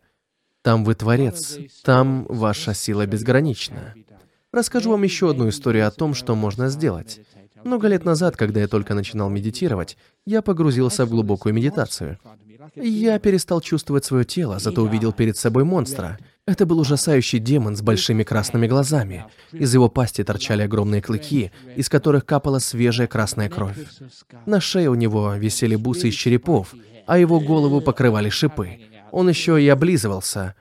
Там 0.65 0.83
вы 0.83 0.95
творец, 0.95 1.59
там 1.83 2.25
ваша 2.27 2.73
сила 2.73 3.07
безгранична. 3.07 3.95
Расскажу 4.51 4.93
вам 4.93 5.03
еще 5.03 5.29
одну 5.29 5.51
историю 5.51 5.87
о 5.87 5.91
том, 5.91 6.15
что 6.15 6.35
можно 6.35 6.71
сделать. 6.71 7.21
Много 7.65 7.87
лет 7.87 8.07
назад, 8.07 8.39
когда 8.39 8.61
я 8.61 8.67
только 8.67 8.95
начинал 8.95 9.29
медитировать, 9.29 9.99
я 10.25 10.41
погрузился 10.41 11.05
в 11.05 11.11
глубокую 11.11 11.53
медитацию. 11.53 12.19
Я 12.77 13.19
перестал 13.19 13.61
чувствовать 13.61 14.07
свое 14.07 14.25
тело, 14.25 14.59
зато 14.59 14.83
увидел 14.83 15.12
перед 15.12 15.37
собой 15.37 15.65
монстра. 15.65 16.19
Это 16.47 16.65
был 16.65 16.81
ужасающий 16.81 17.41
демон 17.41 17.77
с 17.77 17.83
большими 17.83 18.23
красными 18.23 18.67
глазами. 18.67 19.27
Из 19.53 19.75
его 19.75 19.91
пасти 19.91 20.25
торчали 20.25 20.62
огромные 20.62 21.03
клыки, 21.03 21.53
из 21.77 21.91
которых 21.91 22.25
капала 22.25 22.59
свежая 22.59 23.07
красная 23.07 23.51
кровь. 23.51 23.77
На 24.47 24.62
шее 24.62 24.89
у 24.89 24.95
него 24.95 25.35
висели 25.35 25.77
бусы 25.77 26.09
из 26.09 26.15
черепов, 26.15 26.75
а 27.07 27.19
его 27.19 27.39
голову 27.39 27.83
покрывали 27.83 28.31
шипы. 28.31 28.79
Он 29.15 29.29
еще 29.29 29.62
и 29.62 29.69
облизывался 29.69 30.57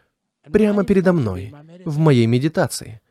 прямо 0.51 0.83
передо 0.83 1.11
мной, 1.11 1.51
в 1.85 1.97
моей 1.97 2.27
медитации. 2.27 3.01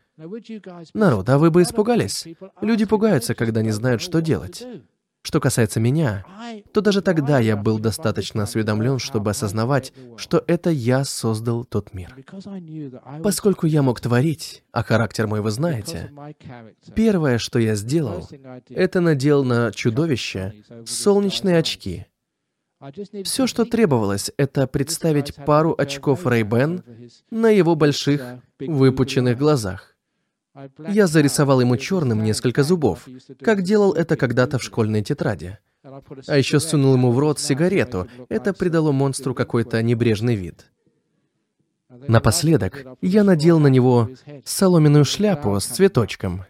Народ, 0.94 1.28
а 1.28 1.38
вы 1.38 1.50
бы 1.50 1.62
испугались? 1.62 2.28
Люди 2.60 2.84
пугаются, 2.84 3.34
когда 3.34 3.60
не 3.60 3.72
знают, 3.72 4.02
что 4.02 4.22
делать. 4.22 4.64
Что 5.22 5.40
касается 5.40 5.80
меня, 5.80 6.24
то 6.72 6.80
даже 6.80 7.02
тогда 7.02 7.40
я 7.40 7.56
был 7.56 7.80
достаточно 7.80 8.44
осведомлен, 8.44 9.00
чтобы 9.00 9.30
осознавать, 9.30 9.92
что 10.16 10.44
это 10.46 10.70
я 10.70 11.04
создал 11.04 11.64
тот 11.64 11.92
мир. 11.92 12.16
Поскольку 13.24 13.66
я 13.66 13.82
мог 13.82 14.00
творить, 14.00 14.62
а 14.70 14.84
характер 14.84 15.26
мой 15.26 15.40
вы 15.40 15.50
знаете, 15.50 16.12
первое, 16.94 17.38
что 17.38 17.58
я 17.58 17.74
сделал, 17.74 18.28
это 18.68 19.00
надел 19.00 19.42
на 19.42 19.72
чудовище 19.72 20.54
солнечные 20.86 21.58
очки. 21.58 22.06
Все, 23.24 23.46
что 23.46 23.64
требовалось, 23.64 24.32
это 24.36 24.66
представить 24.66 25.34
пару 25.34 25.74
очков 25.76 26.26
Ray-Ban 26.26 27.10
на 27.30 27.50
его 27.50 27.76
больших, 27.76 28.22
выпученных 28.58 29.38
глазах. 29.38 29.96
Я 30.86 31.06
зарисовал 31.06 31.60
ему 31.60 31.76
черным 31.76 32.22
несколько 32.22 32.62
зубов, 32.62 33.06
как 33.40 33.62
делал 33.62 33.92
это 33.92 34.16
когда-то 34.16 34.58
в 34.58 34.62
школьной 34.62 35.02
тетради. 35.02 35.58
А 36.26 36.36
еще 36.36 36.60
сунул 36.60 36.94
ему 36.94 37.12
в 37.12 37.18
рот 37.18 37.40
сигарету. 37.40 38.08
Это 38.28 38.52
придало 38.52 38.92
монстру 38.92 39.34
какой-то 39.34 39.82
небрежный 39.82 40.36
вид. 40.36 40.66
Напоследок, 41.88 42.84
я 43.00 43.24
надел 43.24 43.58
на 43.58 43.68
него 43.68 44.10
соломенную 44.44 45.04
шляпу 45.04 45.58
с 45.58 45.66
цветочком. 45.66 46.44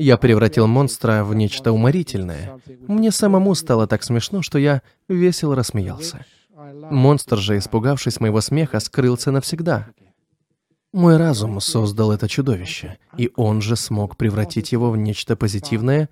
Я 0.00 0.16
превратил 0.16 0.66
монстра 0.66 1.24
в 1.24 1.34
нечто 1.34 1.72
уморительное. 1.72 2.58
Мне 2.88 3.10
самому 3.10 3.54
стало 3.54 3.86
так 3.86 4.02
смешно, 4.02 4.40
что 4.40 4.58
я 4.58 4.80
весело 5.10 5.54
рассмеялся. 5.54 6.24
Монстр 6.90 7.36
же, 7.36 7.58
испугавшись 7.58 8.18
моего 8.18 8.40
смеха, 8.40 8.80
скрылся 8.80 9.30
навсегда. 9.30 9.88
Мой 10.92 11.18
разум 11.18 11.60
создал 11.60 12.10
это 12.10 12.28
чудовище, 12.28 12.98
и 13.16 13.30
он 13.36 13.62
же 13.62 13.76
смог 13.76 14.16
превратить 14.16 14.72
его 14.72 14.90
в 14.90 14.96
нечто 14.96 15.36
позитивное 15.36 16.08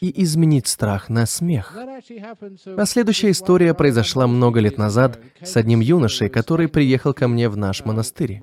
и 0.00 0.22
изменить 0.22 0.68
страх 0.68 1.08
на 1.08 1.26
смех. 1.26 1.76
А 1.76 2.86
следующая 2.86 3.32
история 3.32 3.74
произошла 3.74 4.28
много 4.28 4.60
лет 4.60 4.78
назад 4.78 5.18
с 5.40 5.56
одним 5.56 5.80
юношей, 5.80 6.28
который 6.28 6.68
приехал 6.68 7.14
ко 7.14 7.26
мне 7.26 7.48
в 7.48 7.56
наш 7.56 7.84
монастырь. 7.84 8.40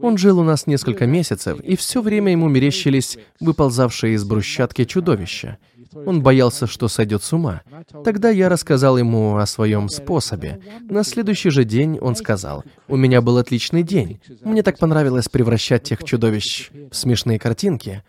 Он 0.00 0.16
жил 0.16 0.38
у 0.38 0.42
нас 0.42 0.66
несколько 0.66 1.06
месяцев, 1.06 1.60
и 1.60 1.76
все 1.76 2.00
время 2.00 2.32
ему 2.32 2.48
мерещились 2.48 3.18
выползавшие 3.40 4.14
из 4.14 4.24
брусчатки 4.24 4.84
чудовища— 4.84 5.58
он 6.06 6.22
боялся, 6.22 6.66
что 6.66 6.88
сойдет 6.88 7.22
с 7.22 7.32
ума. 7.32 7.62
Тогда 8.04 8.30
я 8.30 8.48
рассказал 8.48 8.98
ему 8.98 9.36
о 9.36 9.46
своем 9.46 9.88
способе. 9.88 10.60
На 10.82 11.04
следующий 11.04 11.50
же 11.50 11.64
день 11.64 11.98
он 12.00 12.16
сказал, 12.16 12.64
«У 12.88 12.96
меня 12.96 13.20
был 13.20 13.38
отличный 13.38 13.82
день. 13.82 14.20
Мне 14.42 14.62
так 14.62 14.78
понравилось 14.78 15.28
превращать 15.28 15.84
тех 15.84 16.02
чудовищ 16.04 16.70
в 16.90 16.94
смешные 16.94 17.38
картинки». 17.38 18.02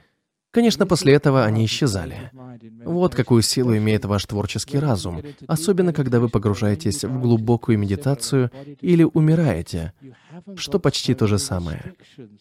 Конечно, 0.56 0.88
после 0.88 1.14
этого 1.14 1.44
они 1.44 1.66
исчезали. 1.66 2.32
Вот 2.86 3.14
какую 3.14 3.42
силу 3.42 3.76
имеет 3.76 4.06
ваш 4.06 4.26
творческий 4.26 4.80
разум, 4.80 5.22
особенно 5.48 5.92
когда 5.92 6.22
вы 6.22 6.30
погружаетесь 6.30 7.04
в 7.04 7.20
глубокую 7.20 7.78
медитацию 7.78 8.52
или 8.80 9.04
умираете, 9.04 9.92
что 10.56 10.80
почти 10.80 11.14
то 11.14 11.28
же 11.28 11.40
самое. 11.40 11.94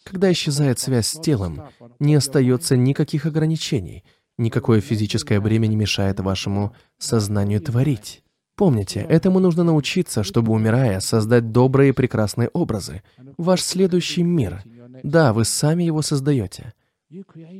Когда 0.05 0.31
исчезает 0.31 0.79
связь 0.79 1.07
с 1.07 1.19
телом, 1.19 1.63
не 1.99 2.15
остается 2.15 2.77
никаких 2.77 3.25
ограничений, 3.25 4.05
Никакое 4.37 4.81
физическое 4.81 5.39
бремя 5.39 5.67
не 5.67 5.75
мешает 5.75 6.19
вашему 6.19 6.75
сознанию 6.97 7.61
творить. 7.61 8.21
Помните, 8.55 9.01
этому 9.01 9.39
нужно 9.39 9.63
научиться, 9.63 10.23
чтобы, 10.23 10.51
умирая, 10.53 10.99
создать 10.99 11.51
добрые 11.51 11.89
и 11.89 11.93
прекрасные 11.93 12.49
образы. 12.49 13.01
Ваш 13.37 13.61
следующий 13.61 14.23
мир. 14.23 14.63
Да, 15.03 15.33
вы 15.33 15.45
сами 15.45 15.83
его 15.83 16.01
создаете. 16.01 16.73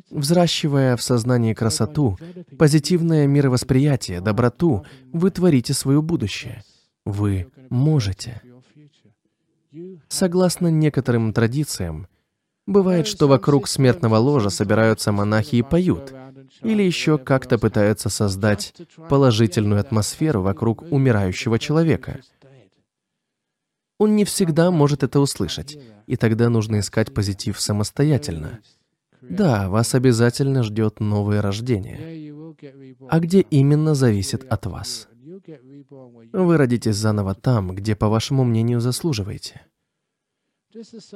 Взращивая 0.10 0.98
в 0.98 1.02
сознании 1.02 1.54
красоту, 1.54 2.18
позитивное 2.58 3.28
мировосприятие, 3.28 4.20
доброту, 4.20 4.86
вы 5.14 5.32
творите 5.32 5.74
свое 5.74 6.02
будущее. 6.02 6.64
Вы 7.06 7.48
можете. 7.70 8.42
Согласно 10.08 10.68
некоторым 10.68 11.32
традициям, 11.34 12.08
бывает, 12.66 13.08
что 13.08 13.28
вокруг 13.28 13.68
смертного 13.68 14.16
ложа 14.16 14.50
собираются 14.50 15.12
монахи 15.12 15.58
и 15.58 15.62
поют— 15.62 16.14
или 16.62 16.84
еще 16.84 17.18
как-то 17.18 17.58
пытаются 17.58 18.10
создать 18.10 18.74
положительную 19.10 19.82
атмосферу 19.82 20.42
вокруг 20.42 20.84
умирающего 20.92 21.60
человека. 21.60 22.22
Он 23.98 24.16
не 24.16 24.26
всегда 24.26 24.72
может 24.72 25.04
это 25.04 25.20
услышать, 25.20 25.78
и 26.06 26.18
тогда 26.18 26.50
нужно 26.50 26.80
искать 26.80 27.14
позитив 27.14 27.60
самостоятельно. 27.60 28.60
Да, 29.22 29.70
вас 29.70 29.96
обязательно 29.96 30.64
ждет 30.64 31.00
новое 31.00 31.42
рождение. 31.42 32.34
А 33.10 33.20
где 33.20 33.42
именно 33.42 33.96
зависит 33.96 34.46
от 34.52 34.66
вас. 34.66 35.08
Вы 36.34 36.58
родитесь 36.58 36.96
заново 36.96 37.36
там, 37.36 37.76
где, 37.76 37.96
по 37.96 38.08
вашему 38.08 38.44
мнению, 38.44 38.80
заслуживаете. 38.82 39.62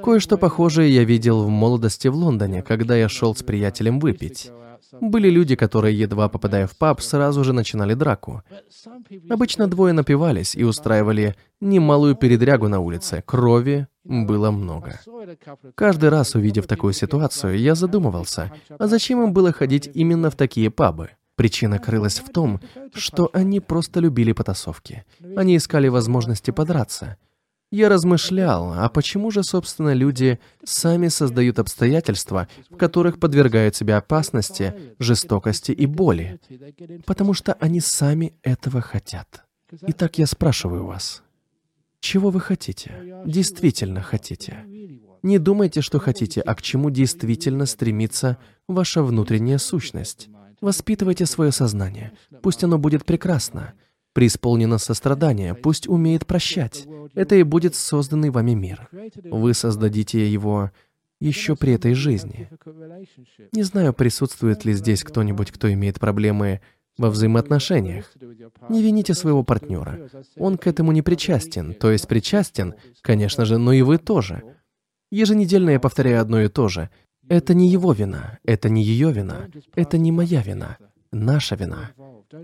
Кое-что 0.03 0.37
похожее 0.37 0.93
я 0.93 1.03
видел 1.03 1.43
в 1.43 1.49
молодости 1.49 2.07
в 2.07 2.15
Лондоне, 2.15 2.61
когда 2.61 2.95
я 2.95 3.09
шел 3.09 3.35
с 3.35 3.43
приятелем 3.43 3.99
выпить. 3.99 4.51
Были 5.01 5.29
люди, 5.29 5.55
которые, 5.55 5.97
едва 5.97 6.29
попадая 6.29 6.65
в 6.65 6.75
паб, 6.75 7.01
сразу 7.01 7.43
же 7.43 7.53
начинали 7.53 7.93
драку. 7.93 8.41
Обычно 9.29 9.67
двое 9.67 9.93
напивались 9.93 10.55
и 10.55 10.63
устраивали 10.63 11.35
немалую 11.61 12.15
передрягу 12.15 12.67
на 12.67 12.79
улице. 12.79 13.23
Крови 13.25 13.87
было 14.03 14.51
много. 14.51 14.99
Каждый 15.75 16.09
раз, 16.09 16.35
увидев 16.35 16.65
такую 16.67 16.93
ситуацию, 16.93 17.59
я 17.59 17.75
задумывался, 17.75 18.51
а 18.77 18.87
зачем 18.87 19.23
им 19.23 19.33
было 19.33 19.51
ходить 19.51 19.89
именно 19.93 20.31
в 20.31 20.35
такие 20.35 20.71
пабы? 20.71 21.11
Причина 21.35 21.79
крылась 21.79 22.19
в 22.19 22.29
том, 22.31 22.59
что 22.93 23.29
они 23.31 23.59
просто 23.59 23.99
любили 24.01 24.33
потасовки. 24.33 25.05
Они 25.37 25.55
искали 25.55 25.87
возможности 25.87 26.51
подраться. 26.51 27.17
Я 27.71 27.87
размышлял, 27.87 28.73
а 28.73 28.89
почему 28.89 29.29
же, 29.29 29.43
собственно, 29.43 29.93
люди 29.93 30.39
сами 30.63 31.07
создают 31.07 31.59
обстоятельства, 31.59 32.47
в 32.69 32.77
которых 32.77 33.19
подвергают 33.19 33.75
себя 33.75 33.97
опасности, 33.97 34.73
жестокости 34.97 35.71
и 35.71 35.85
боли? 35.85 36.39
Потому 37.05 37.33
что 37.33 37.53
они 37.53 37.79
сами 37.79 38.33
этого 38.41 38.81
хотят. 38.81 39.45
Итак, 39.83 40.17
я 40.17 40.25
спрашиваю 40.25 40.85
вас, 40.87 41.21
чего 41.99 42.31
вы 42.31 42.39
хотите? 42.39 43.23
Действительно 43.25 44.01
хотите? 44.01 44.65
Не 45.21 45.37
думайте, 45.37 45.81
что 45.81 45.99
хотите, 45.99 46.41
а 46.41 46.55
к 46.55 46.63
чему 46.63 46.89
действительно 46.89 47.67
стремится 47.67 48.37
ваша 48.67 49.03
внутренняя 49.03 49.59
сущность. 49.59 50.29
Воспитывайте 50.59 51.25
свое 51.25 51.51
сознание. 51.51 52.13
Пусть 52.41 52.63
оно 52.63 52.79
будет 52.79 53.05
прекрасно 53.05 53.73
преисполнено 54.13 54.77
сострадания, 54.77 55.53
пусть 55.53 55.87
умеет 55.87 56.25
прощать. 56.25 56.87
Это 57.13 57.35
и 57.35 57.43
будет 57.43 57.75
созданный 57.75 58.29
вами 58.29 58.51
мир. 58.51 58.89
Вы 59.23 59.53
создадите 59.53 60.27
его 60.27 60.71
еще 61.19 61.55
при 61.55 61.73
этой 61.73 61.93
жизни. 61.93 62.49
Не 63.51 63.63
знаю, 63.63 63.93
присутствует 63.93 64.65
ли 64.65 64.73
здесь 64.73 65.03
кто-нибудь, 65.03 65.51
кто 65.51 65.71
имеет 65.71 65.99
проблемы 65.99 66.61
во 66.97 67.09
взаимоотношениях. 67.09 68.11
Не 68.69 68.83
вините 68.83 69.13
своего 69.13 69.43
партнера. 69.43 70.09
Он 70.37 70.57
к 70.57 70.67
этому 70.67 70.91
не 70.91 71.01
причастен, 71.01 71.73
то 71.73 71.91
есть 71.91 72.07
причастен, 72.07 72.75
конечно 73.01 73.45
же, 73.45 73.57
но 73.57 73.73
и 73.73 73.81
вы 73.81 73.97
тоже. 73.97 74.43
Еженедельно 75.11 75.71
я 75.71 75.79
повторяю 75.79 76.21
одно 76.21 76.41
и 76.41 76.49
то 76.49 76.67
же. 76.67 76.89
Это 77.27 77.53
не 77.53 77.69
его 77.69 77.93
вина, 77.93 78.39
это 78.43 78.69
не 78.69 78.83
ее 78.83 79.11
вина, 79.11 79.49
это 79.75 79.97
не 79.97 80.11
моя 80.11 80.41
вина, 80.41 80.77
наша 81.11 81.55
вина. 81.55 81.91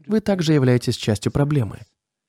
Вы 0.08 0.20
также 0.22 0.54
являетесь 0.54 0.96
частью 0.96 1.32
проблемы. 1.32 1.80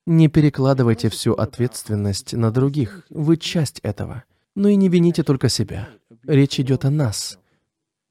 Не 0.07 0.29
перекладывайте 0.29 1.09
всю 1.09 1.33
ответственность 1.33 2.33
на 2.33 2.51
других, 2.51 3.07
вы 3.11 3.37
часть 3.37 3.81
этого. 3.81 4.25
Но 4.55 4.69
и 4.69 4.77
не 4.77 4.89
вините 4.89 5.23
только 5.23 5.49
себя. 5.49 5.89
Речь 6.25 6.61
идет 6.61 6.85
о 6.85 6.91
нас. 6.91 7.39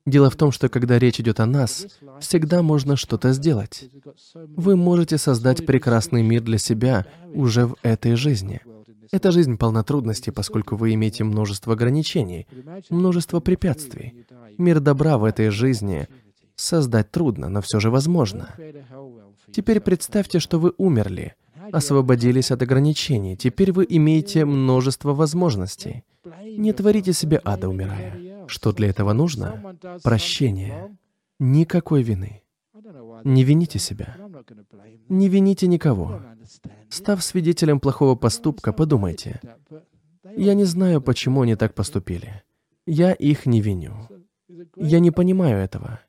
Дело 0.05 0.29
в 0.29 0.35
том, 0.35 0.51
что 0.51 0.69
когда 0.69 0.99
речь 0.99 1.19
идет 1.19 1.39
о 1.39 1.45
нас, 1.45 1.87
всегда 2.19 2.61
можно 2.61 2.95
что-то 2.95 3.33
сделать. 3.33 3.89
Вы 4.33 4.75
можете 4.75 5.17
создать 5.17 5.65
прекрасный 5.65 6.21
мир 6.21 6.41
для 6.41 6.59
себя 6.59 7.07
уже 7.33 7.67
в 7.67 7.75
этой 7.81 8.15
жизни. 8.15 8.61
Эта 9.11 9.31
жизнь 9.31 9.57
полна 9.57 9.83
трудностей, 9.83 10.31
поскольку 10.31 10.75
вы 10.75 10.93
имеете 10.93 11.23
множество 11.23 11.73
ограничений, 11.73 12.47
множество 12.89 13.39
препятствий. 13.39 14.25
Мир 14.57 14.79
добра 14.79 15.17
в 15.17 15.23
этой 15.23 15.49
жизни 15.49 16.07
создать 16.55 17.11
трудно, 17.11 17.49
но 17.49 17.61
все 17.61 17.79
же 17.79 17.89
возможно. 17.89 18.53
Теперь 19.55 19.79
представьте, 19.79 20.39
что 20.39 20.59
вы 20.59 20.73
умерли, 20.77 21.33
освободились 21.71 22.51
от 22.51 22.61
ограничений. 22.61 23.37
Теперь 23.37 23.71
вы 23.71 23.85
имеете 23.87 24.43
множество 24.43 25.13
возможностей. 25.13 26.03
Не 26.57 26.73
творите 26.73 27.13
себе 27.13 27.39
ада, 27.41 27.69
умирая. 27.69 28.47
Что 28.47 28.73
для 28.73 28.89
этого 28.89 29.13
нужно? 29.13 29.77
Прощение. 30.03 30.97
Никакой 31.39 32.03
вины. 32.03 32.41
Не 33.23 33.45
вините 33.45 33.79
себя. 33.79 34.17
Не 35.07 35.29
вините 35.29 35.67
никого. 35.67 36.21
Став 36.89 37.23
свидетелем 37.23 37.79
плохого 37.79 38.15
поступка, 38.15 38.73
подумайте. 38.73 39.39
Я 40.35 40.53
не 40.53 40.65
знаю, 40.65 40.99
почему 41.01 41.43
они 41.43 41.55
так 41.55 41.73
поступили. 41.75 42.43
Я 42.85 43.13
их 43.13 43.45
не 43.45 43.61
виню. 43.61 44.09
Я 44.75 44.99
не 44.99 45.11
понимаю 45.11 45.57
этого. 45.57 45.99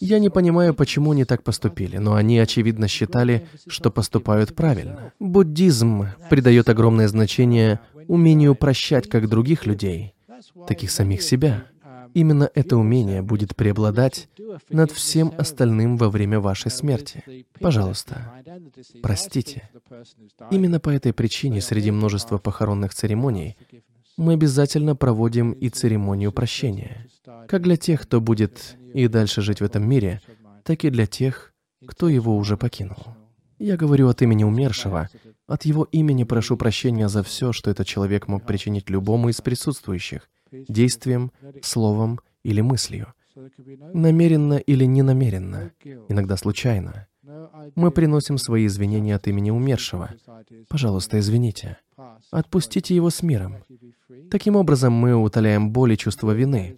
Я 0.00 0.18
не 0.18 0.30
понимаю, 0.30 0.74
почему 0.74 1.12
они 1.12 1.24
так 1.24 1.42
поступили, 1.42 1.98
но 1.98 2.14
они, 2.14 2.38
очевидно, 2.38 2.88
считали, 2.88 3.46
что 3.66 3.90
поступают 3.90 4.54
правильно. 4.54 5.12
Буддизм 5.18 6.06
придает 6.30 6.68
огромное 6.68 7.08
значение 7.08 7.80
умению 8.08 8.54
прощать 8.54 9.08
как 9.08 9.28
других 9.28 9.66
людей, 9.66 10.14
так 10.68 10.82
и 10.82 10.86
самих 10.86 11.22
себя. 11.22 11.64
Именно 12.14 12.50
это 12.54 12.78
умение 12.78 13.20
будет 13.20 13.54
преобладать 13.54 14.28
над 14.70 14.90
всем 14.90 15.34
остальным 15.36 15.98
во 15.98 16.08
время 16.08 16.40
вашей 16.40 16.70
смерти. 16.70 17.44
Пожалуйста, 17.60 18.32
простите. 19.02 19.68
Именно 20.50 20.80
по 20.80 20.88
этой 20.88 21.12
причине 21.12 21.60
среди 21.60 21.90
множества 21.90 22.38
похоронных 22.38 22.94
церемоний 22.94 23.58
мы 24.16 24.32
обязательно 24.34 24.96
проводим 24.96 25.52
и 25.52 25.68
церемонию 25.68 26.32
прощения, 26.32 27.06
как 27.48 27.62
для 27.62 27.76
тех, 27.76 28.02
кто 28.02 28.20
будет 28.20 28.76
и 28.94 29.08
дальше 29.08 29.42
жить 29.42 29.60
в 29.60 29.64
этом 29.64 29.88
мире, 29.88 30.20
так 30.64 30.84
и 30.84 30.90
для 30.90 31.06
тех, 31.06 31.52
кто 31.86 32.08
его 32.08 32.36
уже 32.36 32.56
покинул. 32.56 32.96
Я 33.58 33.76
говорю 33.76 34.08
от 34.08 34.22
имени 34.22 34.44
умершего, 34.44 35.08
от 35.46 35.64
его 35.64 35.84
имени 35.84 36.24
прошу 36.24 36.56
прощения 36.56 37.08
за 37.08 37.22
все, 37.22 37.52
что 37.52 37.70
этот 37.70 37.86
человек 37.86 38.28
мог 38.28 38.44
причинить 38.44 38.90
любому 38.90 39.28
из 39.28 39.40
присутствующих, 39.40 40.28
действием, 40.50 41.32
словом 41.62 42.20
или 42.42 42.60
мыслью, 42.60 43.12
намеренно 43.94 44.54
или 44.54 44.84
ненамеренно, 44.84 45.72
иногда 46.08 46.36
случайно. 46.36 47.06
Мы 47.74 47.90
приносим 47.90 48.38
свои 48.38 48.66
извинения 48.66 49.14
от 49.14 49.26
имени 49.26 49.50
умершего. 49.50 50.10
Пожалуйста, 50.68 51.18
извините. 51.18 51.78
Отпустите 52.30 52.94
его 52.94 53.10
с 53.10 53.22
миром. 53.22 53.56
Таким 54.30 54.56
образом, 54.56 54.92
мы 54.92 55.14
утоляем 55.14 55.70
боль 55.70 55.92
и 55.92 55.98
чувство 55.98 56.32
вины, 56.32 56.76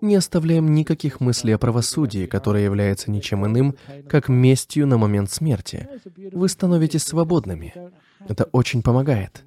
не 0.00 0.14
оставляем 0.14 0.74
никаких 0.74 1.20
мыслей 1.20 1.52
о 1.52 1.58
правосудии, 1.58 2.26
которое 2.26 2.64
является 2.64 3.10
ничем 3.10 3.46
иным, 3.46 3.76
как 4.08 4.28
местью 4.28 4.86
на 4.86 4.96
момент 4.96 5.30
смерти. 5.30 5.88
Вы 6.32 6.48
становитесь 6.48 7.02
свободными. 7.02 7.74
Это 8.26 8.44
очень 8.52 8.82
помогает. 8.82 9.44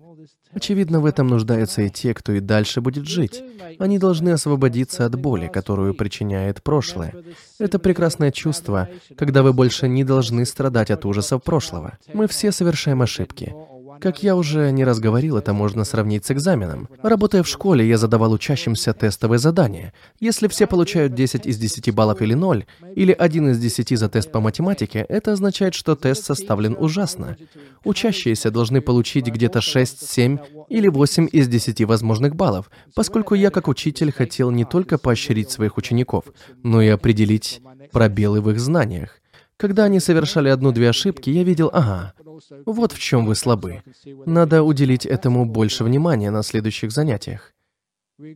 Очевидно, 0.54 1.00
в 1.00 1.06
этом 1.06 1.28
нуждаются 1.28 1.82
и 1.82 1.90
те, 1.90 2.14
кто 2.14 2.32
и 2.34 2.40
дальше 2.40 2.80
будет 2.80 3.08
жить. 3.08 3.44
Они 3.80 3.98
должны 3.98 4.30
освободиться 4.30 5.06
от 5.06 5.20
боли, 5.20 5.48
которую 5.48 5.96
причиняет 5.96 6.62
прошлое. 6.62 7.16
Это 7.60 7.80
прекрасное 7.80 8.32
чувство, 8.32 8.88
когда 9.18 9.42
вы 9.42 9.52
больше 9.52 9.88
не 9.88 10.04
должны 10.04 10.46
страдать 10.46 10.92
от 10.92 11.06
ужасов 11.06 11.42
прошлого. 11.44 11.98
Мы 12.14 12.28
все 12.28 12.52
совершаем 12.52 13.02
ошибки. 13.02 13.56
Как 14.00 14.24
я 14.24 14.36
уже 14.36 14.72
не 14.72 14.84
раз 14.84 15.00
говорил, 15.00 15.38
это 15.38 15.54
можно 15.54 15.84
сравнить 15.84 16.26
с 16.26 16.32
экзаменом. 16.32 16.88
Работая 17.02 17.44
в 17.44 17.48
школе, 17.48 17.88
я 17.88 17.98
задавал 17.98 18.32
учащимся 18.32 18.94
тестовые 18.94 19.40
задания. 19.40 19.94
Если 20.20 20.48
все 20.48 20.68
получают 20.68 21.14
10 21.14 21.46
из 21.46 21.58
10 21.58 21.94
баллов 21.94 22.22
или 22.22 22.34
0, 22.34 22.66
или 22.96 23.12
1 23.12 23.50
из 23.50 23.60
10 23.60 23.98
за 23.98 24.10
тест 24.10 24.32
по 24.32 24.40
математике, 24.40 25.06
это 25.10 25.34
означает, 25.34 25.74
что 25.74 25.96
тест 25.96 26.26
составлен 26.26 26.76
ужасно. 26.80 27.38
Учащиеся 27.84 28.52
должны 28.52 28.82
получить 28.82 29.28
где-то 29.28 29.62
6, 29.62 30.10
7 30.10 30.38
или 30.70 30.88
8 30.88 31.30
из 31.32 31.48
10 31.48 31.86
возможных 31.86 32.36
баллов, 32.36 32.70
поскольку 32.96 33.36
я 33.36 33.50
как 33.50 33.68
учитель 33.68 34.12
хотел 34.12 34.52
не 34.52 34.66
только 34.66 34.98
поощрить 34.98 35.52
своих 35.52 35.78
учеников, 35.78 36.26
но 36.64 36.82
и 36.82 36.88
определить 36.88 37.62
пробелы 37.92 38.42
в 38.42 38.50
их 38.50 38.60
знаниях. 38.60 39.20
Когда 39.58 39.86
они 39.86 40.00
совершали 40.00 40.50
одну-две 40.50 40.90
ошибки, 40.90 41.30
я 41.30 41.44
видел, 41.44 41.70
ага, 41.72 42.14
вот 42.66 42.92
в 42.92 43.00
чем 43.00 43.26
вы 43.26 43.36
слабы. 43.36 43.82
Надо 44.26 44.64
уделить 44.64 45.06
этому 45.06 45.46
больше 45.46 45.84
внимания 45.84 46.32
на 46.32 46.44
следующих 46.44 46.92
занятиях. 46.92 47.54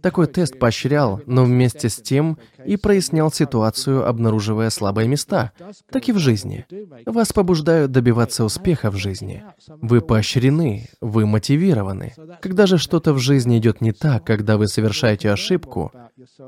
Такой 0.02 0.28
тест 0.28 0.58
поощрял, 0.58 1.22
но 1.28 1.46
вместе 1.46 1.90
с 1.90 1.98
тем 1.98 2.40
и 2.66 2.78
прояснял 2.78 3.32
ситуацию, 3.32 4.08
обнаруживая 4.08 4.70
слабые 4.72 5.08
места. 5.08 5.52
Так 5.92 6.10
и 6.10 6.12
в 6.12 6.18
жизни. 6.18 6.66
Вас 7.06 7.32
побуждают 7.32 7.92
добиваться 7.92 8.44
успеха 8.44 8.90
в 8.90 8.96
жизни. 8.96 9.44
Вы 9.68 10.02
поощрены, 10.02 10.90
вы 11.00 11.26
мотивированы. 11.26 12.16
Когда 12.42 12.66
же 12.66 12.78
что-то 12.78 13.14
в 13.14 13.20
жизни 13.20 13.60
идет 13.60 13.80
не 13.82 13.92
так, 13.92 14.26
когда 14.26 14.58
вы 14.58 14.68
совершаете 14.68 15.32
ошибку, 15.32 15.92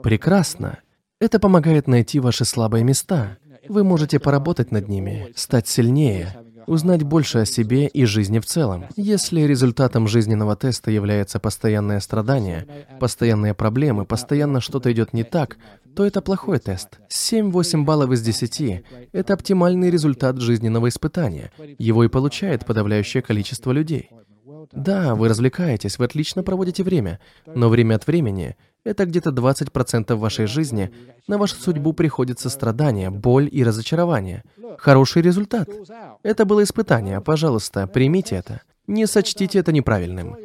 прекрасно. 0.01 0.79
Это 1.19 1.39
помогает 1.39 1.87
найти 1.87 2.19
ваши 2.19 2.45
слабые 2.45 2.83
места. 2.83 3.37
Вы 3.67 3.83
можете 3.83 4.19
поработать 4.19 4.71
над 4.71 4.87
ними, 4.87 5.31
стать 5.35 5.67
сильнее, 5.67 6.35
узнать 6.69 7.03
больше 7.03 7.39
о 7.39 7.45
себе 7.45 7.87
и 7.87 8.05
жизни 8.05 8.39
в 8.39 8.45
целом. 8.45 8.85
Если 8.95 9.41
результатом 9.41 10.07
жизненного 10.07 10.55
теста 10.55 10.91
является 10.91 11.39
постоянное 11.39 11.99
страдание, 11.99 12.67
постоянные 12.99 13.53
проблемы, 13.53 14.05
постоянно 14.05 14.61
что-то 14.61 14.91
идет 14.91 15.13
не 15.13 15.23
так, 15.23 15.57
то 15.95 16.05
это 16.05 16.21
плохой 16.21 16.59
тест. 16.59 16.99
7-8 17.09 17.83
баллов 17.83 18.11
из 18.11 18.21
10– 18.21 18.83
это 19.11 19.33
оптимальный 19.33 19.89
результат 19.89 20.37
жизненного 20.37 20.89
испытания. 20.89 21.51
Его 21.77 22.03
и 22.03 22.07
получает 22.07 22.65
подавляющее 22.65 23.23
количество 23.23 23.71
людей. 23.71 24.09
Да, 24.71 25.15
вы 25.15 25.29
развлекаетесь, 25.29 25.97
вы 25.97 26.05
отлично 26.05 26.43
проводите 26.43 26.83
время, 26.83 27.19
но 27.47 27.69
время 27.69 27.95
от 27.95 28.05
времени– 28.05 28.55
это 28.83 29.05
где-то 29.05 29.31
20% 29.31 30.15
вашей 30.15 30.45
жизни, 30.45 30.91
на 31.27 31.37
вашу 31.37 31.55
судьбу 31.55 31.93
приходится 31.93 32.49
страдание, 32.49 33.09
боль 33.09 33.49
и 33.51 33.63
разочарование. 33.63 34.43
Хороший 34.77 35.21
результат. 35.21 35.69
Это 36.23 36.45
было 36.45 36.63
испытание, 36.63 37.21
пожалуйста, 37.21 37.87
примите 37.87 38.35
это. 38.35 38.61
Не 38.87 39.05
сочтите 39.05 39.59
это 39.59 39.71
неправильным. 39.71 40.35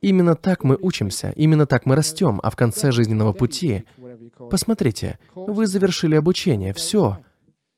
Именно 0.00 0.34
так 0.34 0.64
мы 0.64 0.76
учимся, 0.80 1.32
именно 1.36 1.66
так 1.66 1.86
мы 1.86 1.94
растем, 1.94 2.40
а 2.42 2.50
в 2.50 2.56
конце 2.56 2.90
жизненного 2.90 3.32
пути... 3.32 3.84
Посмотрите, 4.50 5.18
вы 5.34 5.66
завершили 5.66 6.16
обучение, 6.16 6.72
все. 6.74 7.18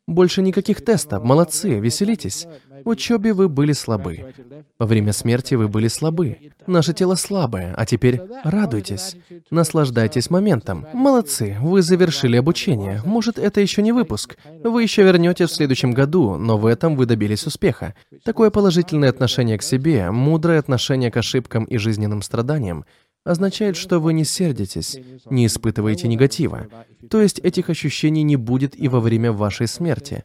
Больше 0.07 0.43
никаких 0.43 0.85
тестов. 0.85 1.25
Молодцы, 1.25 1.79
веселитесь. 1.81 2.47
В 2.85 2.91
учебе 2.91 3.33
вы 3.33 3.49
были 3.49 3.73
слабы. 3.73 4.35
Во 4.79 4.85
время 4.85 5.15
смерти 5.15 5.55
вы 5.55 5.69
были 5.69 5.89
слабы. 5.89 6.53
Наше 6.67 6.93
тело 6.93 7.15
слабое, 7.15 7.75
а 7.75 7.87
теперь 7.87 8.21
радуйтесь. 8.45 9.17
Наслаждайтесь 9.51 10.29
моментом. 10.29 10.87
Молодцы, 10.93 11.57
вы 11.61 11.81
завершили 11.81 12.37
обучение. 12.37 13.01
Может, 13.07 13.39
это 13.39 13.63
еще 13.63 13.81
не 13.81 13.93
выпуск. 13.93 14.37
Вы 14.63 14.83
еще 14.83 15.03
вернете 15.05 15.47
в 15.47 15.53
следующем 15.53 15.93
году, 15.93 16.37
но 16.37 16.59
в 16.59 16.67
этом 16.67 16.97
вы 16.97 17.07
добились 17.07 17.47
успеха. 17.47 17.95
Такое 18.25 18.51
положительное 18.51 19.09
отношение 19.09 19.57
к 19.57 19.63
себе, 19.63 20.11
мудрое 20.11 20.59
отношение 20.59 21.11
к 21.11 21.17
ошибкам 21.17 21.65
и 21.65 21.79
жизненным 21.79 22.21
страданиям 22.21 22.85
означает, 23.25 23.77
что 23.77 23.99
вы 23.99 24.13
не 24.13 24.25
сердитесь, 24.25 24.99
не 25.31 25.47
испытываете 25.47 26.09
негатива. 26.09 26.69
То 27.11 27.21
есть 27.21 27.39
этих 27.39 27.71
ощущений 27.71 28.23
не 28.23 28.37
будет 28.37 28.79
и 28.79 28.89
во 28.89 29.01
время 29.01 29.33
вашей 29.33 29.67
смерти. 29.67 30.25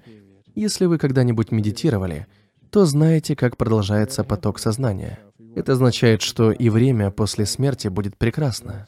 Если 0.56 0.86
вы 0.86 0.98
когда-нибудь 0.98 1.52
медитировали, 1.52 2.28
то 2.70 2.86
знаете, 2.86 3.36
как 3.36 3.58
продолжается 3.58 4.24
поток 4.24 4.60
сознания. 4.60 5.20
Это 5.56 5.74
означает, 5.74 6.22
что 6.22 6.52
и 6.52 6.70
время 6.70 7.10
после 7.10 7.46
смерти 7.46 7.88
будет 7.88 8.18
прекрасно. 8.18 8.88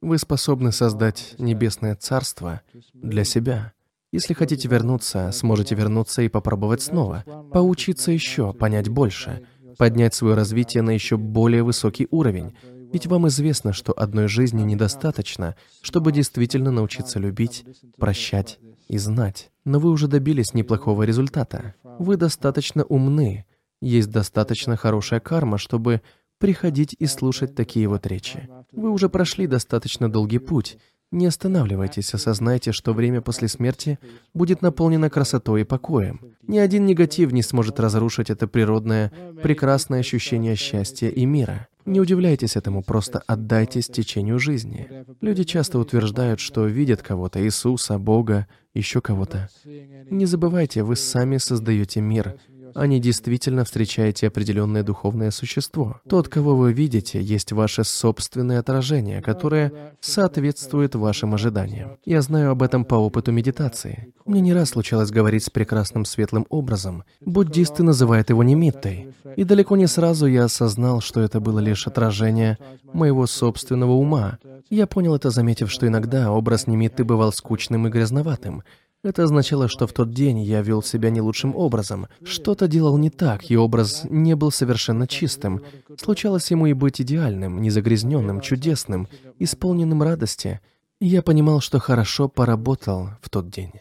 Вы 0.00 0.18
способны 0.18 0.72
создать 0.72 1.34
небесное 1.38 1.94
царство 1.94 2.62
для 2.94 3.24
себя. 3.24 3.72
Если 4.10 4.34
хотите 4.34 4.68
вернуться, 4.68 5.30
сможете 5.32 5.74
вернуться 5.74 6.22
и 6.22 6.28
попробовать 6.28 6.82
снова, 6.82 7.24
поучиться 7.52 8.10
еще, 8.10 8.52
понять 8.52 8.88
больше, 8.88 9.46
поднять 9.78 10.14
свое 10.14 10.34
развитие 10.34 10.82
на 10.82 10.90
еще 10.90 11.16
более 11.16 11.62
высокий 11.62 12.08
уровень, 12.10 12.54
Ведь 12.92 13.06
вам 13.06 13.28
известно, 13.28 13.72
что 13.72 13.92
одной 13.96 14.28
жизни 14.28 14.62
недостаточно, 14.62 15.56
чтобы 15.80 16.12
действительно 16.12 16.70
научиться 16.70 17.18
любить, 17.18 17.64
прощать 17.96 18.58
и 18.88 18.98
знать. 18.98 19.50
Но 19.64 19.78
вы 19.78 19.90
уже 19.90 20.08
добились 20.08 20.54
неплохого 20.54 21.02
результата. 21.04 21.74
Вы 21.82 22.16
достаточно 22.16 22.84
умны. 22.84 23.46
Есть 23.80 24.10
достаточно 24.10 24.76
хорошая 24.76 25.20
карма, 25.20 25.58
чтобы 25.58 26.02
приходить 26.38 26.94
и 26.98 27.06
слушать 27.06 27.54
такие 27.54 27.88
вот 27.88 28.06
речи. 28.06 28.48
Вы 28.72 28.90
уже 28.90 29.08
прошли 29.08 29.46
достаточно 29.46 30.10
долгий 30.10 30.38
путь, 30.38 30.76
не 31.12 31.26
останавливайтесь, 31.26 32.14
осознайте, 32.14 32.72
что 32.72 32.94
время 32.94 33.20
после 33.20 33.46
смерти 33.46 33.98
будет 34.32 34.62
наполнено 34.62 35.10
красотой 35.10 35.60
и 35.60 35.64
покоем. 35.64 36.22
Ни 36.42 36.56
один 36.56 36.86
негатив 36.86 37.32
не 37.32 37.42
сможет 37.42 37.78
разрушить 37.78 38.30
это 38.30 38.48
природное, 38.48 39.12
прекрасное 39.42 40.00
ощущение 40.00 40.56
счастья 40.56 41.08
и 41.08 41.26
мира. 41.26 41.68
Не 41.84 42.00
удивляйтесь 42.00 42.56
этому, 42.56 42.82
просто 42.82 43.22
отдайтесь 43.26 43.88
течению 43.88 44.38
жизни. 44.38 45.04
Люди 45.20 45.44
часто 45.44 45.78
утверждают, 45.78 46.40
что 46.40 46.66
видят 46.66 47.02
кого-то, 47.02 47.44
Иисуса, 47.44 47.98
Бога, 47.98 48.46
еще 48.74 49.00
кого-то. 49.00 49.48
Не 49.64 50.26
забывайте, 50.26 50.82
вы 50.82 50.96
сами 50.96 51.36
создаете 51.38 52.00
мир, 52.00 52.36
а 52.74 52.86
действительно 52.86 53.64
встречаете 53.64 54.28
определенное 54.28 54.82
духовное 54.82 55.30
существо. 55.30 56.00
Тот, 56.08 56.28
кого 56.28 56.56
вы 56.56 56.72
видите, 56.72 57.20
есть 57.20 57.52
ваше 57.52 57.84
собственное 57.84 58.58
отражение, 58.58 59.20
которое 59.20 59.72
соответствует 60.00 60.94
вашим 60.94 61.34
ожиданиям. 61.34 61.98
Я 62.04 62.22
знаю 62.22 62.50
об 62.50 62.62
этом 62.62 62.84
по 62.84 62.94
опыту 62.94 63.32
медитации. 63.32 64.12
Мне 64.24 64.40
не 64.40 64.54
раз 64.54 64.70
случалось 64.70 65.10
говорить 65.10 65.44
с 65.44 65.50
прекрасным 65.50 66.04
светлым 66.04 66.46
образом. 66.48 67.04
Буддисты 67.20 67.82
называют 67.82 68.30
его 68.30 68.42
немиттой. 68.42 69.08
И 69.36 69.44
далеко 69.44 69.76
не 69.76 69.86
сразу 69.86 70.26
я 70.26 70.44
осознал, 70.44 71.00
что 71.00 71.20
это 71.20 71.40
было 71.40 71.58
лишь 71.58 71.86
отражение 71.86 72.58
моего 72.92 73.26
собственного 73.26 73.92
ума. 73.92 74.38
Я 74.70 74.86
понял 74.86 75.14
это, 75.14 75.30
заметив, 75.30 75.70
что 75.70 75.86
иногда 75.86 76.30
образ 76.32 76.66
немитты 76.66 77.04
бывал 77.04 77.32
скучным 77.32 77.86
и 77.86 77.90
грязноватым, 77.90 78.62
это 79.02 79.24
означало, 79.24 79.68
что 79.68 79.86
в 79.86 79.92
тот 79.92 80.12
день 80.12 80.40
я 80.40 80.62
вел 80.62 80.82
себя 80.82 81.10
не 81.10 81.20
лучшим 81.20 81.56
образом. 81.56 82.06
Что-то 82.24 82.68
делал 82.68 82.96
не 82.98 83.10
так, 83.10 83.50
и 83.50 83.56
образ 83.56 84.04
не 84.08 84.36
был 84.36 84.50
совершенно 84.50 85.06
чистым. 85.06 85.62
Случалось 86.00 86.50
ему 86.50 86.66
и 86.66 86.72
быть 86.72 87.00
идеальным, 87.00 87.60
незагрязненным, 87.60 88.40
чудесным, 88.40 89.08
исполненным 89.38 90.02
радости. 90.02 90.60
Я 91.00 91.22
понимал, 91.22 91.60
что 91.60 91.80
хорошо 91.80 92.28
поработал 92.28 93.10
в 93.20 93.28
тот 93.28 93.50
день. 93.50 93.72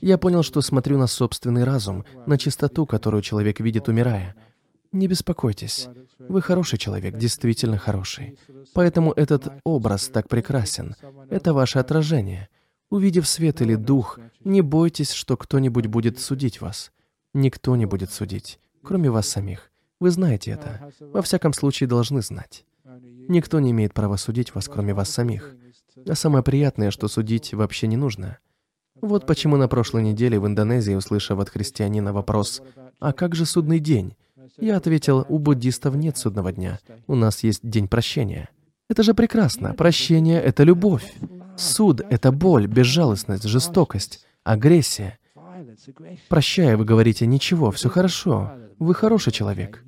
Я 0.00 0.16
понял, 0.16 0.42
что 0.42 0.60
смотрю 0.60 0.98
на 0.98 1.06
собственный 1.06 1.64
разум, 1.64 2.04
на 2.26 2.38
чистоту, 2.38 2.86
которую 2.86 3.22
человек 3.22 3.60
видит, 3.60 3.88
умирая. 3.88 4.34
Не 4.92 5.08
беспокойтесь. 5.08 5.88
Вы 6.20 6.40
хороший 6.40 6.78
человек, 6.78 7.16
действительно 7.16 7.78
хороший. 7.78 8.38
Поэтому 8.74 9.12
этот 9.12 9.48
образ 9.64 10.08
так 10.08 10.28
прекрасен. 10.28 10.94
Это 11.30 11.52
ваше 11.52 11.80
отражение. 11.80 12.48
Увидев 12.94 13.26
свет 13.26 13.60
или 13.60 13.74
дух, 13.74 14.20
не 14.44 14.60
бойтесь, 14.60 15.10
что 15.10 15.36
кто-нибудь 15.36 15.88
будет 15.88 16.20
судить 16.20 16.60
вас. 16.60 16.92
Никто 17.32 17.74
не 17.74 17.86
будет 17.86 18.12
судить, 18.12 18.60
кроме 18.84 19.10
вас 19.10 19.26
самих. 19.26 19.72
Вы 19.98 20.12
знаете 20.12 20.52
это. 20.52 20.92
Во 21.00 21.20
всяком 21.20 21.54
случае, 21.54 21.88
должны 21.88 22.22
знать. 22.22 22.64
Никто 23.26 23.58
не 23.58 23.72
имеет 23.72 23.94
права 23.94 24.16
судить 24.16 24.54
вас, 24.54 24.68
кроме 24.68 24.94
вас 24.94 25.10
самих. 25.10 25.56
А 26.08 26.14
самое 26.14 26.44
приятное, 26.44 26.92
что 26.92 27.08
судить 27.08 27.52
вообще 27.52 27.88
не 27.88 27.96
нужно. 27.96 28.38
Вот 29.00 29.26
почему 29.26 29.56
на 29.56 29.66
прошлой 29.66 30.04
неделе 30.04 30.38
в 30.38 30.46
Индонезии, 30.46 30.94
услышав 30.94 31.40
от 31.40 31.48
христианина 31.48 32.12
вопрос 32.12 32.62
«А 33.00 33.12
как 33.12 33.34
же 33.34 33.44
судный 33.44 33.80
день?», 33.80 34.14
я 34.60 34.76
ответил, 34.76 35.26
у 35.28 35.40
буддистов 35.40 35.96
нет 35.96 36.16
судного 36.16 36.52
дня, 36.52 36.78
у 37.08 37.16
нас 37.16 37.42
есть 37.42 37.68
день 37.68 37.88
прощения. 37.88 38.50
Это 38.88 39.02
же 39.02 39.14
прекрасно. 39.14 39.74
Прощение— 39.74 40.40
это 40.44 40.62
любовь. 40.62 41.12
Суд— 41.56 42.00
это 42.10 42.32
боль, 42.32 42.66
безжалостность, 42.66 43.44
жестокость, 43.44 44.24
агрессия. 44.42 45.18
Прощая, 46.28 46.76
вы 46.76 46.84
говорите, 46.84 47.26
ничего, 47.26 47.70
все 47.70 47.88
хорошо, 47.88 48.52
вы 48.78 48.94
хороший 48.94 49.32
человек. 49.32 49.84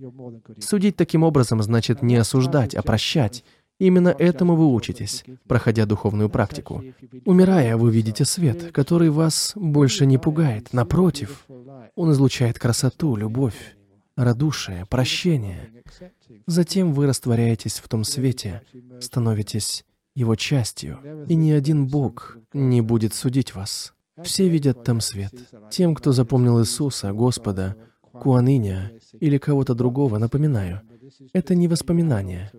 Судить 0.60 0.96
таким 0.96 1.22
образом 1.22 1.62
значит 1.62 2.02
не 2.02 2.16
осуждать, 2.16 2.74
а 2.74 2.82
прощать. 2.82 3.44
Именно 3.78 4.08
этому 4.08 4.56
вы 4.56 4.72
учитесь, 4.72 5.24
проходя 5.46 5.84
духовную 5.84 6.30
практику. 6.30 6.82
Умирая, 7.24 7.76
вы 7.76 7.90
видите 7.90 8.24
свет, 8.24 8.72
который 8.72 9.10
вас 9.10 9.52
больше 9.54 10.06
не 10.06 10.16
пугает. 10.18 10.72
Напротив, 10.72 11.44
он 11.94 12.12
излучает 12.12 12.58
красоту, 12.58 13.16
любовь, 13.16 13.76
радушие, 14.16 14.86
прощение. 14.88 15.70
Затем 16.46 16.92
вы 16.92 17.06
растворяетесь 17.06 17.78
в 17.78 17.88
том 17.88 18.04
свете, 18.04 18.62
становитесь 19.00 19.84
его 20.16 20.34
частью, 20.34 20.98
и 21.28 21.34
ни 21.36 21.52
один 21.52 21.86
Бог 21.86 22.38
не 22.52 22.80
будет 22.80 23.14
судить 23.14 23.54
вас. 23.54 23.94
Все 24.22 24.48
видят 24.48 24.82
там 24.82 25.00
свет. 25.00 25.32
Тем, 25.70 25.94
кто 25.94 26.10
запомнил 26.10 26.58
Иисуса, 26.60 27.12
Господа, 27.12 27.76
Куаныня 28.12 28.92
или 29.20 29.36
кого-то 29.36 29.74
другого, 29.74 30.16
напоминаю, 30.16 30.80
это 31.34 31.54
не 31.54 31.68
воспоминания, 31.68 32.50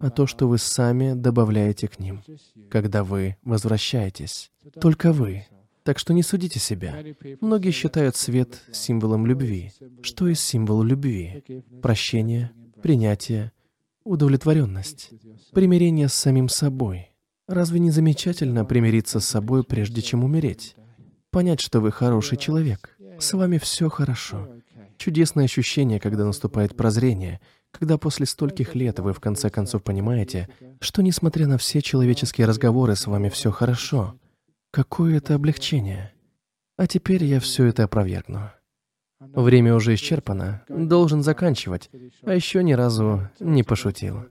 а 0.00 0.08
то, 0.08 0.26
что 0.26 0.48
вы 0.48 0.56
сами 0.56 1.12
добавляете 1.12 1.86
к 1.86 1.98
ним, 1.98 2.22
когда 2.70 3.04
вы 3.04 3.36
возвращаетесь. 3.44 4.50
Только 4.80 5.12
вы. 5.12 5.44
Так 5.84 5.98
что 5.98 6.14
не 6.14 6.22
судите 6.22 6.60
себя. 6.60 6.94
Многие 7.40 7.72
считают 7.72 8.16
свет 8.16 8.62
символом 8.72 9.26
любви. 9.26 9.72
Что 10.00 10.28
есть 10.28 10.42
символ 10.42 10.82
любви? 10.82 11.44
Прощение, 11.82 12.52
принятие, 12.80 13.52
удовлетворенность, 14.04 15.10
примирение 15.52 16.08
с 16.08 16.14
самим 16.14 16.48
собой. 16.48 17.10
Разве 17.48 17.80
не 17.80 17.90
замечательно 17.90 18.64
примириться 18.64 19.20
с 19.20 19.26
собой, 19.26 19.64
прежде 19.64 20.00
чем 20.02 20.24
умереть? 20.24 20.76
Понять, 21.30 21.60
что 21.60 21.80
вы 21.80 21.90
хороший 21.92 22.38
человек. 22.38 22.96
С 23.18 23.32
вами 23.32 23.58
все 23.58 23.88
хорошо. 23.88 24.48
Чудесное 24.98 25.44
ощущение, 25.44 25.98
когда 25.98 26.24
наступает 26.24 26.76
прозрение, 26.76 27.40
когда 27.70 27.98
после 27.98 28.26
стольких 28.26 28.74
лет 28.74 28.98
вы 29.00 29.12
в 29.12 29.20
конце 29.20 29.50
концов 29.50 29.82
понимаете, 29.82 30.48
что 30.80 31.02
несмотря 31.02 31.46
на 31.46 31.58
все 31.58 31.82
человеческие 31.82 32.46
разговоры, 32.46 32.94
с 32.94 33.06
вами 33.06 33.28
все 33.28 33.50
хорошо. 33.50 34.14
Какое 34.70 35.16
это 35.18 35.34
облегчение. 35.34 36.12
А 36.76 36.86
теперь 36.86 37.24
я 37.24 37.40
все 37.40 37.66
это 37.66 37.84
опровергну. 37.84 38.50
Время 39.34 39.74
уже 39.74 39.94
исчерпано, 39.94 40.62
должен 40.68 41.22
заканчивать, 41.22 41.90
а 42.22 42.34
еще 42.34 42.62
ни 42.62 42.72
разу 42.72 43.28
не 43.40 43.62
пошутил. 43.62 44.24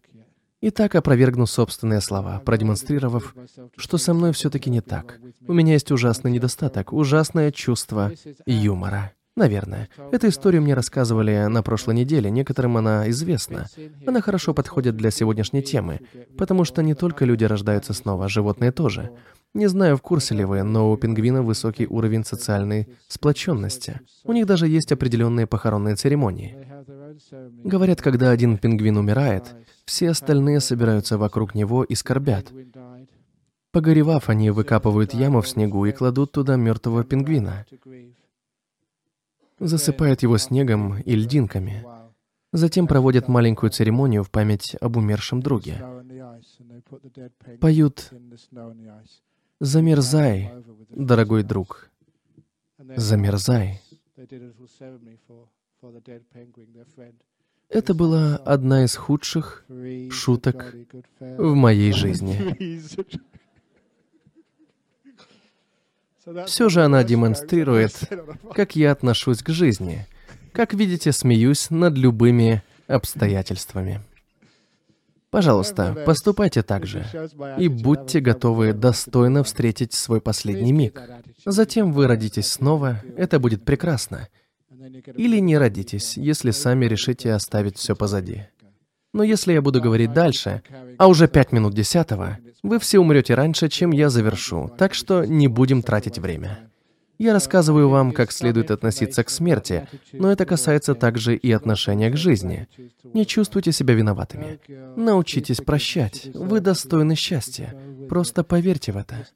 Итак, 0.63 0.93
опровергну 0.93 1.47
собственные 1.47 2.01
слова, 2.01 2.39
продемонстрировав, 2.39 3.35
что 3.77 3.97
со 3.97 4.13
мной 4.13 4.31
все-таки 4.31 4.69
не 4.69 4.81
так. 4.81 5.19
У 5.47 5.53
меня 5.53 5.73
есть 5.73 5.91
ужасный 5.91 6.31
недостаток, 6.31 6.93
ужасное 6.93 7.51
чувство 7.51 8.11
юмора. 8.45 9.11
Наверное. 9.37 9.87
Эту 10.11 10.27
историю 10.27 10.61
мне 10.61 10.73
рассказывали 10.73 11.45
на 11.47 11.63
прошлой 11.63 11.95
неделе, 11.95 12.29
некоторым 12.29 12.75
она 12.77 13.09
известна. 13.09 13.67
Она 14.05 14.19
хорошо 14.21 14.53
подходит 14.53 14.97
для 14.97 15.09
сегодняшней 15.09 15.63
темы, 15.63 16.01
потому 16.37 16.65
что 16.65 16.83
не 16.83 16.95
только 16.95 17.23
люди 17.23 17.45
рождаются 17.45 17.93
снова, 17.93 18.27
животные 18.27 18.71
тоже. 18.71 19.11
Не 19.53 19.67
знаю, 19.67 19.97
в 19.97 20.01
курсе 20.01 20.35
ли 20.35 20.45
вы, 20.45 20.63
но 20.63 20.91
у 20.91 20.97
пингвинов 20.97 21.45
высокий 21.45 21.87
уровень 21.87 22.25
социальной 22.25 22.87
сплоченности. 23.07 24.01
У 24.23 24.33
них 24.33 24.45
даже 24.45 24.67
есть 24.67 24.91
определенные 24.91 25.47
похоронные 25.47 25.95
церемонии. 25.95 26.57
Говорят, 27.63 28.01
когда 28.01 28.31
один 28.31 28.57
пингвин 28.57 28.97
умирает, 28.97 29.55
все 29.85 30.09
остальные 30.09 30.59
собираются 30.59 31.17
вокруг 31.17 31.55
него 31.55 31.83
и 31.83 31.95
скорбят. 31.95 32.51
Погоревав, 33.71 34.29
они 34.29 34.49
выкапывают 34.51 35.13
яму 35.13 35.41
в 35.41 35.47
снегу 35.47 35.85
и 35.85 35.91
кладут 35.91 36.33
туда 36.33 36.57
мертвого 36.57 37.05
пингвина. 37.05 37.65
Засыпают 39.61 40.23
его 40.23 40.37
снегом 40.39 40.97
и 40.99 41.15
льдинками. 41.15 41.85
Затем 42.51 42.87
проводят 42.87 43.27
маленькую 43.27 43.69
церемонию 43.69 44.23
в 44.23 44.31
память 44.31 44.75
об 44.81 44.97
умершем 44.97 45.41
друге. 45.41 45.81
Поют 47.59 48.11
Замерзай, 49.59 50.51
дорогой 50.89 51.43
друг. 51.43 51.91
Замерзай. 52.79 53.79
Это 57.69 57.93
была 57.93 58.37
одна 58.37 58.83
из 58.83 58.95
худших 58.95 59.65
шуток 60.09 60.75
в 61.19 61.53
моей 61.53 61.93
жизни. 61.93 62.35
Все 66.45 66.69
же 66.69 66.83
она 66.83 67.03
демонстрирует, 67.03 67.93
как 68.53 68.75
я 68.75 68.91
отношусь 68.91 69.41
к 69.41 69.49
жизни. 69.49 70.05
Как 70.51 70.73
видите, 70.73 71.11
смеюсь 71.11 71.69
над 71.69 71.95
любыми 71.95 72.61
обстоятельствами. 72.87 74.01
Пожалуйста, 75.29 76.03
поступайте 76.05 76.61
так 76.61 76.85
же. 76.85 77.05
И 77.57 77.69
будьте 77.69 78.19
готовы 78.19 78.73
достойно 78.73 79.43
встретить 79.43 79.93
свой 79.93 80.19
последний 80.19 80.73
миг. 80.73 81.01
Затем 81.45 81.93
вы 81.93 82.07
родитесь 82.07 82.47
снова, 82.47 83.01
это 83.15 83.39
будет 83.39 83.63
прекрасно. 83.63 84.27
Или 85.15 85.39
не 85.39 85.57
родитесь, 85.57 86.17
если 86.17 86.51
сами 86.51 86.85
решите 86.85 87.31
оставить 87.31 87.77
все 87.77 87.95
позади. 87.95 88.47
Но 89.13 89.23
если 89.23 89.53
я 89.53 89.61
буду 89.61 89.81
говорить 89.81 90.13
дальше, 90.13 90.63
а 90.97 91.07
уже 91.07 91.27
пять 91.27 91.51
минут 91.51 91.73
десятого, 91.73 92.37
вы 92.63 92.79
все 92.79 92.99
умрете 92.99 93.33
раньше, 93.33 93.69
чем 93.69 93.91
я 93.91 94.09
завершу, 94.09 94.71
так 94.77 94.93
что 94.93 95.25
не 95.25 95.47
будем 95.47 95.81
тратить 95.81 96.19
время. 96.19 96.70
Я 97.21 97.33
рассказываю 97.33 97.87
вам, 97.87 98.13
как 98.13 98.31
следует 98.31 98.71
относиться 98.71 99.23
к 99.23 99.29
смерти, 99.29 99.87
но 100.11 100.31
это 100.31 100.43
касается 100.43 100.95
также 100.95 101.35
и 101.35 101.51
отношения 101.51 102.09
к 102.09 102.17
жизни. 102.17 102.67
Не 103.13 103.27
чувствуйте 103.27 103.71
себя 103.71 103.93
виноватыми. 103.93 104.59
Научитесь 104.95 105.57
прощать. 105.57 106.31
Вы 106.33 106.61
достойны 106.61 107.13
счастья. 107.13 107.75
Просто 108.09 108.43
поверьте 108.43 108.91
в 108.91 108.97
это. 108.97 109.27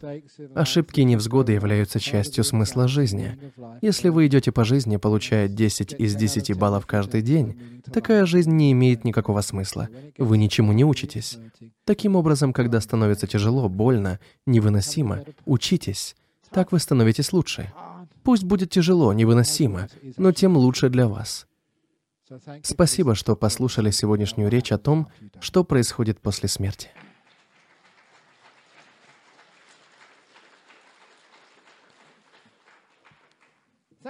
Ошибки 0.56 1.02
и 1.02 1.04
невзгоды 1.04 1.52
являются 1.52 2.00
частью 2.00 2.44
смысла 2.44 2.88
жизни. 2.88 3.38
Если 3.84 4.10
вы 4.10 4.26
идете 4.26 4.52
по 4.52 4.64
жизни, 4.64 4.98
получая 4.98 5.48
10 5.48 5.94
из 6.00 6.16
10 6.16 6.58
баллов 6.58 6.88
каждый 6.88 7.22
день, 7.22 7.84
такая 7.94 8.26
жизнь 8.26 8.52
не 8.52 8.72
имеет 8.72 9.04
никакого 9.04 9.42
смысла. 9.42 9.90
Вы 10.18 10.40
ничему 10.40 10.74
не 10.74 10.84
учитесь. 10.84 11.38
Таким 11.84 12.16
образом, 12.16 12.52
когда 12.52 12.82
становится 12.82 13.28
тяжело, 13.28 13.70
больно, 13.70 14.20
невыносимо, 14.48 15.24
учитесь. 15.46 16.16
Так 16.56 16.72
вы 16.72 16.80
становитесь 16.80 17.34
лучше. 17.34 17.74
Пусть 18.24 18.46
будет 18.46 18.70
тяжело, 18.70 19.12
невыносимо, 19.12 19.90
но 20.16 20.32
тем 20.32 20.56
лучше 20.56 20.88
для 20.88 21.10
вас. 21.10 21.48
Спасибо, 22.64 23.14
что 23.14 23.36
послушали 23.36 23.92
сегодняшнюю 23.92 24.50
речь 24.50 24.72
о 24.72 24.78
том, 24.78 25.10
что 25.42 25.66
происходит 25.66 26.22
после 26.22 26.48
смерти. 26.48 26.92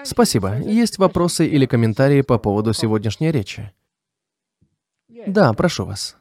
Спасибо. 0.03 0.59
Есть 0.59 0.99
вопросы 0.99 1.47
или 1.47 1.65
комментарии 1.65 2.21
по 2.21 2.37
поводу 2.37 2.73
сегодняшней 2.73 3.31
речи? 3.31 3.73
Да, 5.25 5.51
прошу 5.53 5.85
вас. 5.85 6.15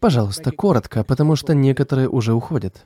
Пожалуйста, 0.00 0.52
коротко, 0.52 1.04
потому 1.04 1.36
что 1.36 1.54
некоторые 1.54 2.08
уже 2.08 2.34
уходят. 2.34 2.84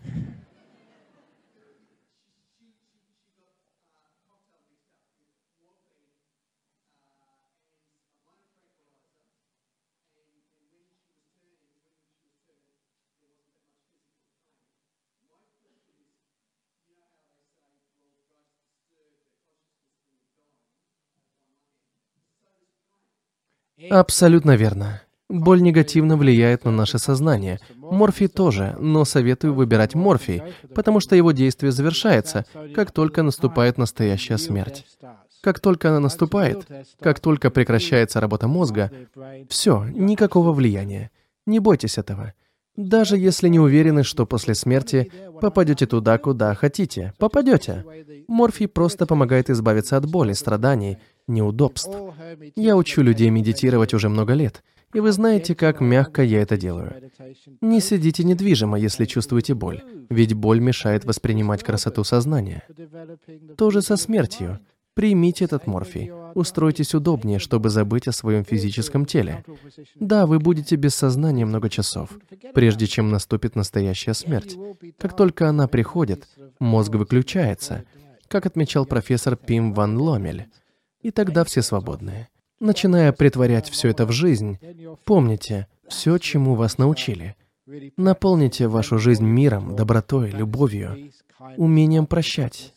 Абсолютно 23.90 24.56
верно. 24.56 25.00
Боль 25.30 25.62
негативно 25.62 26.16
влияет 26.16 26.64
на 26.64 26.72
наше 26.72 26.98
сознание. 26.98 27.60
Морфий 27.76 28.26
тоже, 28.26 28.76
но 28.80 29.04
советую 29.04 29.54
выбирать 29.54 29.94
морфий, 29.94 30.42
потому 30.74 30.98
что 30.98 31.14
его 31.14 31.30
действие 31.30 31.70
завершается, 31.70 32.44
как 32.74 32.90
только 32.90 33.22
наступает 33.22 33.78
настоящая 33.78 34.38
смерть. 34.38 34.84
Как 35.40 35.60
только 35.60 35.90
она 35.90 36.00
наступает, 36.00 36.66
как 37.00 37.20
только 37.20 37.50
прекращается 37.50 38.20
работа 38.20 38.48
мозга, 38.48 38.90
все, 39.48 39.84
никакого 39.84 40.52
влияния. 40.52 41.12
Не 41.46 41.60
бойтесь 41.60 41.96
этого. 41.96 42.34
Даже 42.76 43.16
если 43.16 43.48
не 43.48 43.60
уверены, 43.60 44.02
что 44.02 44.26
после 44.26 44.54
смерти 44.54 45.12
попадете 45.40 45.86
туда, 45.86 46.18
куда 46.18 46.54
хотите, 46.54 47.14
попадете. 47.18 47.84
Морфий 48.26 48.66
просто 48.66 49.06
помогает 49.06 49.48
избавиться 49.48 49.96
от 49.96 50.10
боли, 50.10 50.32
страданий, 50.32 50.98
неудобств. 51.28 51.96
Я 52.56 52.76
учу 52.76 53.02
людей 53.02 53.30
медитировать 53.30 53.94
уже 53.94 54.08
много 54.08 54.34
лет, 54.34 54.62
и 54.92 55.00
вы 55.00 55.12
знаете, 55.12 55.54
как 55.54 55.80
мягко 55.80 56.22
я 56.22 56.42
это 56.42 56.56
делаю. 56.56 57.10
Не 57.60 57.80
сидите 57.80 58.24
недвижимо, 58.24 58.78
если 58.78 59.04
чувствуете 59.04 59.54
боль, 59.54 59.82
ведь 60.08 60.34
боль 60.34 60.60
мешает 60.60 61.04
воспринимать 61.04 61.62
красоту 61.62 62.04
сознания. 62.04 62.64
То 63.56 63.70
же 63.70 63.82
со 63.82 63.96
смертью. 63.96 64.58
Примите 64.94 65.44
этот 65.44 65.66
морфий. 65.66 66.10
Устройтесь 66.34 66.94
удобнее, 66.94 67.38
чтобы 67.38 67.70
забыть 67.70 68.08
о 68.08 68.12
своем 68.12 68.44
физическом 68.44 69.06
теле. 69.06 69.44
Да, 69.94 70.26
вы 70.26 70.40
будете 70.40 70.76
без 70.76 70.94
сознания 70.94 71.44
много 71.44 71.70
часов, 71.70 72.10
прежде 72.54 72.86
чем 72.86 73.10
наступит 73.10 73.54
настоящая 73.54 74.14
смерть. 74.14 74.58
Как 74.98 75.16
только 75.16 75.48
она 75.48 75.68
приходит, 75.68 76.28
мозг 76.58 76.92
выключается, 76.94 77.84
как 78.28 78.46
отмечал 78.46 78.84
профессор 78.84 79.36
Пим 79.36 79.72
Ван 79.72 79.96
Ломель. 79.96 80.48
И 81.02 81.10
тогда 81.12 81.44
все 81.44 81.62
свободны. 81.62 82.28
Начиная 82.60 83.12
притворять 83.12 83.70
все 83.70 83.88
это 83.88 84.04
в 84.04 84.12
жизнь, 84.12 84.58
помните 85.04 85.66
все, 85.88 86.18
чему 86.18 86.54
вас 86.54 86.76
научили. 86.76 87.34
Наполните 87.96 88.68
вашу 88.68 88.98
жизнь 88.98 89.24
миром, 89.24 89.76
добротой, 89.76 90.30
любовью, 90.30 91.10
умением 91.56 92.06
прощать. 92.06 92.74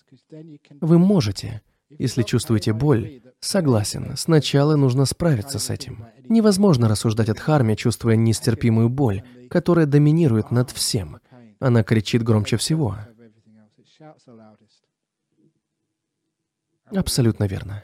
Вы 0.82 0.98
можете. 0.98 1.62
Если 1.90 2.24
чувствуете 2.24 2.74
боль, 2.74 3.22
согласен, 3.40 4.16
сначала 4.16 4.76
нужно 4.76 5.06
справиться 5.06 5.60
с 5.60 5.70
этим. 5.70 6.06
Невозможно 6.28 6.88
рассуждать 6.88 7.30
от 7.30 7.40
харме, 7.40 7.76
чувствуя 7.76 8.16
нестерпимую 8.16 8.90
боль, 8.90 9.22
которая 9.50 9.86
доминирует 9.86 10.50
над 10.50 10.72
всем. 10.72 11.20
Она 11.60 11.84
кричит 11.84 12.24
громче 12.24 12.58
всего. 12.58 12.98
Абсолютно 16.86 17.46
верно. 17.46 17.84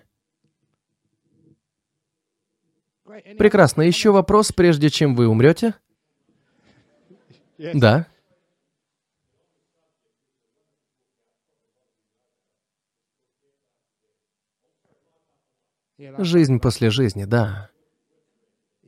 Прекрасно. 3.38 3.82
Еще 3.82 4.12
вопрос, 4.12 4.51
прежде 4.51 4.89
чем 4.89 5.16
вы 5.16 5.28
умрете? 5.28 5.76
Да. 7.57 8.07
Жизнь 16.18 16.60
после 16.60 16.89
жизни, 16.89 17.26
да. 17.26 17.70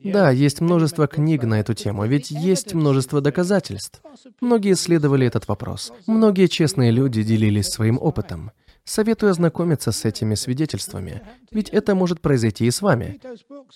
Да, 0.04 0.30
есть 0.30 0.60
множество 0.60 1.06
книг 1.06 1.44
на 1.44 1.60
эту 1.60 1.74
тему, 1.74 2.06
ведь 2.06 2.30
есть 2.30 2.74
множество 2.74 3.20
доказательств. 3.20 4.02
Многие 4.40 4.72
исследовали 4.72 5.26
этот 5.26 5.46
вопрос. 5.46 5.92
Многие 6.06 6.48
честные 6.48 6.90
люди 6.90 7.22
делились 7.22 7.68
своим 7.68 7.98
опытом. 8.00 8.50
Советую 8.84 9.30
ознакомиться 9.30 9.92
с 9.92 10.04
этими 10.04 10.34
свидетельствами, 10.34 11.22
ведь 11.50 11.68
это 11.68 11.94
может 11.94 12.20
произойти 12.20 12.66
и 12.66 12.70
с 12.70 12.82
вами. 12.82 13.20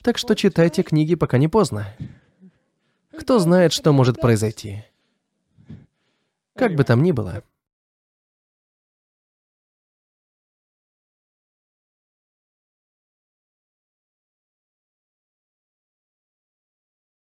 Так 0.02 0.18
что 0.18 0.34
читайте 0.34 0.82
книги, 0.82 1.14
пока 1.14 1.38
не 1.38 1.48
поздно. 1.48 1.86
Кто 3.16 3.38
знает, 3.38 3.72
что 3.72 3.92
может 3.92 4.20
произойти. 4.20 4.84
Как 6.56 6.74
бы 6.74 6.84
там 6.84 7.02
ни 7.02 7.12
было, 7.12 7.44